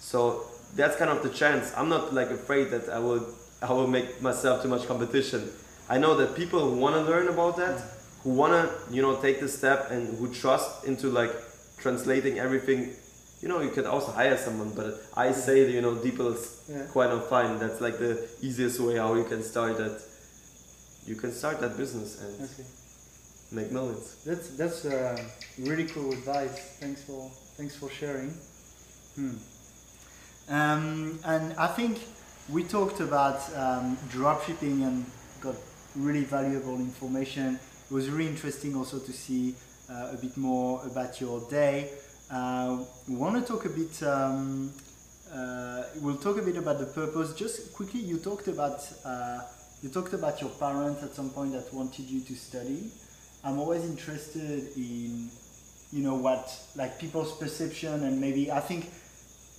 So 0.00 0.44
that's 0.74 0.96
kind 0.96 1.10
of 1.10 1.22
the 1.22 1.30
chance. 1.30 1.72
I'm 1.76 1.88
not 1.88 2.12
like 2.14 2.30
afraid 2.30 2.70
that 2.70 2.88
I 2.88 2.98
will 2.98 3.26
I 3.60 3.72
will 3.72 3.86
make 3.88 4.22
myself 4.22 4.62
too 4.62 4.68
much 4.68 4.86
competition. 4.86 5.50
I 5.88 5.98
know 5.98 6.14
that 6.16 6.36
people 6.36 6.60
who 6.60 6.76
want 6.78 6.94
to 6.94 7.02
learn 7.10 7.28
about 7.28 7.56
that, 7.56 7.80
who 8.22 8.30
want 8.30 8.52
to 8.52 8.94
you 8.94 9.02
know 9.02 9.16
take 9.20 9.40
the 9.40 9.48
step 9.48 9.90
and 9.90 10.16
who 10.18 10.32
trust 10.32 10.84
into 10.84 11.08
like 11.08 11.32
translating 11.78 12.38
everything. 12.38 12.92
You 13.40 13.48
know, 13.48 13.60
you 13.60 13.70
can 13.70 13.86
also 13.86 14.10
hire 14.10 14.36
someone, 14.36 14.70
but 14.74 15.00
I 15.16 15.30
say 15.32 15.70
you 15.70 15.80
know 15.80 15.94
DeepL 15.94 16.34
is 16.34 16.60
Yeah. 16.68 16.82
quite 16.92 17.10
on 17.10 17.22
fine. 17.28 17.58
That's 17.58 17.80
like 17.80 17.98
the 17.98 18.28
easiest 18.42 18.78
way 18.80 18.96
how 18.96 19.14
you 19.14 19.24
can 19.24 19.42
start 19.42 19.76
that. 19.78 20.02
You 21.06 21.16
can 21.16 21.32
start 21.32 21.60
that 21.60 21.76
business 21.76 22.20
and 22.20 22.34
Okay. 22.44 22.64
Make 23.50 23.70
millions. 23.72 24.22
That's 24.24 24.56
that's 24.56 24.84
uh, 24.84 25.22
really 25.58 25.86
cool 25.86 26.12
advice. 26.12 26.76
Thanks 26.80 27.02
for 27.02 27.30
thanks 27.56 27.74
for 27.76 27.88
sharing. 27.90 28.32
Hmm. 29.14 29.36
Um, 30.48 31.18
and 31.24 31.52
I 31.54 31.66
think 31.66 31.98
we 32.48 32.64
talked 32.64 33.00
about 33.00 33.40
um, 33.54 33.96
dropshipping 34.08 34.82
and 34.86 35.04
got 35.40 35.56
really 35.94 36.24
valuable 36.24 36.76
information. 36.76 37.58
It 37.90 37.94
was 37.94 38.08
really 38.08 38.28
interesting 38.28 38.76
also 38.76 38.98
to 38.98 39.12
see 39.12 39.54
uh, 39.90 40.12
a 40.12 40.16
bit 40.16 40.36
more 40.36 40.82
about 40.86 41.20
your 41.20 41.40
day. 41.50 41.90
Uh, 42.30 42.84
we 43.08 43.16
want 43.16 43.34
to 43.34 43.52
talk 43.52 43.64
a 43.64 43.68
bit. 43.68 44.02
Um, 44.02 44.72
uh, 45.32 45.82
we'll 46.00 46.16
talk 46.16 46.38
a 46.38 46.42
bit 46.42 46.56
about 46.56 46.78
the 46.78 46.86
purpose. 46.86 47.34
Just 47.34 47.74
quickly, 47.74 48.00
you 48.00 48.18
talked 48.18 48.48
about 48.48 48.80
uh, 49.04 49.40
you 49.82 49.88
talked 49.88 50.12
about 50.12 50.40
your 50.40 50.50
parents 50.50 51.02
at 51.02 51.14
some 51.14 51.30
point 51.30 51.52
that 51.52 51.72
wanted 51.72 52.04
you 52.04 52.20
to 52.20 52.34
study. 52.34 52.90
I'm 53.44 53.58
always 53.58 53.84
interested 53.84 54.68
in, 54.76 55.30
you 55.92 56.02
know, 56.02 56.14
what 56.14 56.52
like 56.76 56.98
people's 56.98 57.36
perception 57.38 58.04
and 58.04 58.20
maybe 58.20 58.50
I 58.50 58.60
think 58.60 58.90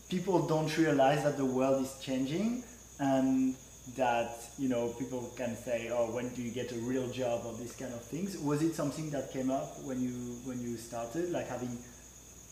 people 0.10 0.48
don't 0.48 0.76
realize 0.78 1.24
that 1.24 1.38
the 1.38 1.46
world 1.46 1.86
is 1.86 1.96
changing 2.02 2.64
and 3.00 3.56
that 3.96 4.32
you 4.58 4.70
know 4.70 4.90
people 5.00 5.32
can 5.36 5.56
say, 5.56 5.90
oh, 5.92 6.12
when 6.12 6.30
do 6.30 6.42
you 6.42 6.52
get 6.52 6.72
a 6.72 6.76
real 6.76 7.08
job 7.10 7.42
or 7.46 7.54
these 7.54 7.76
kind 7.76 7.94
of 7.94 8.02
things. 8.04 8.38
Was 8.38 8.62
it 8.62 8.76
something 8.76 9.10
that 9.12 9.32
came 9.32 9.50
up 9.50 9.82
when 9.84 10.02
you 10.02 10.12
when 10.46 10.62
you 10.62 10.78
started, 10.78 11.32
like 11.32 11.48
having 11.48 11.78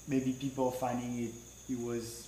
maybe 0.08 0.34
people 0.34 0.72
finding 0.72 1.24
it 1.24 1.32
it 1.70 1.80
was 1.80 2.24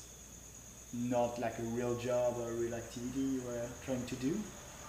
not 0.93 1.39
like 1.39 1.57
a 1.59 1.63
real 1.63 1.95
job 1.97 2.35
or 2.39 2.49
a 2.49 2.53
real 2.53 2.73
activity 2.73 3.19
you 3.19 3.41
were 3.41 3.65
trying 3.85 4.05
to 4.05 4.15
do? 4.15 4.38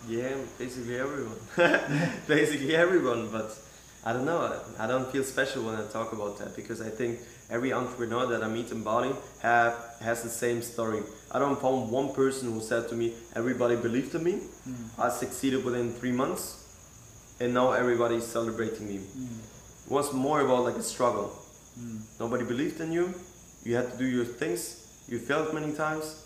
Yeah, 0.09 0.35
basically 0.59 0.99
everyone. 0.99 1.39
basically 2.27 2.75
everyone, 2.75 3.29
but 3.31 3.57
I 4.05 4.13
don't 4.15 4.25
know. 4.25 4.59
I 4.79 4.87
don't 4.87 5.11
feel 5.13 5.23
special 5.23 5.65
when 5.65 5.75
I 5.75 5.87
talk 5.89 6.13
about 6.13 6.39
that 6.39 6.57
because 6.57 6.81
I 6.81 6.89
think 6.89 7.19
every 7.51 7.73
entrepreneur 7.73 8.27
that 8.27 8.43
I 8.43 8.49
meet 8.49 8.71
in 8.71 8.83
Bali 8.83 9.13
have 9.43 9.75
has 10.01 10.23
the 10.23 10.31
same 10.31 10.63
story. 10.63 11.03
I 11.31 11.39
don't 11.39 11.61
found 11.61 11.91
one 11.91 12.15
person 12.15 12.51
who 12.53 12.61
said 12.61 12.89
to 12.89 12.95
me, 12.95 13.13
"Everybody 13.37 13.77
believed 13.77 14.15
in 14.15 14.25
me. 14.25 14.35
Mm. 14.69 14.89
I 14.99 15.11
succeeded 15.11 15.65
within 15.65 15.93
three 15.93 16.13
months, 16.13 16.45
and 17.41 17.53
now 17.53 17.73
everybody 17.73 18.17
is 18.17 18.27
celebrating 18.27 18.89
me." 18.89 18.99
Mm. 18.99 19.39
It 19.87 19.93
was 19.93 20.13
more 20.15 20.41
about 20.41 20.65
like 20.65 20.77
a 20.77 20.87
struggle. 20.95 21.31
Mm. 21.79 22.01
Nobody 22.19 22.45
believed 22.45 22.81
in 22.81 22.93
you. 22.93 23.13
You 23.65 23.77
had 23.77 23.93
to 23.93 23.99
do 23.99 24.07
your 24.07 24.25
things. 24.25 24.77
You 25.09 25.19
failed 25.19 25.53
many 25.53 25.73
times 25.73 26.17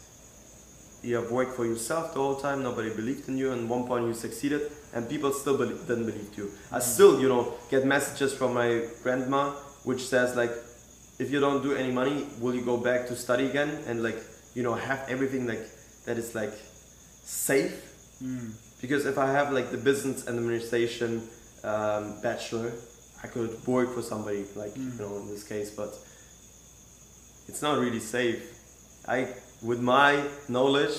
you 1.04 1.16
have 1.16 1.30
worked 1.30 1.54
for 1.54 1.66
yourself 1.66 2.14
the 2.14 2.20
whole 2.20 2.36
time 2.36 2.62
nobody 2.62 2.88
believed 2.88 3.28
in 3.28 3.36
you 3.36 3.52
and 3.52 3.68
one 3.68 3.86
point 3.86 4.06
you 4.06 4.14
succeeded 4.14 4.70
and 4.94 5.08
people 5.08 5.32
still 5.32 5.56
belie- 5.58 5.78
didn't 5.88 6.06
believe 6.06 6.30
you 6.38 6.50
i 6.72 6.78
still 6.78 7.20
you 7.20 7.28
know 7.28 7.52
get 7.70 7.84
messages 7.84 8.32
from 8.32 8.54
my 8.54 8.68
grandma 9.02 9.50
which 9.84 10.02
says 10.06 10.34
like 10.36 10.52
if 11.18 11.30
you 11.30 11.40
don't 11.40 11.62
do 11.62 11.74
any 11.74 11.92
money 11.92 12.26
will 12.40 12.54
you 12.54 12.62
go 12.62 12.76
back 12.76 13.06
to 13.06 13.14
study 13.14 13.46
again? 13.46 13.70
And 13.86 14.02
like 14.02 14.16
you 14.54 14.62
know 14.62 14.74
have 14.74 15.04
everything 15.08 15.46
like 15.46 15.62
that 16.06 16.18
is 16.18 16.34
like 16.34 16.52
safe. 17.22 17.76
Because 18.80 19.06
if 19.06 19.16
i 19.18 19.30
have 19.30 19.52
like 19.52 19.70
the 19.70 19.76
business 19.90 20.26
administration 20.28 21.22
um, 21.62 22.20
bachelor 22.22 22.72
i 23.22 23.26
could 23.26 23.52
work 23.66 23.94
for 23.94 24.02
somebody 24.02 24.44
like 24.56 24.76
you 24.76 24.92
know 24.98 25.16
in 25.18 25.28
this 25.28 25.44
case 25.44 25.70
but 25.70 25.92
it's 27.48 27.62
not 27.62 27.78
really 27.78 28.00
safe. 28.00 28.40
I, 29.06 29.28
with 29.62 29.80
my 29.80 30.24
knowledge, 30.48 30.96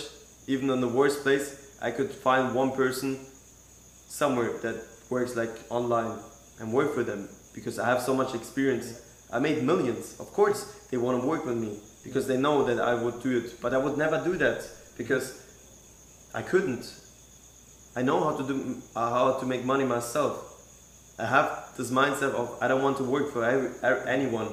even 0.48 0.70
in 0.70 0.80
the 0.80 0.88
worst 0.88 1.24
place, 1.24 1.76
I 1.82 1.92
could 1.92 2.12
find 2.12 2.54
one 2.54 2.72
person 2.72 3.20
somewhere 4.16 4.54
that 4.60 4.76
works 5.10 5.36
like 5.36 5.52
online 5.70 6.18
and 6.60 6.72
work 6.72 6.94
for 6.94 7.04
them 7.04 7.28
because 7.54 7.78
I 7.78 7.86
have 7.86 8.02
so 8.02 8.14
much 8.16 8.34
experience. 8.34 9.02
I 9.32 9.40
made 9.40 9.62
millions. 9.64 10.18
Of 10.20 10.32
course, 10.32 10.64
they 10.90 10.98
want 10.98 11.22
to 11.22 11.28
work 11.28 11.46
with 11.46 11.58
me 11.58 11.80
because 12.04 12.26
they 12.26 12.38
know 12.38 12.64
that 12.64 12.80
I 12.80 12.94
would 12.94 13.22
do 13.22 13.38
it, 13.40 13.60
but 13.62 13.74
I 13.74 13.78
would 13.78 13.98
never 13.98 14.24
do 14.24 14.38
that 14.38 14.66
because 14.98 15.42
I 16.34 16.42
couldn't. 16.42 16.86
I 17.96 18.04
know 18.04 18.24
how 18.24 18.38
to 18.38 18.44
do 18.48 18.82
uh, 18.96 19.10
how 19.10 19.40
to 19.40 19.46
make 19.46 19.66
money 19.66 19.84
myself. 19.84 20.34
I 21.20 21.26
have 21.26 21.74
this 21.78 21.92
mindset 21.92 22.34
of 22.34 22.58
I 22.62 22.68
don't 22.70 22.84
want 22.84 22.98
to 22.98 23.04
work 23.04 23.34
for 23.34 23.44
every, 23.44 23.70
er- 23.84 24.06
anyone. 24.08 24.50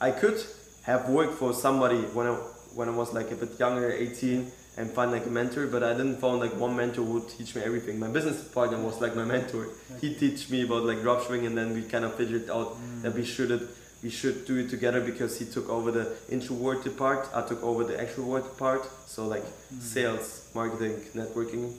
I 0.00 0.10
could 0.10 0.42
have 0.84 1.08
worked 1.10 1.34
for 1.34 1.52
somebody 1.52 2.00
when 2.16 2.26
I 2.26 2.34
when 2.74 2.88
I 2.88 2.92
was 2.92 3.12
like 3.12 3.30
a 3.30 3.36
bit 3.36 3.58
younger, 3.58 3.90
18, 3.90 4.50
and 4.76 4.90
find 4.90 5.10
like 5.10 5.26
a 5.26 5.30
mentor, 5.30 5.66
but 5.66 5.82
I 5.82 5.92
didn't 5.92 6.18
find 6.18 6.40
like 6.40 6.54
one 6.56 6.76
mentor 6.76 7.02
who 7.04 7.14
would 7.14 7.28
teach 7.28 7.54
me 7.54 7.62
everything. 7.62 7.98
My 7.98 8.08
business 8.08 8.42
partner 8.48 8.80
was 8.80 9.00
like 9.00 9.14
my 9.16 9.24
mentor. 9.24 9.68
He 10.00 10.14
teach 10.14 10.48
me 10.50 10.62
about 10.62 10.84
like 10.84 10.98
dropshipping, 10.98 11.46
and 11.46 11.56
then 11.56 11.74
we 11.74 11.82
kind 11.82 12.04
of 12.04 12.14
figured 12.14 12.48
out 12.50 12.76
mm. 12.76 13.02
that 13.02 13.14
we 13.14 13.24
should 13.24 13.68
we 14.02 14.08
should 14.08 14.46
do 14.46 14.56
it 14.56 14.70
together 14.70 15.00
because 15.00 15.38
he 15.38 15.44
took 15.44 15.68
over 15.68 15.90
the 15.90 16.16
introverted 16.30 16.96
part, 16.96 17.28
I 17.34 17.42
took 17.46 17.62
over 17.62 17.84
the 17.84 17.94
extroverted 17.94 18.56
part. 18.56 18.88
So 19.06 19.26
like 19.26 19.44
mm. 19.44 19.80
sales, 19.80 20.48
marketing, 20.54 20.96
networking, 21.14 21.74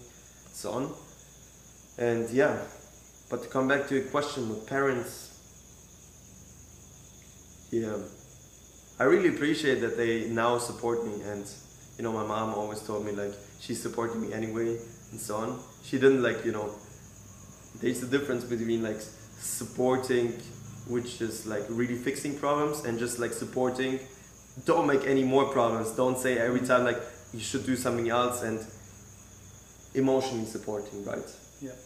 so 0.53 0.71
on. 0.71 0.93
And 1.97 2.29
yeah, 2.29 2.57
but 3.29 3.43
to 3.43 3.49
come 3.49 3.67
back 3.67 3.87
to 3.87 3.95
your 3.95 4.03
question 4.05 4.49
with 4.49 4.67
parents, 4.67 5.29
yeah, 7.71 7.97
I 8.99 9.05
really 9.05 9.29
appreciate 9.29 9.79
that 9.81 9.97
they 9.97 10.25
now 10.25 10.57
support 10.57 11.05
me. 11.05 11.13
And 11.23 11.45
you 12.01 12.07
know, 12.07 12.13
my 12.13 12.25
mom 12.25 12.55
always 12.55 12.81
told 12.81 13.05
me 13.05 13.11
like 13.11 13.31
she 13.59 13.75
supported 13.75 14.17
me 14.17 14.33
anyway, 14.33 14.69
and 15.11 15.19
so 15.19 15.35
on. 15.35 15.59
She 15.83 15.99
didn't 15.99 16.23
like 16.23 16.43
you 16.43 16.51
know. 16.51 16.73
There's 17.79 18.01
a 18.01 18.07
difference 18.07 18.43
between 18.43 18.81
like 18.81 18.99
supporting 19.37 20.33
which 20.87 21.21
is 21.21 21.45
like 21.45 21.63
really 21.69 21.95
fixing 21.95 22.39
problems 22.39 22.85
and 22.85 22.97
just 22.97 23.19
like 23.19 23.33
supporting. 23.33 23.99
Don't 24.65 24.87
make 24.87 25.05
any 25.05 25.23
more 25.23 25.45
problems. 25.45 25.91
Don't 25.91 26.17
say 26.17 26.39
every 26.39 26.61
mm-hmm. 26.61 26.69
time 26.69 26.85
like 26.85 26.99
you 27.35 27.39
should 27.39 27.67
do 27.67 27.75
something 27.75 28.09
else 28.09 28.41
and 28.41 28.65
emotionally 29.93 30.45
supporting, 30.45 31.05
right? 31.05 31.29
Yeah. 31.61 31.77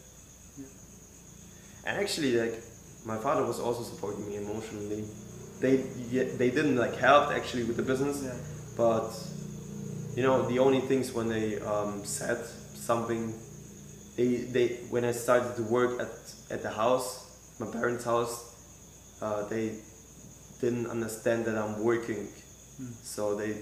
And 1.85 1.99
actually, 1.99 2.37
like 2.37 2.55
my 3.05 3.17
father 3.17 3.43
was 3.43 3.59
also 3.59 3.83
supporting 3.83 4.25
me 4.29 4.37
emotionally. 4.37 5.03
They 5.59 5.75
they 6.39 6.51
didn't 6.51 6.77
like 6.77 6.95
help 6.95 7.31
actually 7.31 7.65
with 7.65 7.75
the 7.75 7.83
business, 7.83 8.23
Yeah. 8.23 8.31
but 8.77 9.11
you 10.15 10.23
know 10.23 10.47
the 10.47 10.59
only 10.59 10.81
things 10.81 11.11
when 11.13 11.29
they 11.29 11.59
um, 11.61 12.03
said 12.05 12.37
something, 12.75 13.33
they 14.17 14.37
they 14.55 14.67
when 14.89 15.05
I 15.05 15.11
started 15.11 15.55
to 15.57 15.63
work 15.63 15.99
at 16.01 16.11
at 16.51 16.63
the 16.63 16.71
house, 16.71 17.07
my 17.59 17.67
parents' 17.67 18.05
house, 18.05 18.33
uh, 19.21 19.47
they 19.47 19.71
didn't 20.61 20.87
understand 20.87 21.45
that 21.45 21.57
I'm 21.57 21.83
working, 21.83 22.27
Mm. 22.81 22.91
so 23.03 23.35
they 23.35 23.55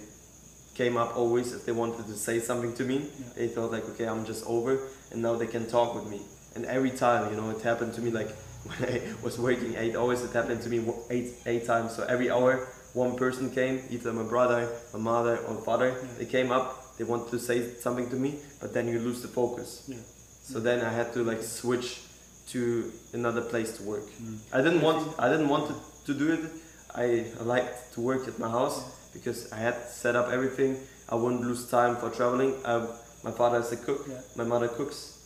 came 0.75 0.97
up 0.97 1.15
always 1.15 1.53
if 1.53 1.65
they 1.65 1.71
wanted 1.71 2.05
to 2.07 2.13
say 2.15 2.39
something 2.39 2.73
to 2.75 2.83
me. 2.83 2.95
Yeah. 2.97 3.25
They 3.35 3.47
thought 3.47 3.71
like, 3.71 3.87
okay, 3.91 4.07
I'm 4.07 4.25
just 4.25 4.43
over, 4.47 4.79
and 5.11 5.21
now 5.21 5.35
they 5.35 5.45
can 5.47 5.67
talk 5.67 5.93
with 5.95 6.07
me. 6.09 6.21
And 6.55 6.65
every 6.65 6.91
time, 6.91 7.29
you 7.31 7.37
know, 7.39 7.49
it 7.51 7.61
happened 7.61 7.93
to 7.95 8.01
me 8.01 8.11
like 8.11 8.29
when 8.67 8.89
I 8.89 9.01
was 9.21 9.37
working 9.39 9.75
eight 9.75 9.95
hours, 9.95 10.23
it 10.23 10.31
happened 10.33 10.61
to 10.63 10.69
me 10.69 10.79
eight 11.09 11.33
eight 11.45 11.65
times. 11.65 11.95
So 11.95 12.03
every 12.09 12.29
hour, 12.31 12.67
one 12.93 13.15
person 13.15 13.49
came, 13.49 13.81
either 13.89 14.13
my 14.13 14.23
brother, 14.23 14.69
my 14.93 14.99
mother, 14.99 15.37
or 15.37 15.55
father. 15.61 15.89
Yeah. 15.89 16.07
They 16.19 16.25
came 16.25 16.51
up, 16.51 16.97
they 16.97 17.03
wanted 17.03 17.31
to 17.31 17.39
say 17.39 17.73
something 17.79 18.09
to 18.09 18.15
me, 18.15 18.39
but 18.61 18.73
then 18.73 18.87
you 18.87 18.99
lose 18.99 19.21
the 19.21 19.27
focus. 19.27 19.83
Yeah. 19.87 19.97
So 20.43 20.59
then 20.59 20.81
I 20.81 20.91
had 20.91 21.13
to 21.13 21.23
like 21.23 21.41
switch 21.41 22.01
to 22.49 22.91
another 23.13 23.41
place 23.41 23.77
to 23.77 23.83
work. 23.83 24.05
Mm. 24.21 24.37
I 24.51 24.61
didn't 24.61 24.81
want 24.81 25.17
I 25.17 25.29
didn't 25.29 25.49
want 25.49 25.67
to, 25.69 26.13
to 26.13 26.19
do 26.19 26.33
it. 26.33 26.51
I 26.93 27.25
liked 27.41 27.93
to 27.93 28.01
work 28.01 28.27
at 28.27 28.37
my 28.37 28.49
house 28.49 28.83
because 29.13 29.51
I 29.51 29.57
had 29.57 29.75
set 29.89 30.15
up 30.15 30.29
everything. 30.29 30.77
I 31.09 31.15
wouldn't 31.15 31.41
lose 31.41 31.69
time 31.69 31.95
for 31.95 32.09
traveling. 32.09 32.53
Um, 32.65 32.89
my 33.23 33.31
father 33.31 33.59
is 33.59 33.71
a 33.71 33.77
cook. 33.77 34.05
Yeah. 34.07 34.19
My 34.35 34.43
mother 34.43 34.67
cooks. 34.67 35.17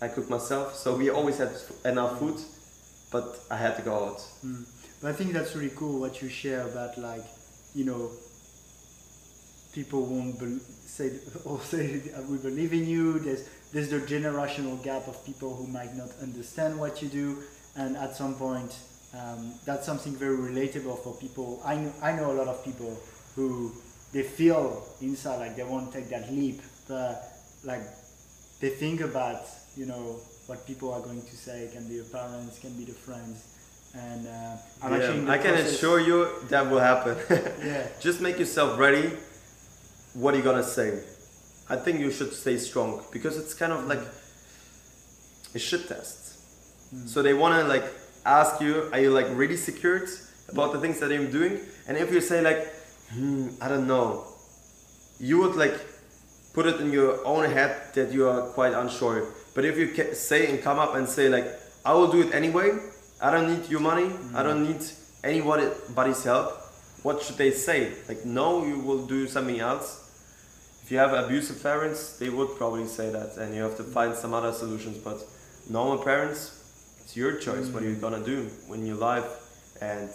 I 0.00 0.08
cook 0.08 0.30
myself. 0.30 0.74
So 0.76 0.96
we 0.96 1.10
always 1.10 1.38
had 1.38 1.50
enough 1.84 2.18
food, 2.18 2.40
but 3.10 3.38
I 3.50 3.56
had 3.56 3.76
to 3.76 3.82
go 3.82 3.94
out. 4.06 4.20
Mm. 4.44 4.64
But 5.02 5.08
I 5.10 5.12
think 5.14 5.32
that's 5.32 5.56
really 5.56 5.72
cool 5.74 5.98
what 5.98 6.22
you 6.22 6.28
share 6.28 6.62
about 6.62 6.96
like, 6.96 7.24
you 7.74 7.84
know, 7.84 8.10
people 9.74 10.06
won't 10.06 10.38
be- 10.38 10.60
say 10.86 11.10
or 11.44 11.60
say 11.60 12.00
we 12.28 12.38
believe 12.38 12.72
in 12.72 12.86
you. 12.86 13.18
There's 13.18 13.48
there's 13.72 13.90
the 13.90 13.98
generational 13.98 14.82
gap 14.84 15.08
of 15.08 15.24
people 15.26 15.56
who 15.56 15.66
might 15.66 15.94
not 15.96 16.10
understand 16.22 16.78
what 16.78 17.02
you 17.02 17.08
do, 17.08 17.42
and 17.74 17.96
at 17.96 18.14
some 18.14 18.34
point, 18.36 18.76
um, 19.18 19.54
that's 19.64 19.86
something 19.86 20.14
very 20.14 20.36
relatable 20.36 21.02
for 21.02 21.14
people. 21.14 21.60
I 21.64 21.76
know, 21.76 21.92
I 22.02 22.12
know 22.12 22.30
a 22.30 22.36
lot 22.36 22.48
of 22.48 22.64
people 22.64 22.96
who 23.34 23.72
they 24.12 24.22
feel 24.22 24.86
inside 25.00 25.38
like 25.38 25.56
they 25.56 25.64
won't 25.64 25.92
take 25.92 26.10
that 26.10 26.30
leap, 26.30 26.60
but 26.86 27.24
like 27.64 27.82
they 28.60 28.68
think 28.68 29.00
about 29.00 29.42
you 29.74 29.86
know 29.86 30.20
what 30.46 30.64
people 30.66 30.92
are 30.92 31.00
going 31.00 31.22
to 31.22 31.36
say. 31.36 31.70
Can 31.72 31.88
be 31.88 31.98
the 31.98 32.04
parents, 32.04 32.60
can 32.60 32.76
be 32.76 32.84
the 32.84 32.92
friends, 32.92 33.51
and 33.94 34.26
uh, 34.26 34.56
I'm 34.82 34.92
Yeah, 34.92 35.06
the 35.12 35.30
I 35.30 35.38
can 35.38 35.54
process- 35.54 35.72
assure 35.74 36.00
you 36.00 36.28
that 36.48 36.70
will 36.70 36.80
happen. 36.80 37.16
Yeah, 37.64 37.86
Just 38.00 38.20
make 38.20 38.38
yourself 38.38 38.78
ready. 38.78 39.10
What 40.14 40.34
are 40.34 40.38
you 40.38 40.42
gonna 40.42 40.62
say? 40.64 41.02
I 41.68 41.76
think 41.76 42.00
you 42.00 42.10
should 42.10 42.32
stay 42.32 42.58
strong 42.58 43.02
because 43.12 43.36
it's 43.38 43.54
kind 43.54 43.72
of 43.72 43.86
like 43.86 44.00
a 45.54 45.58
shit 45.58 45.88
test. 45.88 46.18
Mm. 46.94 47.08
So 47.08 47.22
they 47.22 47.34
wanna 47.34 47.64
like 47.64 47.84
ask 48.24 48.60
you, 48.60 48.88
are 48.92 48.98
you 49.00 49.10
like 49.10 49.26
really 49.30 49.56
secured 49.56 50.08
about 50.48 50.72
the 50.72 50.80
things 50.80 50.98
that 51.00 51.10
I'm 51.12 51.30
doing? 51.30 51.60
And 51.88 51.96
if 51.96 52.12
you 52.12 52.20
say 52.20 52.40
like, 52.42 52.66
hmm, 53.12 53.48
I 53.60 53.68
don't 53.68 53.86
know, 53.86 54.24
you 55.20 55.38
would 55.38 55.56
like 55.56 55.74
put 56.54 56.66
it 56.66 56.80
in 56.80 56.92
your 56.92 57.24
own 57.26 57.50
head 57.50 57.76
that 57.94 58.12
you 58.12 58.28
are 58.28 58.42
quite 58.50 58.72
unsure. 58.74 59.26
But 59.54 59.64
if 59.64 59.76
you 59.78 59.86
say 60.14 60.48
and 60.50 60.62
come 60.62 60.78
up 60.78 60.94
and 60.94 61.08
say 61.08 61.28
like, 61.28 61.46
I 61.84 61.92
will 61.94 62.10
do 62.10 62.20
it 62.22 62.34
anyway. 62.34 62.70
I 63.22 63.30
don't 63.30 63.48
need 63.48 63.70
your 63.70 63.80
money. 63.80 64.10
I 64.34 64.42
don't 64.42 64.66
mm. 64.66 64.72
need 64.72 64.82
anybody's 65.22 66.24
help. 66.24 66.58
What 67.04 67.22
should 67.22 67.36
they 67.36 67.52
say? 67.52 67.92
Like, 68.08 68.24
no, 68.24 68.66
you 68.66 68.78
will 68.80 69.06
do 69.06 69.26
something 69.28 69.60
else. 69.60 70.00
If 70.82 70.90
you 70.90 70.98
have 70.98 71.12
abusive 71.12 71.62
parents, 71.62 72.18
they 72.18 72.28
would 72.28 72.56
probably 72.56 72.86
say 72.86 73.10
that, 73.10 73.36
and 73.36 73.54
you 73.54 73.62
have 73.62 73.76
to 73.76 73.84
find 73.84 74.14
some 74.14 74.34
other 74.34 74.52
solutions. 74.52 74.98
But 74.98 75.22
normal 75.70 76.02
parents, 76.02 76.98
it's 77.00 77.16
your 77.16 77.38
choice. 77.38 77.68
What 77.68 77.84
are 77.84 77.88
you 77.88 77.96
mm. 77.96 78.00
gonna 78.00 78.24
do 78.24 78.50
when 78.66 78.84
you 78.84 78.96
live? 78.96 79.24
And 79.80 80.10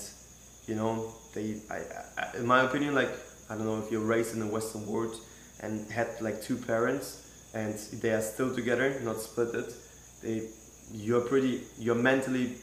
you 0.67 0.75
know, 0.75 1.13
they, 1.33 1.61
I, 1.71 1.79
I, 2.17 2.37
in 2.37 2.45
my 2.45 2.63
opinion, 2.63 2.93
like 2.93 3.09
I 3.49 3.55
don't 3.55 3.65
know 3.65 3.79
if 3.79 3.89
you're 3.89 4.01
raised 4.01 4.33
in 4.33 4.41
the 4.41 4.47
Western 4.47 4.85
world 4.85 5.15
and 5.61 5.89
had 5.89 6.09
like 6.19 6.41
two 6.41 6.57
parents 6.57 7.23
and 7.53 7.73
they 8.01 8.11
are 8.11 8.21
still 8.21 8.53
together, 8.53 8.99
not 9.03 9.17
split 9.21 9.55
it. 9.55 9.73
They, 10.21 10.49
you're 10.93 11.21
pretty, 11.21 11.63
you're 11.79 11.95
mentally, 11.95 12.55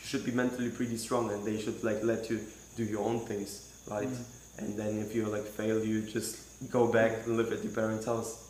you 0.00 0.06
should 0.06 0.24
be 0.24 0.32
mentally 0.32 0.70
pretty 0.70 0.96
strong, 0.96 1.30
and 1.30 1.44
they 1.44 1.58
should 1.60 1.82
like 1.84 2.02
let 2.02 2.30
you 2.30 2.40
do 2.76 2.84
your 2.84 3.04
own 3.04 3.20
things, 3.20 3.82
right? 3.90 4.08
Mm. 4.08 4.24
And 4.58 4.78
then 4.78 4.98
if 4.98 5.14
you 5.14 5.24
like 5.26 5.44
fail, 5.44 5.84
you 5.84 6.02
just 6.02 6.70
go 6.70 6.90
back 6.90 7.26
and 7.26 7.36
live 7.36 7.52
at 7.52 7.62
your 7.62 7.72
parents' 7.72 8.06
house. 8.06 8.44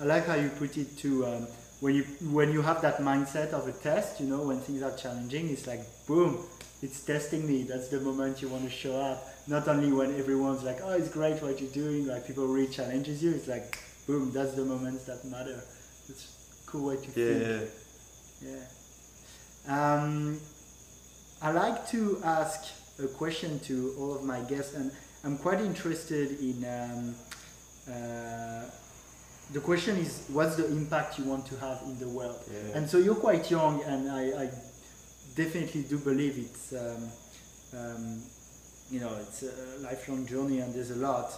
I 0.00 0.04
like 0.04 0.26
how 0.26 0.34
you 0.34 0.48
put 0.48 0.76
it 0.76 0.96
to 0.98 1.26
um, 1.26 1.46
when 1.80 1.94
you 1.94 2.02
when 2.30 2.52
you 2.52 2.62
have 2.62 2.82
that 2.82 2.98
mindset 2.98 3.52
of 3.52 3.68
a 3.68 3.72
test. 3.72 4.20
You 4.20 4.26
know, 4.26 4.42
when 4.42 4.58
things 4.60 4.82
are 4.82 4.96
challenging, 4.96 5.48
it's 5.50 5.66
like 5.66 5.80
boom, 6.06 6.38
it's 6.82 7.04
testing 7.04 7.46
me. 7.46 7.62
That's 7.62 7.88
the 7.88 8.00
moment 8.00 8.42
you 8.42 8.48
want 8.48 8.64
to 8.64 8.70
show 8.70 9.00
up. 9.00 9.24
Not 9.46 9.68
only 9.68 9.92
when 9.92 10.18
everyone's 10.18 10.62
like, 10.64 10.78
oh, 10.82 10.92
it's 10.92 11.08
great 11.10 11.42
what 11.42 11.60
you're 11.60 11.70
doing, 11.70 12.06
like 12.06 12.26
people 12.26 12.46
really 12.46 12.68
challenges 12.68 13.22
you. 13.22 13.30
It's 13.32 13.46
like 13.46 13.78
boom, 14.06 14.32
that's 14.32 14.54
the 14.54 14.64
moments 14.64 15.04
that 15.04 15.24
matter. 15.24 15.62
It's 16.08 16.24
a 16.66 16.70
cool 16.70 16.88
way 16.88 16.96
to 16.96 17.20
Yeah, 17.20 17.58
think. 17.58 17.70
Yeah. 18.42 19.94
Um, 19.94 20.40
I 21.42 21.50
like 21.50 21.88
to 21.90 22.20
ask 22.24 22.64
a 23.02 23.06
question 23.06 23.58
to 23.60 23.94
all 23.98 24.14
of 24.14 24.24
my 24.24 24.40
guests, 24.40 24.74
and 24.74 24.90
I'm 25.24 25.38
quite 25.38 25.60
interested 25.60 26.40
in. 26.40 26.64
Um, 26.64 27.14
uh, 27.92 28.70
the 29.52 29.60
question 29.60 29.96
is, 29.98 30.24
what's 30.28 30.56
the 30.56 30.66
impact 30.66 31.18
you 31.18 31.24
want 31.24 31.46
to 31.46 31.56
have 31.56 31.82
in 31.84 31.98
the 31.98 32.08
world? 32.08 32.42
yeah. 32.50 32.78
And 32.78 32.88
so 32.88 32.98
you're 32.98 33.14
quite 33.14 33.50
young, 33.50 33.82
and 33.82 34.10
I, 34.10 34.44
I 34.44 34.50
definitely 35.36 35.82
do 35.82 35.98
believe 35.98 36.38
it's, 36.38 36.72
um, 36.72 37.10
um, 37.78 38.22
you 38.90 39.00
know, 39.00 39.14
it's 39.20 39.42
a 39.42 39.82
lifelong 39.82 40.26
journey, 40.26 40.60
and 40.60 40.74
there's 40.74 40.90
a 40.90 40.96
lot. 40.96 41.32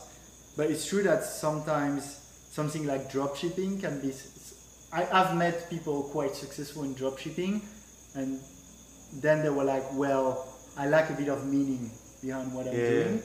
But 0.56 0.70
it's 0.70 0.88
true 0.88 1.02
that 1.02 1.24
sometimes 1.24 2.20
something 2.50 2.86
like 2.86 3.10
dropshipping 3.10 3.80
can 3.80 4.00
be. 4.00 4.14
I 4.92 5.02
have 5.02 5.36
met 5.36 5.68
people 5.68 6.04
quite 6.04 6.34
successful 6.34 6.84
in 6.84 6.94
dropshipping, 6.94 7.60
and 8.14 8.40
then 9.14 9.42
they 9.42 9.50
were 9.50 9.64
like, 9.64 9.84
"Well, 9.94 10.46
I 10.76 10.86
like 10.88 11.10
a 11.10 11.14
bit 11.14 11.28
of 11.28 11.46
meaning 11.46 11.90
behind 12.22 12.52
what 12.52 12.66
I'm 12.66 12.74
Yeah. 12.74 12.88
doing." 12.88 13.22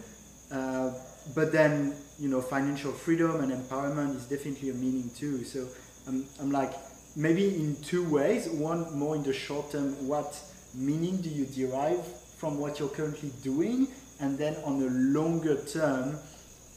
Uh, 0.52 0.94
but 1.36 1.52
then, 1.52 1.96
you 2.20 2.28
know, 2.30 2.42
financial 2.42 2.92
freedom 2.92 3.40
and 3.42 3.52
empowerment 3.52 4.16
is 4.16 4.26
definitely 4.26 4.70
a 4.70 4.74
meaning 4.74 5.10
too. 5.16 5.44
So 5.44 5.68
I'm, 6.08 6.26
I'm 6.40 6.52
like, 6.52 6.74
maybe 7.16 7.56
in 7.56 7.76
two 7.84 8.04
ways. 8.10 8.50
One, 8.50 8.98
more 8.98 9.16
in 9.16 9.24
the 9.24 9.34
short 9.34 9.72
term, 9.72 10.08
what 10.08 10.38
meaning 10.74 11.18
do 11.22 11.30
you 11.30 11.46
derive 11.46 12.04
from 12.38 12.58
what 12.60 12.80
you're 12.80 12.90
currently 12.90 13.32
doing? 13.44 13.88
And 14.20 14.38
then 14.38 14.56
on 14.64 14.80
the 14.80 14.90
longer 14.90 15.56
term, 15.66 16.18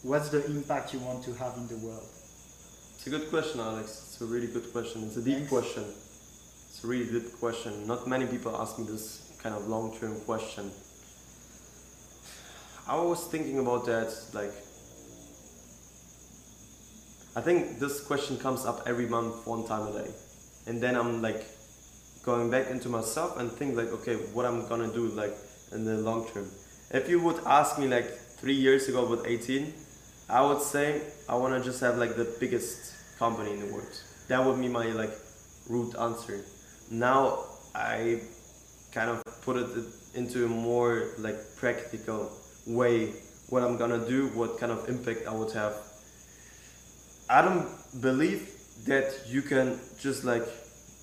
what's 0.03 0.29
the 0.29 0.45
impact 0.47 0.93
you 0.93 1.01
want 1.01 1.25
to 1.25 1.35
have 1.35 1.57
in 1.57 1.67
the 1.69 1.77
world? 1.79 2.07
It's 2.97 3.07
a 3.07 3.11
good 3.11 3.29
question, 3.31 3.61
Alex. 3.61 4.03
It's 4.09 4.21
a 4.21 4.27
really 4.27 4.47
good 4.47 4.71
question. 4.73 5.03
It's 5.05 5.17
a 5.17 5.23
deep 5.23 5.37
Thanks. 5.37 5.51
question. 5.51 5.85
Really 6.85 7.07
deep 7.07 7.41
question. 7.41 7.87
Not 7.87 8.07
many 8.07 8.27
people 8.27 8.55
ask 8.55 8.79
me 8.79 8.85
this 8.85 9.33
kind 9.43 9.55
of 9.55 9.67
long-term 9.69 10.21
question. 10.27 10.71
I 12.87 12.97
was 13.01 13.25
thinking 13.29 13.59
about 13.59 13.87
that, 13.87 14.15
like, 14.35 14.53
I 17.35 17.41
think 17.41 17.79
this 17.79 18.05
question 18.05 18.37
comes 18.37 18.67
up 18.67 18.83
every 18.87 19.07
month, 19.07 19.47
one 19.47 19.67
time 19.67 19.89
a 19.89 20.05
day, 20.05 20.11
and 20.67 20.83
then 20.83 20.95
I'm 20.95 21.23
like 21.23 21.47
going 22.23 22.51
back 22.51 22.69
into 22.71 22.91
myself 22.91 23.39
and 23.39 23.51
think 23.51 23.79
like, 23.79 23.89
okay, 23.89 24.17
what 24.35 24.45
I'm 24.45 24.69
gonna 24.69 24.93
do 24.93 25.07
like 25.09 25.35
in 25.73 25.87
the 25.87 25.97
long 25.97 26.29
term. 26.35 26.51
If 26.91 27.09
you 27.09 27.19
would 27.23 27.41
ask 27.47 27.79
me 27.79 27.89
like 27.89 28.11
three 28.37 28.53
years 28.53 28.89
ago, 28.91 29.07
with 29.07 29.25
18, 29.27 29.73
I 30.29 30.43
would 30.43 30.61
say 30.61 31.01
I 31.31 31.35
want 31.37 31.57
to 31.57 31.65
just 31.65 31.81
have 31.81 31.97
like 31.97 32.17
the 32.17 32.37
biggest 32.39 33.19
company 33.19 33.53
in 33.53 33.61
the 33.61 33.73
world. 33.73 34.01
That 34.29 34.45
would 34.45 34.61
be 34.61 34.69
my 34.69 34.89
like 34.89 35.17
root 35.67 35.97
answer. 35.99 36.45
Now 36.91 37.45
I 37.75 38.21
kind 38.93 39.11
of 39.11 39.23
put 39.43 39.57
it 39.57 39.69
into 40.15 40.45
a 40.45 40.49
more 40.49 41.09
like 41.19 41.37
practical 41.57 42.31
way. 42.67 43.13
What 43.49 43.63
I'm 43.63 43.77
gonna 43.77 44.07
do, 44.09 44.29
what 44.29 44.59
kind 44.59 44.73
of 44.73 44.89
impact 44.89 45.27
I 45.27 45.35
would 45.35 45.53
have. 45.53 45.75
I 47.29 47.43
don't 47.43 47.69
believe 48.01 48.51
that 48.87 49.13
you 49.27 49.43
can 49.43 49.79
just 49.99 50.25
like 50.25 50.47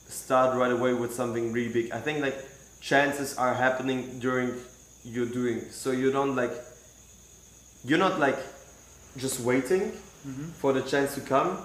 start 0.08 0.58
right 0.58 0.72
away 0.72 0.94
with 0.94 1.14
something 1.14 1.52
really 1.52 1.72
big. 1.72 1.92
I 1.92 2.00
think 2.00 2.22
like 2.22 2.38
chances 2.80 3.38
are 3.38 3.54
happening 3.54 4.20
during 4.20 4.54
you're 5.04 5.26
doing. 5.26 5.62
So 5.72 5.92
you 5.92 6.12
don't 6.12 6.36
like 6.36 6.52
you're 7.84 8.00
not 8.00 8.20
like 8.20 8.38
just 9.18 9.40
waiting 9.40 9.92
mm-hmm. 9.92 10.50
for 10.52 10.74
the 10.74 10.82
chance 10.82 11.16
to 11.16 11.22
come, 11.22 11.58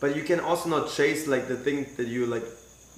but 0.00 0.16
you 0.16 0.22
can 0.22 0.40
also 0.40 0.68
not 0.68 0.90
chase 0.90 1.26
like 1.26 1.48
the 1.48 1.56
thing 1.56 1.86
that 1.96 2.06
you 2.06 2.26
like 2.26 2.44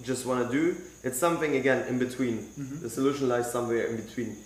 just 0.02 0.26
want 0.26 0.46
to 0.46 0.52
do. 0.52 0.76
It's 1.02 1.18
something 1.18 1.56
again 1.56 1.86
in 1.88 1.98
between. 1.98 2.38
Mm-hmm. 2.38 2.82
The 2.82 2.90
solution 2.90 3.28
lies 3.28 3.50
somewhere 3.50 3.86
in 3.86 3.96
between. 3.96 4.36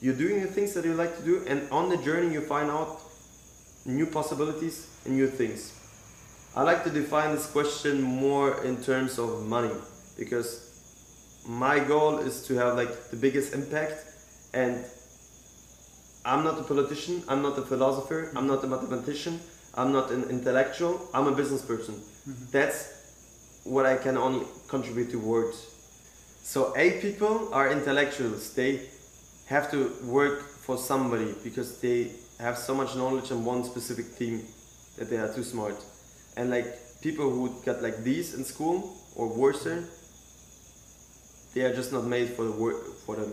You're 0.00 0.14
doing 0.14 0.40
the 0.40 0.48
things 0.48 0.74
that 0.74 0.84
you 0.84 0.94
like 0.94 1.16
to 1.16 1.22
do, 1.22 1.44
and 1.46 1.70
on 1.70 1.88
the 1.88 1.96
journey 1.96 2.32
you 2.32 2.40
find 2.40 2.70
out 2.70 3.00
new 3.86 4.06
possibilities 4.06 4.88
and 5.04 5.16
new 5.16 5.28
things. 5.28 5.72
I 6.56 6.62
like 6.62 6.84
to 6.84 6.90
define 6.90 7.34
this 7.34 7.46
question 7.50 8.00
more 8.00 8.62
in 8.64 8.82
terms 8.82 9.18
of 9.18 9.46
money 9.46 9.74
because 10.16 11.42
my 11.46 11.78
goal 11.80 12.18
is 12.18 12.46
to 12.46 12.54
have 12.54 12.76
like 12.76 13.10
the 13.10 13.16
biggest 13.16 13.52
impact 13.52 14.06
and 14.54 14.84
I'm 16.24 16.44
not 16.44 16.58
a 16.58 16.62
politician, 16.62 17.22
I'm 17.28 17.42
not 17.42 17.58
a 17.58 17.62
philosopher, 17.62 18.30
I'm 18.30 18.46
mm-hmm. 18.46 18.46
not 18.46 18.64
a 18.64 18.66
mathematician, 18.66 19.40
I'm 19.74 19.92
not 19.92 20.10
an 20.10 20.30
intellectual, 20.30 21.00
I'm 21.12 21.26
a 21.26 21.32
business 21.32 21.62
person. 21.62 21.94
Mm-hmm. 21.96 22.44
That's 22.50 23.03
what 23.64 23.86
I 23.86 23.96
can 23.96 24.16
only 24.16 24.46
contribute 24.68 25.10
to 25.10 25.18
words. 25.18 25.66
So 26.42 26.74
A 26.76 27.00
people 27.00 27.52
are 27.52 27.70
intellectuals. 27.72 28.52
They 28.54 28.82
have 29.46 29.70
to 29.70 29.92
work 30.04 30.42
for 30.42 30.76
somebody 30.76 31.34
because 31.42 31.80
they 31.80 32.12
have 32.38 32.58
so 32.58 32.74
much 32.74 32.94
knowledge 32.96 33.30
on 33.32 33.44
one 33.44 33.64
specific 33.64 34.06
theme 34.06 34.42
that 34.98 35.08
they 35.10 35.16
are 35.16 35.32
too 35.32 35.42
smart. 35.42 35.76
And 36.36 36.50
like 36.50 36.66
people 37.00 37.30
who 37.30 37.54
got 37.64 37.82
like 37.82 38.02
these 38.04 38.34
in 38.34 38.44
school 38.44 38.96
or 39.16 39.28
worse, 39.28 39.64
they 41.54 41.62
are 41.62 41.74
just 41.74 41.92
not 41.92 42.04
made 42.04 42.30
for 42.30 42.44
the 42.44 42.52
work 42.52 42.94
for 43.06 43.16
the 43.16 43.26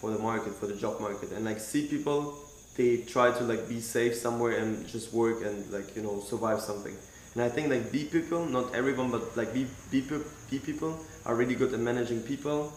for 0.00 0.10
the 0.10 0.18
market 0.18 0.54
for 0.54 0.66
the 0.66 0.76
job 0.76 1.00
market. 1.00 1.32
And 1.32 1.44
like 1.44 1.60
C 1.60 1.86
people, 1.86 2.34
they 2.76 2.98
try 2.98 3.30
to 3.36 3.44
like 3.44 3.68
be 3.68 3.80
safe 3.80 4.14
somewhere 4.14 4.58
and 4.58 4.86
just 4.88 5.12
work 5.12 5.42
and 5.44 5.70
like 5.70 5.96
you 5.96 6.02
know 6.02 6.20
survive 6.20 6.60
something. 6.60 6.96
And 7.38 7.46
I 7.46 7.54
think 7.54 7.70
like 7.70 7.92
B 7.92 8.04
people, 8.04 8.46
not 8.46 8.74
everyone, 8.74 9.12
but 9.12 9.36
like 9.36 9.54
B 9.54 9.68
B, 9.92 10.02
B 10.50 10.58
people 10.58 10.98
are 11.24 11.36
really 11.36 11.54
good 11.54 11.72
at 11.72 11.78
managing 11.78 12.20
people, 12.22 12.72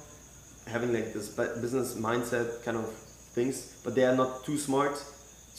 having 0.68 0.94
like 0.94 1.14
this 1.14 1.30
business 1.30 1.96
mindset 1.96 2.64
kind 2.64 2.78
of 2.78 2.86
things, 3.34 3.74
but 3.84 3.96
they 3.96 4.06
are 4.06 4.16
not 4.16 4.46
too 4.46 4.60
smart 4.60 5.04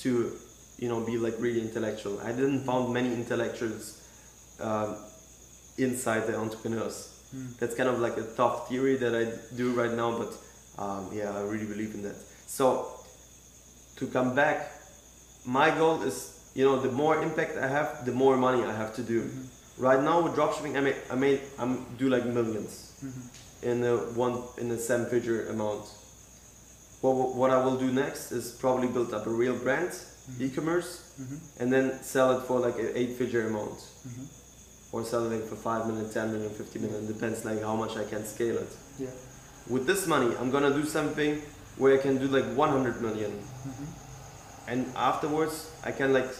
to 0.02 0.30
you 0.78 0.88
know 0.88 1.00
be 1.00 1.18
like 1.18 1.34
really 1.40 1.60
intellectual. 1.60 2.20
I 2.20 2.30
didn't 2.30 2.62
found 2.62 2.94
many 2.94 3.12
intellectuals 3.12 4.00
um, 4.60 4.94
inside 5.78 6.28
the 6.28 6.36
entrepreneurs. 6.36 7.08
That's 7.58 7.74
kind 7.74 7.88
of 7.88 7.98
like 7.98 8.16
a 8.18 8.26
tough 8.36 8.68
theory 8.68 8.94
that 8.98 9.16
I 9.16 9.56
do 9.56 9.72
right 9.72 9.90
now, 9.90 10.16
but 10.16 10.32
um, 10.78 11.10
yeah, 11.12 11.36
I 11.36 11.40
really 11.40 11.66
believe 11.66 11.92
in 11.94 12.02
that. 12.02 12.14
So 12.46 12.86
to 13.96 14.06
come 14.06 14.36
back, 14.36 14.70
my 15.44 15.70
goal 15.70 16.02
is 16.02 16.31
you 16.54 16.64
know 16.64 16.80
the 16.80 16.90
more 16.90 17.22
impact 17.22 17.56
I 17.56 17.68
have, 17.68 18.04
the 18.04 18.12
more 18.12 18.36
money 18.36 18.62
I 18.62 18.74
have 18.74 18.94
to 18.96 19.02
do. 19.02 19.22
Mm-hmm. 19.22 19.82
Right 19.82 20.02
now 20.02 20.20
with 20.22 20.34
dropshipping, 20.34 20.76
I 20.76 20.80
may 20.80 20.96
I 21.10 21.14
may 21.14 21.40
I'm 21.58 21.86
do 21.96 22.08
like 22.08 22.24
1000000s 22.24 23.04
mm-hmm. 23.04 23.68
in 23.68 23.84
a 23.84 23.96
one 23.96 24.42
in 24.58 24.70
a 24.70 24.78
seven 24.78 25.06
figure 25.06 25.46
amount. 25.48 25.84
What 27.00 27.34
what 27.34 27.50
I 27.50 27.64
will 27.64 27.76
do 27.76 27.90
next 27.90 28.32
is 28.32 28.52
probably 28.52 28.88
build 28.88 29.12
up 29.14 29.26
a 29.26 29.30
real 29.30 29.56
brand, 29.56 29.90
mm-hmm. 29.90 30.44
e-commerce, 30.44 31.14
and 31.58 31.72
then 31.72 32.02
sell 32.02 32.38
it 32.38 32.42
for 32.46 32.60
like 32.60 32.78
an 32.78 32.92
eight 32.94 33.16
figure 33.16 33.46
amount. 33.46 33.78
Or 34.92 35.02
sell 35.04 35.24
it 35.24 35.34
like 35.34 35.48
for 35.48 35.56
5 35.56 35.86
million, 35.86 36.10
10 36.12 36.32
million, 36.32 36.50
50 36.50 36.78
million, 36.80 37.06
depends 37.06 37.46
like 37.46 37.62
how 37.62 37.74
much 37.74 37.96
I 37.96 38.04
can 38.04 38.26
scale 38.26 38.58
it. 38.58 38.68
Yeah. 38.98 39.08
With 39.66 39.86
this 39.86 40.06
money, 40.06 40.36
I'm 40.38 40.50
gonna 40.50 40.70
do 40.70 40.84
something 40.84 41.40
where 41.78 41.98
I 41.98 42.02
can 42.02 42.18
do 42.18 42.28
like 42.28 42.44
100 42.44 43.00
million. 43.00 43.32
And 44.68 44.86
afterwards, 44.96 45.70
I 45.84 45.92
can 45.92 46.12
like 46.12 46.30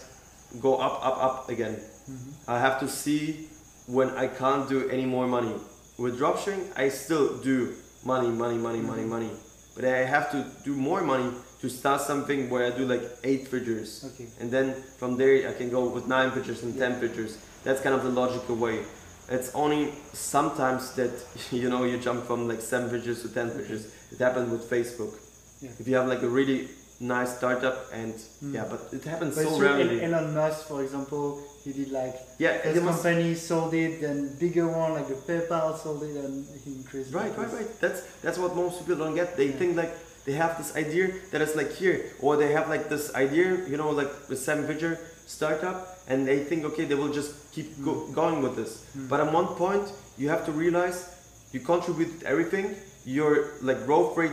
go 0.61 0.77
up, 0.77 1.05
up, 1.05 1.23
up 1.23 1.49
again. 1.49 1.75
Mm-hmm. 1.75 2.51
I 2.51 2.59
have 2.59 2.79
to 2.79 2.87
see 2.87 3.47
when 3.87 4.09
I 4.11 4.27
can't 4.27 4.67
do 4.69 4.89
any 4.89 5.05
more 5.05 5.27
money. 5.27 5.53
With 5.97 6.19
dropshipping, 6.19 6.77
I 6.77 6.89
still 6.89 7.37
do 7.37 7.73
money, 8.05 8.29
money, 8.29 8.57
money, 8.57 8.79
mm-hmm. 8.79 8.87
money, 8.87 9.03
money. 9.03 9.29
But 9.75 9.85
I 9.85 10.05
have 10.05 10.31
to 10.31 10.45
do 10.63 10.75
more 10.75 11.01
money 11.01 11.31
to 11.61 11.69
start 11.69 12.01
something 12.01 12.49
where 12.49 12.71
I 12.71 12.77
do 12.77 12.85
like 12.85 13.01
eight 13.23 13.47
figures. 13.47 14.05
Okay. 14.13 14.27
And 14.39 14.51
then 14.51 14.73
from 14.99 15.17
there, 15.17 15.49
I 15.49 15.53
can 15.53 15.69
go 15.69 15.87
with 15.87 16.07
nine 16.07 16.31
figures 16.31 16.61
and 16.61 16.77
ten 16.77 16.99
figures. 16.99 17.37
That's 17.63 17.81
kind 17.81 17.95
of 17.95 18.03
the 18.03 18.09
logical 18.09 18.55
way. 18.55 18.83
It's 19.29 19.55
only 19.55 19.93
sometimes 20.11 20.93
that 20.95 21.13
you 21.51 21.69
know 21.69 21.85
you 21.85 21.97
jump 21.97 22.25
from 22.25 22.47
like 22.47 22.61
seven 22.61 22.89
figures 22.89 23.21
to 23.23 23.29
ten 23.29 23.49
figures. 23.49 23.91
It 24.11 24.19
happened 24.19 24.51
with 24.51 24.69
Facebook. 24.69 25.13
Yeah. 25.61 25.71
If 25.79 25.87
you 25.87 25.95
have 25.95 26.07
like 26.07 26.21
a 26.21 26.29
really 26.29 26.67
nice 26.99 27.35
startup 27.37 27.87
and 27.91 28.13
yeah, 28.41 28.63
hmm. 28.63 28.69
but 28.71 28.93
it 28.93 29.03
happens 29.03 29.35
But 29.35 29.45
so 29.47 29.59
rarely. 29.59 30.03
Elon 30.03 30.33
Musk, 30.33 30.67
for 30.67 30.83
example, 30.83 31.41
he 31.63 31.73
did 31.73 31.91
like 31.91 32.15
yeah, 32.39 32.61
his 32.61 32.79
company 32.79 33.35
sold 33.35 33.73
it, 33.73 34.01
then 34.01 34.35
bigger 34.39 34.67
one 34.67 34.93
like 34.93 35.07
the 35.07 35.15
PayPal 35.15 35.77
sold 35.77 36.03
it, 36.03 36.15
and 36.15 36.45
he 36.63 36.75
increased. 36.75 37.13
right, 37.13 37.35
right, 37.37 37.51
right. 37.51 37.79
That's 37.81 38.01
that's 38.21 38.37
what 38.37 38.55
most 38.55 38.79
people 38.79 38.95
don't 38.95 39.15
get. 39.15 39.37
They 39.37 39.47
Yeah. 39.47 39.59
think 39.59 39.75
like 39.77 39.93
they 40.25 40.33
have 40.33 40.57
this 40.57 40.75
idea 40.75 41.11
that 41.31 41.41
is 41.41 41.55
like 41.55 41.71
here, 41.73 42.05
or 42.21 42.37
they 42.37 42.51
have 42.53 42.69
like 42.69 42.89
this 42.89 43.13
idea, 43.15 43.65
you 43.67 43.77
know, 43.77 43.89
like 43.89 44.27
the 44.27 44.35
seven 44.35 44.65
figure 44.67 44.99
startup, 45.25 45.97
and 46.07 46.27
they 46.27 46.39
think 46.43 46.63
okay, 46.65 46.85
they 46.85 46.95
will 46.95 47.11
just 47.11 47.31
keep 47.51 47.67
go, 47.83 47.93
hmm. 47.93 48.13
going 48.13 48.41
with 48.41 48.55
this. 48.55 48.85
Hmm. 48.93 49.07
But 49.07 49.19
at 49.19 49.31
one 49.33 49.47
point, 49.47 49.91
you 50.17 50.29
have 50.29 50.45
to 50.45 50.51
realize 50.51 51.09
you 51.51 51.59
contributed 51.59 52.23
everything. 52.23 52.75
Your 53.05 53.31
like 53.61 53.85
growth 53.85 54.15
rate 54.15 54.31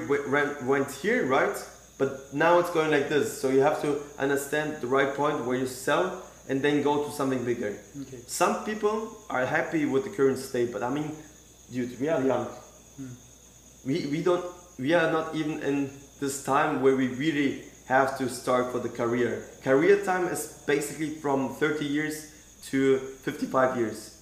went 0.62 0.90
here, 0.92 1.26
right? 1.26 1.56
But 2.00 2.32
now 2.32 2.58
it's 2.58 2.70
going 2.70 2.90
like 2.90 3.10
this. 3.10 3.38
So 3.38 3.50
you 3.50 3.60
have 3.60 3.82
to 3.82 4.00
understand 4.18 4.80
the 4.80 4.86
right 4.86 5.14
point 5.14 5.44
where 5.44 5.58
you 5.58 5.66
sell 5.66 6.22
and 6.48 6.62
then 6.62 6.82
go 6.82 7.04
to 7.04 7.12
something 7.12 7.44
bigger. 7.44 7.76
Okay. 8.00 8.20
Some 8.26 8.64
people 8.64 9.18
are 9.28 9.44
happy 9.44 9.84
with 9.84 10.04
the 10.04 10.10
current 10.10 10.38
state, 10.38 10.72
but 10.72 10.82
I 10.82 10.88
mean, 10.88 11.14
dude, 11.70 12.00
we 12.00 12.08
are 12.08 12.22
young. 12.24 12.46
Hmm. 12.96 13.12
We, 13.84 14.06
we 14.06 14.22
don't 14.22 14.46
we 14.78 14.94
are 14.94 15.12
not 15.12 15.34
even 15.34 15.62
in 15.62 15.90
this 16.20 16.42
time 16.42 16.80
where 16.80 16.96
we 16.96 17.08
really 17.08 17.64
have 17.86 18.16
to 18.16 18.30
start 18.30 18.72
for 18.72 18.78
the 18.78 18.88
career. 18.88 19.44
Career 19.62 20.02
time 20.02 20.26
is 20.28 20.64
basically 20.66 21.10
from 21.10 21.50
30 21.56 21.84
years 21.84 22.32
to 22.70 22.96
55 22.96 23.76
years. 23.76 24.16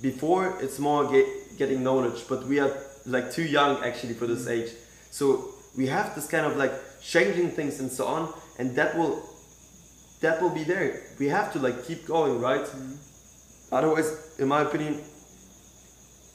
Before 0.00 0.56
it's 0.60 0.78
more 0.78 1.10
get, 1.10 1.26
getting 1.58 1.82
knowledge, 1.82 2.28
but 2.28 2.46
we 2.46 2.60
are 2.60 2.70
like 3.06 3.32
too 3.32 3.42
young 3.42 3.82
actually 3.82 4.14
for 4.14 4.28
this 4.28 4.44
hmm. 4.44 4.52
age. 4.52 4.70
So 5.10 5.48
we 5.76 5.88
have 5.88 6.14
this 6.14 6.28
kind 6.28 6.46
of 6.46 6.56
like 6.56 6.72
changing 7.00 7.50
things 7.50 7.80
and 7.80 7.90
so 7.90 8.06
on, 8.06 8.32
and 8.58 8.74
that 8.76 8.96
will 8.96 9.22
that 10.20 10.42
will 10.42 10.50
be 10.50 10.64
there. 10.64 11.02
We 11.18 11.28
have 11.28 11.52
to 11.52 11.58
like 11.58 11.84
keep 11.86 12.06
going, 12.06 12.40
right? 12.40 12.66
Otherwise, 13.70 14.36
in 14.38 14.48
my 14.48 14.62
opinion, 14.62 15.00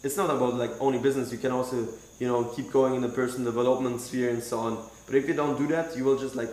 it's 0.03 0.17
not 0.17 0.29
about 0.29 0.55
like 0.55 0.71
only 0.79 0.99
business. 0.99 1.31
You 1.31 1.37
can 1.37 1.51
also, 1.51 1.87
you 2.19 2.27
know, 2.27 2.43
keep 2.45 2.71
going 2.71 2.95
in 2.95 3.01
the 3.01 3.09
personal 3.09 3.51
development 3.51 4.01
sphere 4.01 4.29
and 4.29 4.43
so 4.43 4.59
on. 4.59 4.77
But 5.05 5.15
if 5.15 5.27
you 5.27 5.33
don't 5.33 5.57
do 5.57 5.67
that, 5.67 5.97
you 5.97 6.03
will 6.03 6.17
just 6.17 6.35
like 6.35 6.51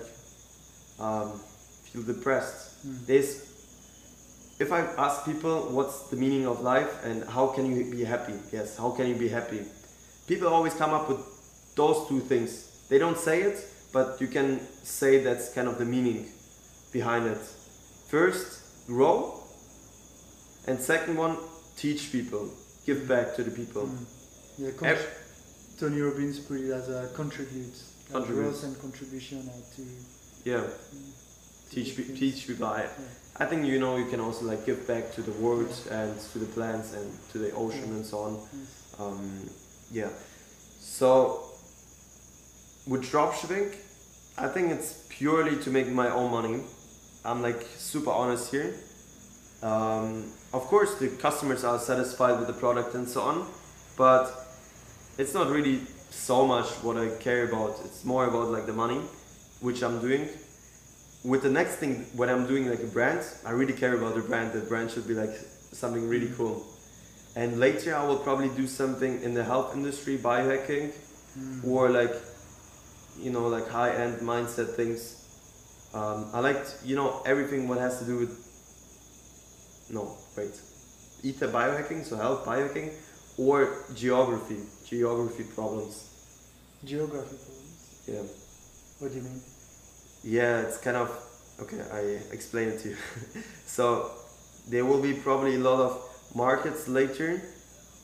um, 0.99 1.39
feel 1.93 2.03
depressed. 2.03 2.85
There's, 3.07 3.47
if 4.59 4.73
I 4.73 4.81
ask 4.81 5.25
people 5.25 5.69
what's 5.71 6.09
the 6.09 6.17
meaning 6.17 6.47
of 6.47 6.61
life 6.61 7.05
and 7.05 7.25
how 7.25 7.49
can 7.49 7.67
you 7.67 7.91
be 7.91 8.05
happy? 8.05 8.35
Yes, 8.53 8.77
how 8.77 8.91
can 8.91 9.07
you 9.07 9.15
be 9.15 9.29
happy? 9.29 9.65
People 10.27 10.49
always 10.49 10.75
come 10.75 10.91
up 10.91 11.09
with 11.09 11.21
those 11.77 12.09
two 12.09 12.21
things. 12.21 12.87
They 12.89 12.99
don't 12.99 13.19
say 13.19 13.43
it, 13.43 13.67
but 13.93 14.21
you 14.21 14.27
can 14.29 14.61
say 14.83 15.23
that's 15.23 15.53
kind 15.55 15.69
of 15.69 15.79
the 15.79 15.85
meaning 15.85 16.27
behind 16.93 17.27
it. 17.27 17.39
First, 18.09 18.87
grow, 18.87 19.41
and 20.67 20.79
second 20.81 21.17
one, 21.17 21.37
teach 21.77 22.13
people, 22.13 22.51
give 22.87 23.09
back 23.09 23.35
to 23.37 23.43
the 23.45 23.51
people. 23.51 23.89
Yeah, 24.59 24.71
con- 24.77 24.89
Ev- 24.89 25.17
Tony 25.79 26.01
Robbins 26.01 26.39
put 26.41 26.61
it 26.61 26.71
as 26.71 26.89
a 26.89 27.09
contribute, 27.15 27.73
uh, 28.11 28.19
Contribute. 28.19 28.43
growth 28.43 28.65
and 28.65 28.79
contribution 28.81 29.49
uh, 29.49 29.77
to. 29.77 29.83
Yeah, 30.45 30.61
to 30.63 31.75
teach 31.75 31.97
pe- 31.97 32.15
teach 32.17 32.47
people. 32.47 32.67
I, 32.67 32.87
I 33.39 33.47
think 33.47 33.65
you 33.67 33.79
know 33.79 33.97
you 33.97 34.07
can 34.07 34.21
also 34.21 34.45
like 34.45 34.67
give 34.67 34.87
back 34.87 35.13
to 35.15 35.23
the 35.23 35.33
world 35.33 35.73
and 35.91 36.19
to 36.33 36.39
the 36.39 36.47
plants 36.47 36.93
and 36.95 37.07
to 37.33 37.39
the 37.39 37.53
ocean 37.53 37.89
Yeah. 37.89 37.95
and 37.97 38.07
so 38.07 38.19
on. 38.19 38.35
Yes. 38.35 38.99
Um, 38.99 39.51
yeah. 39.93 40.09
So 40.81 41.45
with 42.91 43.03
dropshipping, 43.11 43.75
I 44.39 44.49
think 44.49 44.73
it's 44.73 45.05
purely 45.11 45.57
to 45.65 45.71
make 45.71 45.89
my 45.89 46.11
own 46.11 46.31
money. 46.33 46.61
I'm 47.25 47.43
like 47.43 47.63
super 47.77 48.11
honest 48.11 48.51
here. 48.51 48.75
Um, 49.63 50.33
of 50.53 50.63
course, 50.73 50.97
the 50.97 51.09
customers 51.09 51.65
are 51.65 51.79
satisfied 51.79 52.39
with 52.41 52.49
the 52.49 52.55
product 52.55 52.95
and 52.95 53.09
so 53.09 53.23
on, 53.23 53.47
but 53.97 54.25
it's 55.19 55.35
not 55.35 55.49
really 55.51 55.83
so 56.11 56.47
much 56.47 56.69
what 56.83 56.97
I 56.99 57.11
care 57.21 57.45
about. 57.49 57.81
It's 57.85 58.05
more 58.05 58.27
about 58.27 58.49
like 58.51 58.67
the 58.67 58.73
money, 58.73 59.01
which 59.61 59.83
I'm 59.83 60.01
doing. 60.01 60.29
With 61.25 61.43
the 61.43 61.51
next 61.51 61.77
thing, 61.77 62.07
when 62.17 62.29
I'm 62.31 62.47
doing 62.47 62.69
like 62.71 62.83
a 62.83 62.89
brand, 62.89 63.23
I 63.47 63.53
really 63.53 63.75
care 63.75 63.95
about 63.95 64.15
the 64.17 64.23
brand. 64.23 64.53
The 64.53 64.61
brand 64.61 64.91
should 64.91 65.07
be 65.09 65.15
like 65.15 65.35
something 65.73 66.09
really 66.09 66.31
cool. 66.37 66.67
and 67.37 67.61
later 67.61 67.95
I 67.95 68.05
will 68.07 68.19
probably 68.19 68.49
do 68.51 68.67
something 68.67 69.23
in 69.23 69.35
the 69.35 69.45
health 69.45 69.75
industry, 69.77 70.19
biohacking, 70.19 70.93
or 71.65 71.91
like, 71.91 72.15
you 73.21 73.31
know, 73.31 73.49
like 73.49 73.69
high 73.69 73.91
end 73.91 74.21
mindset 74.21 74.75
things. 74.75 75.17
Um, 75.93 76.31
I 76.33 76.41
liked, 76.41 76.77
you 76.85 76.97
know, 76.97 77.23
everything 77.27 77.69
what 77.69 77.79
has 77.79 77.99
to 77.99 78.05
do 78.05 78.19
with. 78.19 78.33
No, 79.91 80.17
wait. 80.37 80.61
Either 81.23 81.49
biohacking, 81.49 82.05
so 82.05 82.17
health 82.17 82.47
biohacking, 82.47 82.93
or 83.37 83.85
geography, 83.95 84.61
geography 84.87 85.45
problems. 85.55 86.09
Geography 86.85 87.37
problems. 87.37 88.05
Yeah. 88.07 88.23
What 89.01 89.13
do 89.13 89.17
you 89.19 89.25
mean? 89.25 89.41
Yeah, 90.23 90.61
it's 90.61 90.79
kind 90.79 90.97
of 90.97 91.11
okay. 91.61 91.81
I 91.93 92.01
explain 92.33 92.69
it 92.69 92.81
to 92.81 92.91
you. 92.91 92.97
so 93.67 94.11
there 94.69 94.85
will 94.85 95.03
be 95.03 95.15
probably 95.15 95.57
a 95.57 95.59
lot 95.59 95.81
of 95.81 96.03
markets 96.35 96.89
later, 96.89 97.43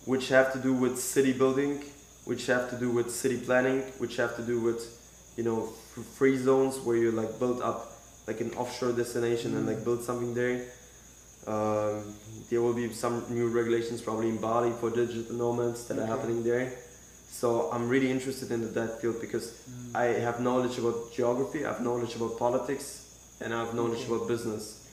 which 0.04 0.28
have 0.28 0.52
to 0.52 0.58
do 0.58 0.72
with 0.72 0.98
city 0.98 1.32
building, 1.32 1.84
which 2.24 2.46
have 2.46 2.70
to 2.70 2.76
do 2.76 2.90
with 2.90 3.10
city 3.10 3.38
planning, 3.38 3.82
which 3.98 4.16
have 4.16 4.34
to 4.36 4.42
do 4.42 4.60
with, 4.60 4.80
you 5.36 5.44
know, 5.44 5.64
f- 5.98 6.04
free 6.18 6.36
zones 6.36 6.78
where 6.78 6.96
you 6.96 7.10
like 7.10 7.38
build 7.38 7.60
up 7.62 7.92
like 8.26 8.40
an 8.40 8.50
offshore 8.54 8.92
destination 8.92 9.56
and 9.56 9.66
like 9.66 9.84
build 9.84 10.02
something 10.02 10.34
there. 10.34 10.64
Um, 11.46 12.02
there 12.50 12.60
will 12.60 12.72
be 12.74 12.92
some 12.92 13.24
new 13.30 13.48
regulations 13.48 14.02
probably 14.02 14.28
in 14.30 14.38
Bali 14.38 14.72
for 14.80 14.90
digital 14.90 15.36
nomads 15.36 15.86
that 15.88 15.98
are 15.98 16.06
happening 16.06 16.42
there. 16.42 16.72
So 17.30 17.70
I'm 17.72 17.88
really 17.88 18.10
interested 18.10 18.50
in 18.50 18.72
that 18.74 19.00
field 19.00 19.20
because 19.20 19.52
Mm. 19.70 19.94
I 19.96 20.04
have 20.26 20.40
knowledge 20.40 20.78
about 20.78 21.12
geography, 21.12 21.64
I 21.64 21.72
have 21.72 21.82
knowledge 21.82 22.16
about 22.16 22.38
politics, 22.38 22.86
and 23.40 23.52
I 23.54 23.58
have 23.64 23.74
knowledge 23.74 24.04
Okay. 24.04 24.14
about 24.14 24.28
business. 24.28 24.85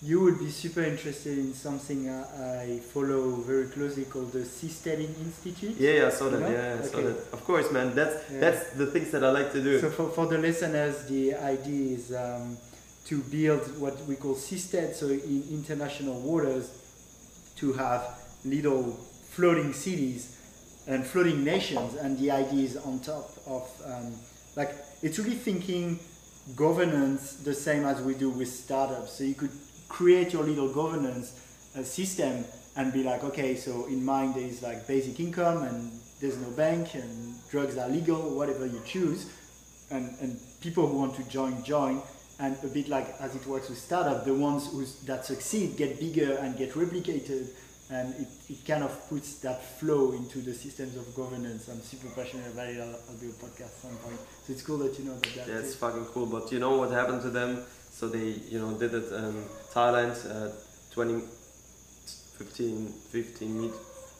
You 0.00 0.20
would 0.20 0.38
be 0.38 0.48
super 0.50 0.82
interested 0.84 1.38
in 1.38 1.52
something 1.54 2.08
uh, 2.08 2.62
I 2.64 2.78
follow 2.78 3.30
very 3.32 3.66
closely 3.66 4.04
called 4.04 4.30
the 4.30 4.40
Seasteading 4.44 5.12
Institute. 5.18 5.74
Yeah, 5.76 5.90
yeah, 5.90 6.06
I 6.06 6.10
saw 6.10 6.28
that. 6.28 6.40
Know? 6.40 6.48
Yeah, 6.50 6.76
I 6.80 6.86
saw 6.86 6.98
Okay. 6.98 7.06
that. 7.08 7.16
Of 7.32 7.44
course, 7.44 7.72
man. 7.72 7.94
That's 7.96 8.14
Yeah. 8.30 8.38
that's 8.40 8.70
the 8.76 8.86
things 8.86 9.10
that 9.10 9.24
I 9.24 9.30
like 9.32 9.50
to 9.52 9.60
do. 9.60 9.80
So 9.80 9.90
for, 9.90 10.08
for 10.10 10.26
the 10.26 10.38
listeners, 10.38 11.04
the 11.08 11.34
idea 11.34 11.96
is 11.96 12.12
um, 12.14 12.56
to 13.06 13.18
build 13.22 13.76
what 13.80 13.96
we 14.06 14.14
call 14.14 14.36
seastead, 14.36 14.94
so 14.94 15.06
in 15.08 15.42
international 15.50 16.20
waters, 16.20 16.70
to 17.56 17.72
have 17.72 18.02
little 18.44 18.92
floating 19.30 19.72
cities 19.72 20.36
and 20.86 21.04
floating 21.04 21.42
nations, 21.42 21.94
and 21.96 22.16
the 22.18 22.30
idea 22.30 22.64
is 22.66 22.76
on 22.76 23.00
top 23.00 23.30
of 23.48 23.68
um, 23.84 24.14
like 24.54 24.76
it's 25.02 25.18
really 25.18 25.34
thinking 25.36 25.98
governance 26.54 27.32
the 27.44 27.52
same 27.52 27.84
as 27.84 28.00
we 28.00 28.14
do 28.14 28.30
with 28.30 28.48
startups. 28.48 29.12
So 29.14 29.24
you 29.24 29.34
could 29.34 29.50
create 29.88 30.32
your 30.32 30.44
little 30.44 30.68
governance 30.72 31.32
uh, 31.76 31.82
system 31.82 32.44
and 32.76 32.92
be 32.92 33.02
like, 33.02 33.24
okay, 33.24 33.56
so 33.56 33.86
in 33.86 34.04
mine 34.04 34.32
there 34.32 34.42
is 34.44 34.62
like 34.62 34.86
basic 34.86 35.18
income 35.20 35.62
and 35.64 35.92
there's 36.20 36.36
no 36.38 36.50
bank 36.50 36.94
and 36.94 37.34
drugs 37.50 37.76
are 37.76 37.88
legal, 37.88 38.36
whatever 38.36 38.66
you 38.66 38.80
choose, 38.84 39.30
and, 39.90 40.14
and 40.20 40.38
people 40.60 40.86
who 40.86 40.98
want 40.98 41.14
to 41.16 41.22
join 41.28 41.62
join. 41.64 42.02
And 42.40 42.56
a 42.62 42.68
bit 42.68 42.88
like 42.88 43.06
as 43.20 43.34
it 43.34 43.44
works 43.48 43.68
with 43.68 43.78
startup, 43.78 44.24
the 44.24 44.34
ones 44.34 44.70
who 44.70 44.84
that 45.06 45.24
succeed 45.24 45.76
get 45.76 45.98
bigger 45.98 46.34
and 46.34 46.56
get 46.56 46.72
replicated, 46.74 47.48
and 47.90 48.14
it, 48.14 48.28
it 48.48 48.64
kind 48.64 48.84
of 48.84 49.08
puts 49.08 49.38
that 49.40 49.60
flow 49.78 50.12
into 50.12 50.38
the 50.38 50.54
systems 50.54 50.96
of 50.96 51.12
governance. 51.16 51.68
I'm 51.68 51.80
super 51.80 52.08
passionate 52.14 52.52
about 52.52 52.68
it. 52.68 52.78
I'll, 52.80 52.94
I'll 53.08 53.16
do 53.16 53.28
a 53.30 53.44
podcast 53.44 53.62
at 53.62 53.70
some 53.70 53.96
point. 53.96 54.20
So 54.46 54.52
it's 54.52 54.62
cool 54.62 54.78
that 54.78 54.96
you 55.00 55.06
know 55.06 55.14
that. 55.14 55.34
That's 55.34 55.48
That's 55.48 55.72
it. 55.72 55.78
fucking 55.78 56.04
cool. 56.06 56.26
But 56.26 56.52
you 56.52 56.60
know 56.60 56.76
what 56.76 56.92
happened 56.92 57.22
to 57.22 57.30
them? 57.30 57.64
So 57.98 58.06
they, 58.06 58.28
you 58.48 58.60
know, 58.60 58.72
did 58.78 58.94
it 58.94 59.10
in 59.12 59.42
Thailand, 59.74 60.14
uh, 60.30 60.50
20, 60.94 61.20
15, 62.38 62.92
15 63.10 63.60
met- 63.62 63.70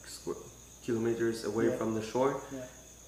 square 0.09 0.37
kilometers 0.85 1.45
away 1.45 1.66
Yeah. 1.68 1.76
from 1.79 1.95
the 1.95 2.03
shore. 2.03 2.33
Yeah. 2.53 2.64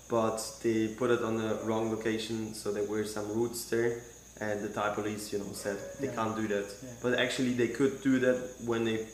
But 0.09 0.39
they 0.63 0.89
put 1.01 1.11
it 1.11 1.23
on 1.23 1.39
the 1.39 1.59
wrong 1.67 1.91
location, 1.91 2.55
so 2.55 2.71
there 2.71 2.85
were 2.85 3.05
some 3.05 3.27
roots 3.35 3.65
there. 3.65 4.03
And 4.41 4.63
the 4.63 4.69
Thai 4.69 4.91
police, 4.95 5.33
you 5.33 5.39
know, 5.41 5.53
said 5.53 5.77
they 6.01 6.07
Yeah. 6.07 6.15
can't 6.15 6.37
do 6.37 6.47
that. 6.55 6.67
But 7.03 7.19
actually, 7.19 7.55
they 7.55 7.69
could 7.69 8.01
do 8.03 8.21
that 8.21 8.39
when 8.65 8.85
they 8.85 9.09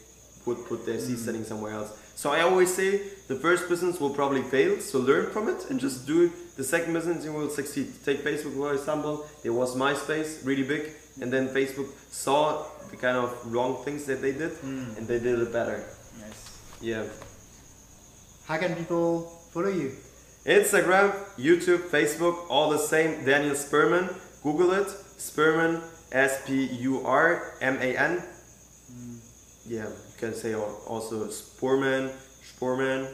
would 0.45 0.61
put 0.69 0.85
their 0.85 0.99
Mm. 1.01 1.17
setting 1.25 1.45
somewhere 1.45 1.73
else. 1.73 1.91
So 2.17 2.31
I 2.31 2.43
always 2.43 2.73
say 2.81 3.01
the 3.29 3.35
first 3.47 3.63
business 3.69 3.99
will 3.99 4.15
probably 4.21 4.43
fail, 4.43 4.79
so 4.81 4.99
learn 5.01 5.27
from 5.35 5.49
it 5.49 5.61
and 5.71 5.81
just 5.81 6.07
do 6.07 6.31
the 6.57 6.65
second 6.65 6.93
business 6.93 7.17
and 7.17 7.25
you 7.25 7.33
will 7.33 7.51
succeed. 7.51 7.87
Take 8.05 8.23
Facebook 8.25 8.55
for 8.57 8.73
example, 8.75 9.15
there 9.43 9.53
was 9.55 9.75
MySpace, 9.75 10.31
really 10.45 10.63
big, 10.63 10.85
and 11.21 11.33
then 11.33 11.49
Facebook 11.49 11.89
saw 12.11 12.65
the 12.91 12.97
kind 12.97 13.17
of 13.17 13.31
wrong 13.53 13.83
things 13.85 14.05
that 14.07 14.21
they 14.23 14.33
did 14.33 14.53
Mm. 14.63 14.97
and 14.99 15.09
they 15.09 15.19
did 15.19 15.39
it 15.41 15.53
better. 15.53 15.79
Nice. 16.21 16.41
Yeah. 16.81 17.05
How 18.47 18.59
can 18.59 18.75
people 18.77 19.23
follow 19.53 19.71
you? 19.71 19.93
Instagram, 20.47 21.13
YouTube, 21.37 21.89
Facebook, 21.91 22.47
all 22.49 22.71
the 22.71 22.79
same. 22.79 23.25
Daniel 23.25 23.55
Spurman. 23.57 24.09
Google 24.43 24.73
it. 24.73 24.89
Spurman, 25.19 25.83
S 26.13 26.43
P 26.47 26.65
U 26.87 27.03
R 27.05 27.55
M 27.61 27.77
A 27.81 27.97
N. 27.97 28.23
Yeah, 29.67 29.87
you 29.89 30.17
can 30.19 30.35
say 30.35 30.55
also 30.55 31.29
Sporman, 31.31 32.11
Sporman. 32.45 33.09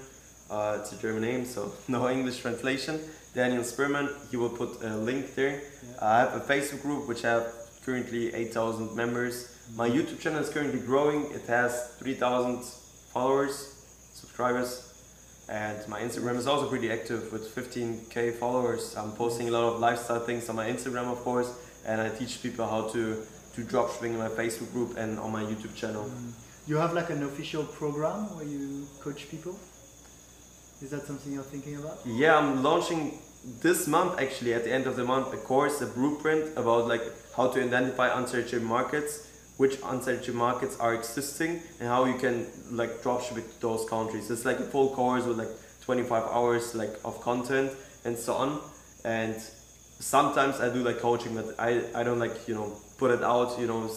Uh, 0.51 0.79
it's 0.81 0.93
a 0.93 0.97
German 1.01 1.23
name, 1.23 1.45
so 1.47 1.73
no 1.89 2.09
English 2.11 2.41
translation. 2.43 3.01
Daniel 3.35 3.65
Spurman. 3.65 4.11
He 4.31 4.37
will 4.37 4.51
put 4.51 4.83
a 4.83 4.97
link 4.97 5.35
there. 5.35 5.63
Yeah. 5.63 5.97
I 6.03 6.19
have 6.21 6.35
a 6.37 6.41
Facebook 6.41 6.83
group 6.83 7.09
which 7.09 7.23
have 7.23 7.47
currently 7.85 8.35
8,000 8.35 8.95
members. 8.97 9.49
My 9.77 9.89
YouTube 9.89 10.21
channel 10.21 10.41
is 10.41 10.49
currently 10.49 10.81
growing. 10.81 11.31
It 11.33 11.47
has 11.47 11.95
3,000 11.99 12.63
followers, 13.13 13.55
subscribers. 14.15 14.89
And 15.49 15.87
my 15.89 16.01
Instagram 16.01 16.37
is 16.37 16.47
also 16.47 16.69
pretty 16.69 16.91
active 16.91 17.33
with 17.33 17.55
15k 17.55 18.35
followers. 18.35 18.97
I'm 18.97 19.13
posting 19.13 19.49
a 19.49 19.51
lot 19.51 19.65
of 19.75 19.81
lifestyle 19.81 20.21
things 20.21 20.49
on 20.49 20.57
my 20.57 20.69
Instagram, 20.69 21.11
of 21.11 21.19
course, 21.19 21.53
and 21.85 22.01
I 22.01 22.09
teach 22.09 22.43
people 22.43 22.67
how 22.67 22.89
to 22.89 23.23
do 23.55 23.65
dropshipping 23.65 24.15
in 24.15 24.19
my 24.19 24.29
Facebook 24.29 24.73
group 24.73 24.97
and 24.97 25.19
on 25.19 25.33
my 25.33 25.43
YouTube 25.43 25.75
channel. 25.75 26.05
Mm. 26.05 26.33
You 26.69 26.77
have 26.77 26.95
like 26.95 27.11
an 27.11 27.25
official 27.25 27.65
program 27.65 28.35
where 28.37 28.47
you 28.47 28.87
coach 29.01 29.29
people? 29.29 29.59
Is 30.81 30.91
that 30.91 31.07
something 31.07 31.33
you're 31.33 31.43
thinking 31.43 31.77
about? 31.77 31.99
Yeah, 32.07 32.39
I'm 32.39 32.63
launching 32.63 33.19
this 33.45 33.87
month 33.89 34.21
actually 34.21 34.55
at 34.55 34.65
the 34.65 34.73
end 34.73 34.87
of 34.87 34.97
the 34.97 35.05
month 35.05 35.33
a 35.33 35.37
course, 35.37 35.81
a 35.81 35.87
blueprint 35.87 36.57
about 36.57 36.87
like 36.87 37.03
how 37.37 37.49
to 37.49 37.63
identify 37.63 38.17
unsearchable 38.19 38.67
markets, 38.67 39.29
which 39.57 39.79
unsearchable 39.85 40.39
markets 40.39 40.79
are 40.79 40.95
existing, 40.95 41.61
and 41.81 41.89
how 41.89 42.05
you 42.05 42.15
can 42.15 42.47
like 42.71 43.03
dropship 43.03 43.35
to 43.35 43.61
those 43.61 43.89
countries. 43.89 44.31
It's 44.31 44.45
like 44.45 44.59
a 44.61 44.65
full 44.65 44.95
course 44.95 45.25
with 45.25 45.39
like 45.39 45.51
25 45.83 46.23
hours 46.25 46.75
like 46.75 46.95
of 47.05 47.21
content 47.21 47.73
and 48.05 48.17
so 48.17 48.35
on. 48.35 48.61
And 49.05 49.35
sometimes 49.99 50.61
I 50.61 50.73
do 50.73 50.83
like 50.83 50.99
coaching, 50.99 51.35
but 51.35 51.55
I 51.59 51.83
I 51.95 52.05
don't 52.05 52.19
like 52.19 52.47
you 52.47 52.55
know 52.55 52.77
put 52.99 53.11
it 53.11 53.23
out. 53.23 53.59
You 53.59 53.67
know, 53.67 53.91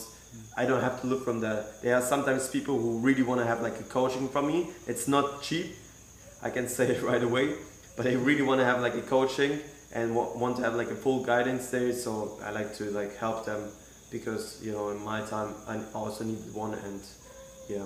i 0.57 0.65
don't 0.65 0.81
have 0.81 1.01
to 1.01 1.07
look 1.07 1.23
from 1.23 1.41
that. 1.41 1.83
There 1.83 1.95
are 1.95 2.01
sometimes 2.01 2.47
people 2.47 2.79
who 2.79 2.97
really 2.99 3.23
want 3.23 3.41
to 3.41 3.45
have 3.45 3.61
like 3.61 3.79
a 3.79 3.83
coaching 3.83 4.27
from 4.27 4.47
me. 4.47 4.69
It's 4.87 5.07
not 5.07 5.43
cheap. 5.43 5.75
I 6.41 6.49
can 6.49 6.67
say 6.75 6.87
it 6.87 7.03
right 7.03 7.21
away. 7.21 7.55
But 7.95 8.03
they 8.03 8.15
really 8.15 8.41
want 8.41 8.59
to 8.59 8.65
have 8.65 8.81
like 8.81 8.95
a 8.95 9.01
coaching 9.01 9.59
and 9.93 10.15
wa- 10.15 10.33
want 10.35 10.57
to 10.57 10.63
have 10.63 10.75
like 10.75 10.91
a 10.91 10.95
full 10.95 11.23
guidance 11.23 11.69
there. 11.69 11.93
So 11.93 12.37
I 12.43 12.51
like 12.51 12.75
to 12.75 12.85
like 12.91 13.15
help 13.17 13.45
them 13.45 13.69
because 14.11 14.61
you 14.63 14.71
know 14.71 14.89
in 14.89 15.03
my 15.03 15.21
time 15.21 15.53
I 15.67 15.79
also 15.93 16.23
needed 16.23 16.53
one 16.53 16.73
and 16.73 17.01
yeah. 17.69 17.85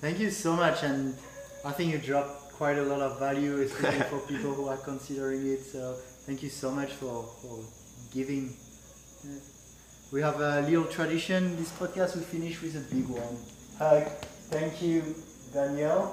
Thank 0.00 0.20
you 0.20 0.30
so 0.30 0.54
much, 0.54 0.84
and 0.84 1.16
I 1.64 1.72
think 1.72 1.92
you 1.92 1.98
dropped 1.98 2.52
quite 2.52 2.78
a 2.78 2.82
lot 2.82 3.00
of 3.00 3.18
value, 3.18 3.60
especially 3.62 4.02
for 4.10 4.18
people 4.20 4.52
who 4.54 4.68
are 4.68 4.76
considering 4.76 5.46
it. 5.46 5.60
So 5.64 5.94
thank 6.26 6.42
you 6.42 6.48
so 6.48 6.70
much 6.70 6.92
for, 6.92 7.24
for 7.42 7.58
giving. 8.12 8.54
We 10.12 10.20
have 10.22 10.40
a 10.40 10.60
little 10.62 10.84
tradition. 10.84 11.56
This 11.56 11.70
podcast 11.72 12.16
we 12.16 12.22
finish 12.22 12.62
with 12.62 12.76
a 12.76 12.94
big 12.94 13.06
one. 13.08 13.36
Hug. 13.78 14.04
Thank 14.50 14.82
you, 14.82 15.02
Daniel. 15.52 16.06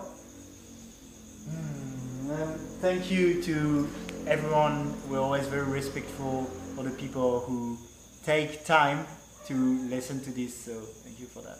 Hmm, 1.50 1.95
and 2.32 2.60
thank 2.82 3.12
you 3.12 3.42
to 3.44 3.88
everyone. 4.28 4.94
We're 5.10 5.20
always 5.20 5.48
very 5.48 5.68
respectful 5.68 6.46
for 6.76 6.84
the 6.84 6.92
people 6.92 7.42
who 7.42 7.78
take 8.24 8.66
time 8.66 9.06
to 9.48 9.54
listen 9.90 10.20
to 10.22 10.32
this. 10.32 10.66
So 10.66 10.74
thank 10.74 11.20
you 11.20 11.28
for 11.28 11.42
that. 11.42 11.60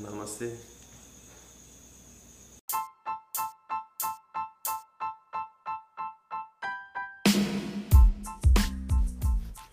Namaste. 0.00 0.73